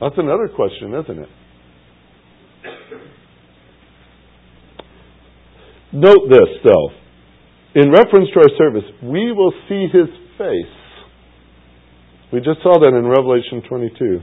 That's 0.00 0.18
another 0.18 0.48
question, 0.54 0.92
isn't 0.92 1.18
it? 1.18 1.28
Note 5.94 6.28
this, 6.28 6.48
though. 6.64 6.90
In 7.74 7.90
reference 7.90 8.28
to 8.34 8.40
our 8.40 8.56
service, 8.58 8.84
we 9.02 9.32
will 9.32 9.52
see 9.68 9.86
His 9.92 10.08
face. 10.36 10.74
We 12.32 12.40
just 12.40 12.62
saw 12.62 12.78
that 12.80 12.92
in 12.94 13.06
Revelation 13.06 13.62
22. 13.68 14.20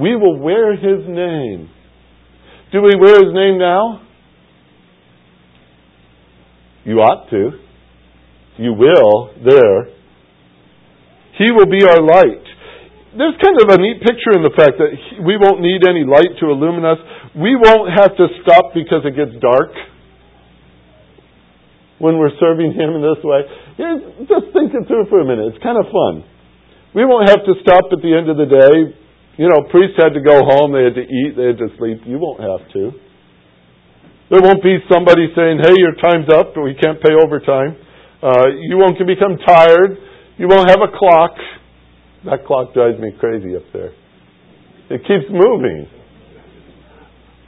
We 0.00 0.16
will 0.16 0.38
wear 0.38 0.72
His 0.76 1.06
name. 1.06 1.70
Do 2.72 2.80
we 2.80 2.96
wear 2.96 3.20
his 3.20 3.36
name 3.36 3.60
now? 3.60 4.00
You 6.84 7.04
ought 7.04 7.28
to. 7.28 7.60
You 8.56 8.72
will 8.72 9.28
there. 9.44 9.92
He 11.36 11.52
will 11.52 11.68
be 11.68 11.84
our 11.84 12.00
light. 12.00 12.44
There's 13.12 13.36
kind 13.44 13.60
of 13.60 13.68
a 13.68 13.76
neat 13.76 14.00
picture 14.00 14.32
in 14.32 14.40
the 14.40 14.56
fact 14.56 14.80
that 14.80 14.88
we 15.20 15.36
won't 15.36 15.60
need 15.60 15.84
any 15.84 16.08
light 16.08 16.32
to 16.40 16.48
illumine 16.48 16.88
us. 16.88 16.96
We 17.36 17.60
won't 17.60 17.92
have 17.92 18.16
to 18.16 18.26
stop 18.40 18.72
because 18.72 19.04
it 19.04 19.20
gets 19.20 19.36
dark 19.36 19.76
when 22.02 22.18
we're 22.18 22.34
serving 22.42 22.74
Him 22.74 22.98
in 22.98 23.02
this 23.06 23.22
way. 23.22 23.46
Just 24.26 24.50
think 24.50 24.74
it 24.74 24.90
through 24.90 25.06
for 25.06 25.22
a 25.22 25.26
minute. 25.26 25.54
It's 25.54 25.62
kind 25.62 25.78
of 25.78 25.86
fun. 25.86 26.26
We 26.98 27.06
won't 27.06 27.30
have 27.30 27.46
to 27.46 27.54
stop 27.62 27.94
at 27.94 28.02
the 28.02 28.10
end 28.10 28.26
of 28.26 28.34
the 28.34 28.50
day. 28.50 28.74
You 29.38 29.46
know, 29.46 29.64
priests 29.70 29.96
had 29.96 30.12
to 30.18 30.20
go 30.20 30.42
home, 30.42 30.74
they 30.74 30.82
had 30.82 30.98
to 30.98 31.06
eat, 31.06 31.38
they 31.38 31.54
had 31.54 31.62
to 31.62 31.70
sleep. 31.78 32.02
You 32.04 32.18
won't 32.18 32.42
have 32.42 32.66
to. 32.74 32.90
There 34.28 34.42
won't 34.42 34.60
be 34.66 34.82
somebody 34.90 35.30
saying, 35.32 35.62
hey, 35.62 35.78
your 35.78 35.94
time's 36.02 36.28
up, 36.28 36.58
but 36.58 36.66
we 36.66 36.74
can't 36.74 37.00
pay 37.00 37.14
overtime. 37.14 37.78
Uh, 38.18 38.50
you 38.60 38.76
won't 38.76 38.98
become 38.98 39.38
tired. 39.46 39.96
You 40.36 40.48
won't 40.50 40.68
have 40.68 40.82
a 40.82 40.90
clock. 40.90 41.38
That 42.26 42.44
clock 42.46 42.74
drives 42.74 42.98
me 42.98 43.14
crazy 43.18 43.54
up 43.54 43.64
there. 43.72 43.94
It 44.90 45.06
keeps 45.06 45.30
moving. 45.30 45.86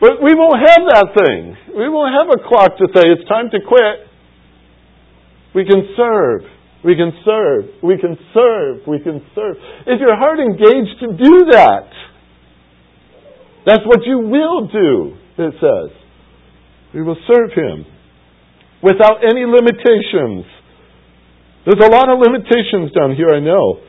But 0.01 0.23
we 0.23 0.35
won't 0.35 0.63
have 0.63 0.83
that 0.95 1.09
thing. 1.11 1.57
We 1.75 1.89
won't 1.89 2.15
have 2.15 2.31
a 2.31 2.41
clock 2.49 2.79
to 2.79 2.87
say 2.95 3.03
it's 3.11 3.29
time 3.29 3.51
to 3.51 3.59
quit. 3.67 4.14
We 5.55 5.65
can 5.65 5.95
serve. 5.97 6.43
We 6.85 6.97
can 6.97 7.13
serve. 7.25 7.65
We 7.83 7.97
can 7.97 8.17
serve. 8.35 8.87
We 8.87 8.99
can 8.99 9.25
serve. 9.35 9.57
Is 9.87 10.01
your 10.01 10.17
heart 10.17 10.39
engaged 10.41 11.01
to 11.01 11.07
do 11.17 11.47
that? 11.53 11.89
That's 13.65 13.85
what 13.87 14.01
you 14.05 14.19
will 14.19 14.67
do, 14.69 15.17
it 15.39 15.55
says. 15.57 15.97
We 16.93 17.03
will 17.03 17.17
serve 17.27 17.51
Him 17.55 17.87
without 18.83 19.25
any 19.25 19.47
limitations. 19.47 20.45
There's 21.65 21.81
a 21.81 21.91
lot 21.91 22.13
of 22.13 22.21
limitations 22.21 22.93
down 22.93 23.17
here, 23.17 23.31
I 23.31 23.41
know. 23.41 23.81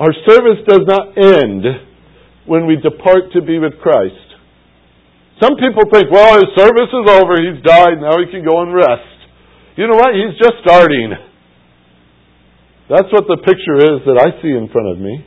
Our 0.00 0.14
service 0.26 0.64
does 0.66 0.80
not 0.88 1.18
end 1.18 1.64
when 2.46 2.66
we 2.66 2.76
depart 2.76 3.32
to 3.34 3.42
be 3.42 3.58
with 3.58 3.78
Christ. 3.82 4.16
Some 5.42 5.56
people 5.60 5.84
think, 5.92 6.10
well, 6.10 6.34
his 6.34 6.48
service 6.56 6.88
is 6.88 7.06
over, 7.10 7.36
he's 7.36 7.62
died, 7.62 8.00
now 8.00 8.16
he 8.16 8.30
can 8.32 8.44
go 8.48 8.62
and 8.62 8.74
rest. 8.74 9.13
You 9.76 9.88
know 9.88 9.96
what? 9.96 10.14
He's 10.14 10.38
just 10.38 10.62
starting. 10.62 11.12
That's 12.88 13.10
what 13.10 13.26
the 13.26 13.38
picture 13.42 13.78
is 13.80 14.06
that 14.06 14.18
I 14.20 14.38
see 14.42 14.52
in 14.52 14.68
front 14.70 14.88
of 14.92 14.98
me. 15.00 15.24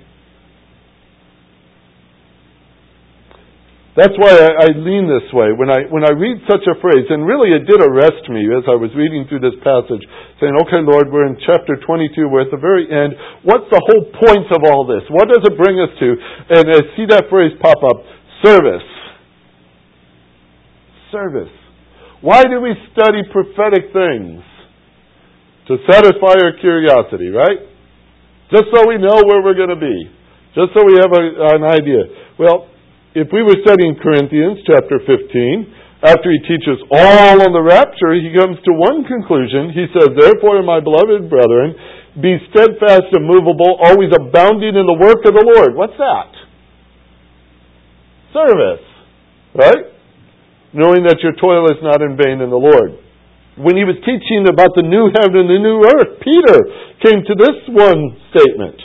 That's 3.97 4.13
why 4.13 4.29
I, 4.29 4.49
I, 4.61 4.67
lean 4.77 5.09
this 5.09 5.25
way. 5.33 5.57
When 5.57 5.73
I, 5.73 5.89
when 5.89 6.05
I 6.05 6.13
read 6.13 6.37
such 6.45 6.61
a 6.69 6.77
phrase, 6.77 7.09
and 7.09 7.25
really 7.25 7.49
it 7.49 7.65
did 7.65 7.81
arrest 7.81 8.29
me 8.29 8.45
as 8.45 8.61
I 8.69 8.77
was 8.77 8.93
reading 8.93 9.25
through 9.25 9.41
this 9.41 9.57
passage, 9.65 10.05
saying, 10.37 10.53
okay, 10.69 10.85
Lord, 10.85 11.09
we're 11.09 11.25
in 11.25 11.33
chapter 11.41 11.81
22, 11.81 12.29
we're 12.29 12.45
at 12.45 12.53
the 12.53 12.61
very 12.61 12.85
end. 12.85 13.17
What's 13.41 13.65
the 13.73 13.81
whole 13.81 14.05
point 14.21 14.53
of 14.53 14.61
all 14.69 14.85
this? 14.85 15.01
What 15.09 15.33
does 15.33 15.41
it 15.41 15.57
bring 15.57 15.81
us 15.81 15.89
to? 15.97 16.09
And 16.13 16.65
I 16.69 16.79
see 16.93 17.09
that 17.09 17.25
phrase 17.33 17.57
pop 17.57 17.81
up, 17.81 18.05
service. 18.45 18.85
Service. 21.09 21.66
Why 22.21 22.43
do 22.43 22.61
we 22.61 22.73
study 22.93 23.21
prophetic 23.31 23.93
things? 23.93 24.41
To 25.67 25.77
satisfy 25.89 26.39
our 26.41 26.55
curiosity, 26.59 27.27
right? 27.27 27.59
Just 28.49 28.71
so 28.71 28.87
we 28.87 28.97
know 28.97 29.19
where 29.27 29.43
we're 29.43 29.59
going 29.59 29.75
to 29.75 29.79
be. 29.79 30.07
Just 30.55 30.71
so 30.71 30.81
we 30.87 30.95
have 30.95 31.11
a, 31.11 31.23
an 31.59 31.63
idea. 31.67 32.07
Well, 32.39 32.71
if 33.13 33.27
we 33.33 33.43
were 33.43 33.59
studying 33.67 33.99
Corinthians 33.99 34.63
chapter 34.63 35.03
15, 35.03 36.07
after 36.07 36.29
he 36.31 36.39
teaches 36.47 36.79
all 36.93 37.41
on 37.41 37.51
the 37.51 37.65
rapture, 37.65 38.13
he 38.15 38.31
comes 38.31 38.55
to 38.63 38.71
one 38.77 39.03
conclusion. 39.03 39.73
He 39.73 39.89
says, 39.91 40.13
Therefore, 40.13 40.61
my 40.63 40.79
beloved 40.79 41.27
brethren, 41.27 41.75
be 42.21 42.37
steadfast, 42.53 43.09
immovable, 43.13 43.77
always 43.83 44.13
abounding 44.13 44.77
in 44.77 44.85
the 44.85 44.97
work 44.97 45.25
of 45.25 45.33
the 45.33 45.45
Lord. 45.45 45.75
What's 45.75 45.97
that? 45.97 46.31
Service. 48.31 48.85
Right? 49.53 49.96
Knowing 50.75 51.07
that 51.07 51.23
your 51.23 51.35
toil 51.39 51.71
is 51.71 51.79
not 51.79 52.03
in 52.03 52.19
vain 52.19 52.43
in 52.43 52.51
the 52.51 52.59
Lord. 52.59 52.99
When 53.57 53.73
he 53.73 53.87
was 53.87 53.97
teaching 54.05 54.45
about 54.45 54.77
the 54.77 54.85
new 54.85 55.09
heaven 55.09 55.47
and 55.47 55.49
the 55.49 55.63
new 55.63 55.79
earth, 55.81 56.21
Peter 56.21 56.57
came 57.01 57.25
to 57.25 57.33
this 57.33 57.57
one 57.73 58.13
statement. 58.29 58.77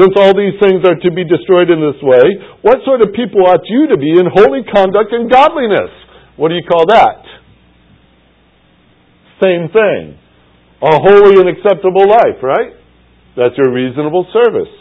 Since 0.00 0.16
all 0.16 0.32
these 0.32 0.56
things 0.56 0.80
are 0.88 0.96
to 0.96 1.10
be 1.12 1.28
destroyed 1.28 1.68
in 1.68 1.84
this 1.84 2.00
way, 2.00 2.24
what 2.64 2.80
sort 2.88 3.04
of 3.04 3.12
people 3.12 3.44
ought 3.44 3.60
you 3.68 3.92
to 3.92 3.98
be 4.00 4.16
in 4.16 4.24
holy 4.32 4.64
conduct 4.64 5.12
and 5.12 5.28
godliness? 5.28 5.92
What 6.40 6.48
do 6.48 6.56
you 6.56 6.64
call 6.64 6.88
that? 6.88 7.20
Same 9.44 9.68
thing. 9.68 10.16
A 10.80 10.96
holy 10.96 11.36
and 11.36 11.52
acceptable 11.52 12.08
life, 12.08 12.40
right? 12.40 12.72
That's 13.36 13.52
your 13.60 13.74
reasonable 13.74 14.24
service. 14.32 14.72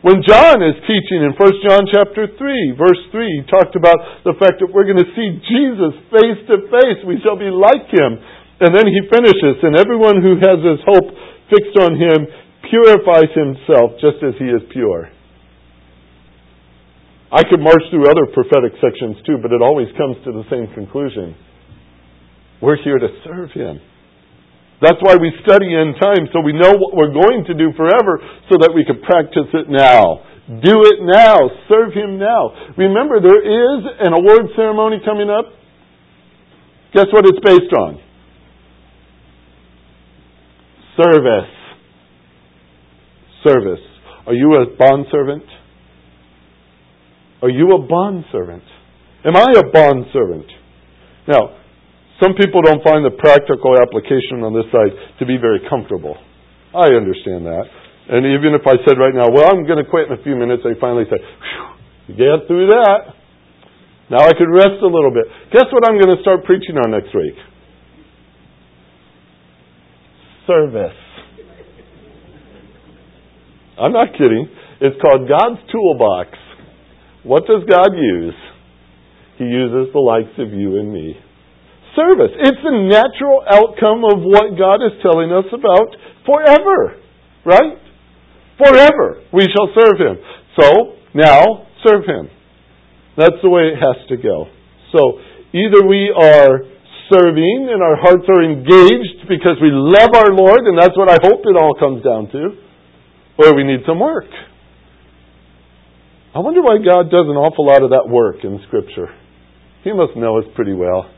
When 0.00 0.24
John 0.24 0.64
is 0.64 0.80
teaching 0.88 1.20
in 1.20 1.36
1 1.36 1.64
John 1.68 1.84
chapter 1.92 2.24
3, 2.24 2.72
verse 2.72 3.02
3, 3.12 3.20
he 3.20 3.44
talked 3.52 3.76
about 3.76 4.24
the 4.24 4.32
fact 4.40 4.64
that 4.64 4.72
we're 4.72 4.88
going 4.88 5.04
to 5.04 5.12
see 5.12 5.28
Jesus 5.44 5.92
face 6.08 6.40
to 6.48 6.56
face. 6.72 7.04
We 7.04 7.20
shall 7.20 7.36
be 7.36 7.52
like 7.52 7.84
him. 7.92 8.16
And 8.64 8.72
then 8.72 8.88
he 8.88 9.00
finishes, 9.12 9.60
and 9.60 9.76
everyone 9.76 10.24
who 10.24 10.40
has 10.40 10.56
his 10.64 10.80
hope 10.88 11.08
fixed 11.52 11.76
on 11.84 12.00
him 12.00 12.28
purifies 12.72 13.28
himself 13.36 14.00
just 14.00 14.24
as 14.24 14.40
he 14.40 14.48
is 14.48 14.64
pure. 14.72 15.12
I 17.32 17.44
could 17.44 17.60
march 17.60 17.84
through 17.92 18.08
other 18.08 18.24
prophetic 18.32 18.80
sections 18.80 19.20
too, 19.28 19.36
but 19.36 19.52
it 19.52 19.60
always 19.60 19.88
comes 20.00 20.16
to 20.24 20.32
the 20.32 20.48
same 20.48 20.72
conclusion. 20.72 21.36
We're 22.60 22.80
here 22.82 22.98
to 22.98 23.08
serve 23.24 23.52
him. 23.52 23.80
That's 24.80 25.00
why 25.00 25.16
we 25.16 25.32
study 25.44 25.72
in 25.72 25.94
time, 26.00 26.28
so 26.32 26.40
we 26.40 26.52
know 26.52 26.72
what 26.72 26.96
we're 26.96 27.12
going 27.12 27.44
to 27.48 27.54
do 27.54 27.72
forever, 27.76 28.18
so 28.48 28.56
that 28.64 28.72
we 28.74 28.84
can 28.84 29.00
practice 29.04 29.48
it 29.52 29.68
now. 29.68 30.24
Do 30.48 30.82
it 30.88 31.04
now. 31.04 31.36
Serve 31.68 31.92
him 31.92 32.18
now. 32.18 32.50
Remember, 32.76 33.20
there 33.20 33.44
is 33.44 33.80
an 34.00 34.12
award 34.16 34.50
ceremony 34.56 34.98
coming 35.04 35.30
up. 35.30 35.52
Guess 36.94 37.06
what 37.12 37.24
it's 37.26 37.38
based 37.44 37.72
on? 37.76 38.00
Service 40.96 41.60
service. 43.44 43.80
Are 44.26 44.34
you 44.34 44.54
a 44.54 44.76
bond 44.76 45.06
servant? 45.10 45.44
Are 47.42 47.50
you 47.50 47.70
a 47.72 47.86
bond 47.86 48.24
servant? 48.30 48.62
Am 49.24 49.36
I 49.36 49.46
a 49.56 49.70
bond 49.70 50.06
servant? 50.12 50.46
Now, 51.26 51.56
some 52.20 52.36
people 52.36 52.60
don't 52.62 52.84
find 52.84 53.02
the 53.02 53.16
practical 53.16 53.74
application 53.80 54.44
on 54.44 54.52
this 54.52 54.68
side 54.68 54.92
to 55.18 55.24
be 55.26 55.40
very 55.40 55.64
comfortable. 55.68 56.20
I 56.76 56.92
understand 56.92 57.48
that. 57.48 57.64
And 58.10 58.26
even 58.26 58.54
if 58.54 58.66
I 58.66 58.76
said 58.84 59.00
right 59.00 59.14
now, 59.14 59.32
well, 59.32 59.48
I'm 59.48 59.66
going 59.66 59.82
to 59.82 59.88
quit 59.88 60.12
in 60.12 60.18
a 60.18 60.22
few 60.22 60.36
minutes, 60.36 60.62
they 60.62 60.78
finally 60.80 61.04
say, 61.08 61.18
you 62.08 62.14
get 62.14 62.46
through 62.46 62.68
that. 62.74 63.16
Now 64.10 64.20
I 64.26 64.34
could 64.34 64.50
rest 64.50 64.82
a 64.82 64.90
little 64.90 65.14
bit. 65.14 65.30
Guess 65.52 65.70
what 65.70 65.88
I'm 65.88 65.98
going 65.98 66.14
to 66.14 66.20
start 66.22 66.44
preaching 66.44 66.76
on 66.76 66.90
next 66.90 67.14
week? 67.14 67.38
Service. 70.46 70.98
I'm 73.78 73.92
not 73.92 74.12
kidding. 74.12 74.48
It's 74.80 75.00
called 75.00 75.28
God's 75.28 75.60
Toolbox. 75.70 76.30
What 77.22 77.46
does 77.46 77.62
God 77.70 77.94
use? 77.94 78.34
He 79.38 79.44
uses 79.44 79.92
the 79.92 80.00
likes 80.00 80.36
of 80.38 80.52
you 80.52 80.78
and 80.80 80.92
me. 80.92 81.14
Service. 81.96 82.32
It's 82.38 82.62
the 82.62 82.76
natural 82.86 83.42
outcome 83.46 84.06
of 84.06 84.22
what 84.22 84.54
God 84.58 84.78
is 84.82 84.94
telling 85.02 85.32
us 85.32 85.46
about 85.52 85.90
forever. 86.24 87.02
Right? 87.44 87.78
Forever. 88.58 89.24
We 89.32 89.46
shall 89.50 89.72
serve 89.74 89.98
Him. 89.98 90.16
So, 90.60 90.94
now, 91.14 91.66
serve 91.86 92.04
Him. 92.06 92.30
That's 93.16 93.40
the 93.42 93.50
way 93.50 93.74
it 93.74 93.78
has 93.80 93.98
to 94.08 94.16
go. 94.16 94.46
So, 94.94 95.18
either 95.52 95.82
we 95.86 96.14
are 96.14 96.62
serving 97.10 97.68
and 97.72 97.82
our 97.82 97.98
hearts 97.98 98.24
are 98.30 98.44
engaged 98.44 99.26
because 99.26 99.58
we 99.60 99.70
love 99.72 100.14
our 100.14 100.30
Lord, 100.30 100.62
and 100.66 100.78
that's 100.78 100.96
what 100.96 101.10
I 101.10 101.18
hope 101.22 101.42
it 101.42 101.56
all 101.58 101.74
comes 101.74 102.04
down 102.04 102.30
to 102.30 102.70
or 103.40 103.56
we 103.56 103.64
need 103.64 103.80
some 103.86 103.98
work. 103.98 104.28
I 106.34 106.38
wonder 106.38 106.62
why 106.62 106.76
God 106.78 107.10
does 107.10 107.26
an 107.26 107.36
awful 107.36 107.66
lot 107.66 107.82
of 107.82 107.90
that 107.90 108.08
work 108.08 108.44
in 108.44 108.60
Scripture. 108.68 109.08
He 109.82 109.92
must 109.92 110.16
know 110.16 110.38
us 110.38 110.44
pretty 110.54 110.74
well. 110.74 111.10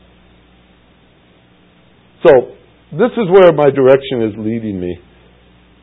So, 2.25 2.55
this 2.91 3.11
is 3.11 3.27
where 3.29 3.51
my 3.53 3.69
direction 3.69 4.23
is 4.29 4.33
leading 4.37 4.79
me. 4.79 4.97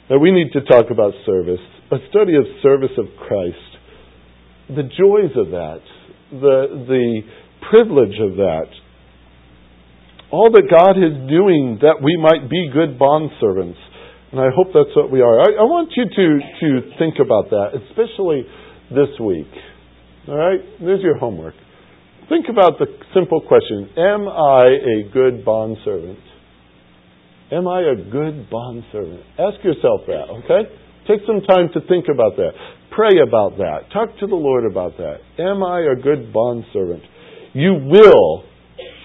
That 0.09 0.19
we 0.19 0.33
need 0.33 0.53
to 0.53 0.61
talk 0.63 0.87
about 0.91 1.13
service, 1.25 1.61
a 1.93 1.97
study 2.11 2.35
of 2.35 2.45
service 2.63 2.91
of 2.99 3.07
Christ, 3.27 3.57
the 4.69 4.83
joys 4.83 5.31
of 5.37 5.51
that, 5.51 5.81
the, 6.33 6.85
the 6.89 7.21
privilege 7.71 8.19
of 8.21 8.37
that, 8.37 8.67
all 10.33 10.51
that 10.51 10.67
God 10.71 10.99
is 10.99 11.29
doing 11.29 11.79
that 11.83 12.03
we 12.03 12.17
might 12.17 12.51
be 12.51 12.71
good 12.73 12.99
bond 12.99 13.31
servants 13.41 13.79
and 14.33 14.41
I 14.41 14.47
hope 14.55 14.69
that's 14.73 14.95
what 14.95 15.11
we 15.11 15.21
are. 15.21 15.41
I, 15.41 15.59
I 15.59 15.67
want 15.67 15.91
you 15.97 16.05
to, 16.07 16.27
to 16.39 16.97
think 16.99 17.17
about 17.19 17.51
that, 17.51 17.75
especially 17.83 18.47
this 18.91 19.11
week. 19.19 19.51
All 20.29 20.37
right? 20.37 20.61
There's 20.81 21.03
your 21.03 21.19
homework. 21.19 21.55
Think 22.29 22.47
about 22.49 22.79
the 22.79 22.87
simple 23.13 23.41
question 23.41 23.91
Am 23.99 24.29
I 24.29 24.67
a 24.71 25.11
good 25.13 25.45
bond 25.45 25.79
servant? 25.85 26.19
Am 27.53 27.67
I 27.67 27.81
a 27.81 27.97
good 27.97 28.49
bond 28.49 28.85
servant? 28.93 29.21
Ask 29.39 29.65
yourself 29.65 30.03
that, 30.07 30.31
okay? 30.45 30.71
Take 31.09 31.27
some 31.27 31.41
time 31.43 31.69
to 31.75 31.81
think 31.89 32.07
about 32.13 32.37
that. 32.37 32.53
Pray 32.95 33.19
about 33.27 33.59
that. 33.59 33.91
Talk 33.93 34.17
to 34.21 34.27
the 34.27 34.37
Lord 34.37 34.71
about 34.71 34.97
that. 34.99 35.19
Am 35.39 35.63
I 35.63 35.81
a 35.81 36.01
good 36.01 36.33
bondservant? 36.33 37.03
You 37.53 37.75
will 37.75 38.45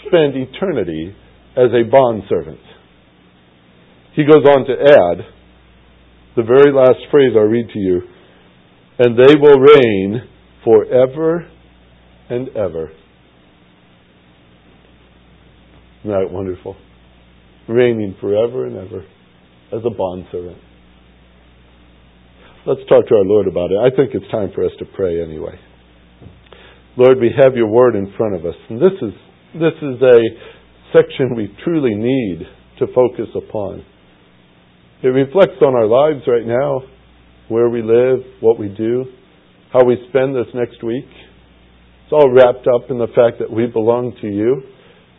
spend 0.05 0.35
eternity 0.35 1.15
as 1.57 1.71
a 1.73 1.89
bondservant. 1.89 2.59
He 4.15 4.23
goes 4.23 4.45
on 4.45 4.65
to 4.67 4.73
add 4.73 5.25
the 6.35 6.43
very 6.43 6.71
last 6.71 6.99
phrase 7.09 7.31
I'll 7.35 7.43
read 7.43 7.67
to 7.69 7.79
you, 7.79 8.01
and 8.99 9.17
they 9.17 9.35
will 9.35 9.59
reign 9.59 10.21
forever 10.63 11.49
and 12.29 12.49
ever. 12.49 12.91
Isn't 16.01 16.11
that 16.11 16.31
wonderful? 16.31 16.75
Reigning 17.67 18.15
forever 18.21 18.65
and 18.67 18.77
ever 18.77 19.05
as 19.73 19.81
a 19.85 19.89
bondservant. 19.89 20.57
Let's 22.67 22.81
talk 22.89 23.07
to 23.07 23.15
our 23.15 23.25
Lord 23.25 23.47
about 23.47 23.71
it. 23.71 23.77
I 23.77 23.95
think 23.95 24.13
it's 24.13 24.29
time 24.31 24.51
for 24.53 24.65
us 24.65 24.71
to 24.79 24.85
pray 24.95 25.21
anyway. 25.21 25.59
Lord, 26.97 27.19
we 27.19 27.31
have 27.37 27.55
your 27.55 27.67
word 27.67 27.95
in 27.95 28.13
front 28.17 28.35
of 28.35 28.45
us, 28.45 28.55
and 28.69 28.79
this 28.79 28.93
is 29.01 29.13
this 29.53 29.73
is 29.81 30.01
a 30.01 30.19
section 30.93 31.35
we 31.35 31.55
truly 31.63 31.95
need 31.95 32.45
to 32.79 32.87
focus 32.93 33.27
upon. 33.35 33.85
It 35.03 35.07
reflects 35.07 35.61
on 35.61 35.75
our 35.75 35.87
lives 35.87 36.23
right 36.27 36.45
now, 36.45 36.81
where 37.49 37.69
we 37.69 37.81
live, 37.81 38.19
what 38.41 38.57
we 38.57 38.69
do, 38.69 39.05
how 39.71 39.83
we 39.83 39.97
spend 40.09 40.35
this 40.35 40.47
next 40.53 40.83
week. 40.83 41.05
It's 42.05 42.13
all 42.13 42.31
wrapped 42.31 42.67
up 42.67 42.89
in 42.89 42.97
the 42.97 43.07
fact 43.07 43.39
that 43.39 43.51
we 43.51 43.67
belong 43.67 44.15
to 44.21 44.27
you. 44.27 44.61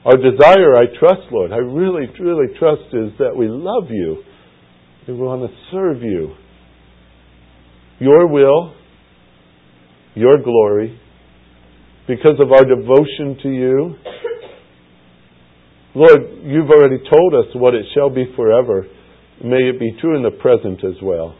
Our 0.07 0.17
desire, 0.17 0.77
I 0.77 0.87
trust, 0.99 1.33
Lord, 1.33 1.53
I 1.53 1.57
really, 1.57 2.07
truly 2.17 2.55
trust, 2.59 2.95
is 2.95 3.11
that 3.19 3.35
we 3.37 3.49
love 3.49 3.91
you 3.91 4.23
we 5.09 5.15
want 5.15 5.49
to 5.49 5.57
serve 5.71 6.03
you. 6.03 6.35
Your 8.01 8.27
will, 8.27 8.75
your 10.15 10.43
glory, 10.43 11.01
because 12.09 12.41
of 12.41 12.51
our 12.51 12.65
devotion 12.65 13.39
to 13.43 13.49
you. 13.49 13.95
Lord, 15.95 16.21
you've 16.43 16.71
already 16.71 16.99
told 16.99 17.35
us 17.35 17.55
what 17.55 17.75
it 17.75 17.87
shall 17.95 18.11
be 18.11 18.25
forever. 18.35 18.87
May 19.43 19.71
it 19.71 19.79
be 19.79 19.97
true 20.01 20.17
in 20.17 20.23
the 20.23 20.31
present 20.31 20.85
as 20.85 21.01
well. 21.03 21.37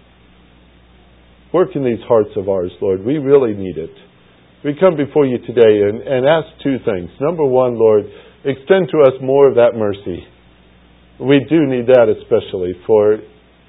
Work 1.53 1.71
in 1.75 1.85
these 1.85 2.03
hearts 2.07 2.31
of 2.37 2.49
ours, 2.49 2.71
Lord. 2.81 3.05
We 3.05 3.19
really 3.19 3.55
need 3.55 3.79
it. 3.79 3.91
We 4.65 4.75
come 4.79 4.97
before 4.97 5.27
you 5.27 5.39
today 5.39 5.83
and, 5.89 6.01
and 6.03 6.27
ask 6.27 6.47
two 6.63 6.77
things. 6.85 7.11
Number 7.21 7.45
one, 7.45 7.79
Lord, 7.79 8.05
extend 8.47 8.89
to 8.95 9.03
us 9.03 9.19
more 9.21 9.49
of 9.49 9.57
that 9.57 9.75
mercy. 9.75 10.23
We 11.19 11.45
do 11.51 11.67
need 11.67 11.87
that 11.89 12.07
especially, 12.09 12.75
for 12.87 13.19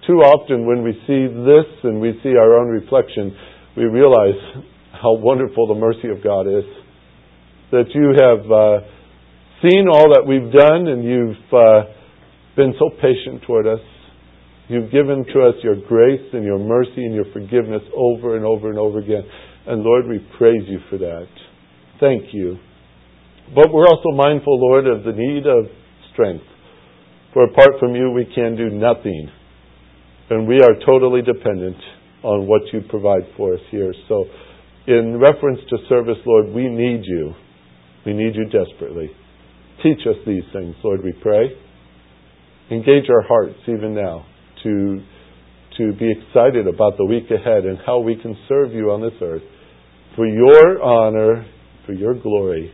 too 0.05 0.21
often 0.21 0.65
when 0.65 0.83
we 0.83 0.93
see 1.07 1.27
this 1.27 1.67
and 1.83 1.99
we 1.99 2.19
see 2.23 2.37
our 2.37 2.59
own 2.59 2.67
reflection, 2.69 3.35
we 3.75 3.85
realize 3.85 4.37
how 4.91 5.13
wonderful 5.15 5.67
the 5.67 5.75
mercy 5.75 6.09
of 6.09 6.23
God 6.23 6.47
is. 6.47 6.65
That 7.71 7.91
you 7.93 8.15
have 8.15 8.45
uh, 8.47 8.87
seen 9.61 9.87
all 9.91 10.13
that 10.13 10.23
we've 10.25 10.51
done 10.51 10.87
and 10.87 11.03
you've 11.03 11.53
uh, 11.53 11.91
been 12.55 12.73
so 12.79 12.89
patient 13.01 13.43
toward 13.45 13.67
us. 13.67 13.83
You've 14.69 14.91
given 14.91 15.25
to 15.33 15.47
us 15.47 15.55
your 15.63 15.75
grace 15.87 16.27
and 16.33 16.43
your 16.43 16.59
mercy 16.59 17.03
and 17.03 17.15
your 17.15 17.25
forgiveness 17.33 17.81
over 17.95 18.35
and 18.35 18.45
over 18.45 18.69
and 18.69 18.77
over 18.77 18.99
again. 18.99 19.23
And 19.65 19.81
Lord, 19.81 20.07
we 20.07 20.19
praise 20.37 20.63
you 20.67 20.79
for 20.89 20.97
that. 20.97 21.27
Thank 21.99 22.33
you. 22.33 22.57
But 23.55 23.71
we're 23.71 23.87
also 23.87 24.11
mindful, 24.13 24.59
Lord, 24.59 24.87
of 24.87 25.03
the 25.03 25.13
need 25.13 25.47
of 25.47 25.71
strength. 26.13 26.43
For 27.33 27.45
apart 27.45 27.79
from 27.79 27.95
you, 27.95 28.11
we 28.11 28.25
can 28.25 28.55
do 28.55 28.69
nothing. 28.69 29.29
And 30.29 30.47
we 30.47 30.55
are 30.61 30.75
totally 30.85 31.21
dependent 31.21 31.77
on 32.23 32.47
what 32.47 32.61
you 32.73 32.81
provide 32.89 33.23
for 33.37 33.53
us 33.53 33.61
here. 33.71 33.93
So, 34.09 34.25
in 34.87 35.19
reference 35.19 35.59
to 35.69 35.77
service, 35.87 36.17
Lord, 36.25 36.53
we 36.53 36.67
need 36.67 37.01
you. 37.03 37.33
We 38.05 38.13
need 38.13 38.35
you 38.35 38.45
desperately. 38.45 39.11
Teach 39.83 39.99
us 40.07 40.15
these 40.25 40.43
things, 40.53 40.75
Lord, 40.83 41.03
we 41.03 41.13
pray. 41.21 41.51
Engage 42.71 43.09
our 43.09 43.21
hearts 43.27 43.59
even 43.67 43.93
now 43.93 44.25
to, 44.63 45.01
to 45.77 45.93
be 45.93 46.11
excited 46.11 46.67
about 46.67 46.97
the 46.97 47.05
week 47.05 47.29
ahead 47.31 47.65
and 47.65 47.77
how 47.85 47.99
we 47.99 48.15
can 48.15 48.35
serve 48.49 48.73
you 48.73 48.91
on 48.91 49.01
this 49.01 49.13
earth. 49.21 49.43
For 50.15 50.25
your 50.25 50.81
honor, 50.81 51.45
for 51.85 51.93
your 51.93 52.13
glory, 52.13 52.73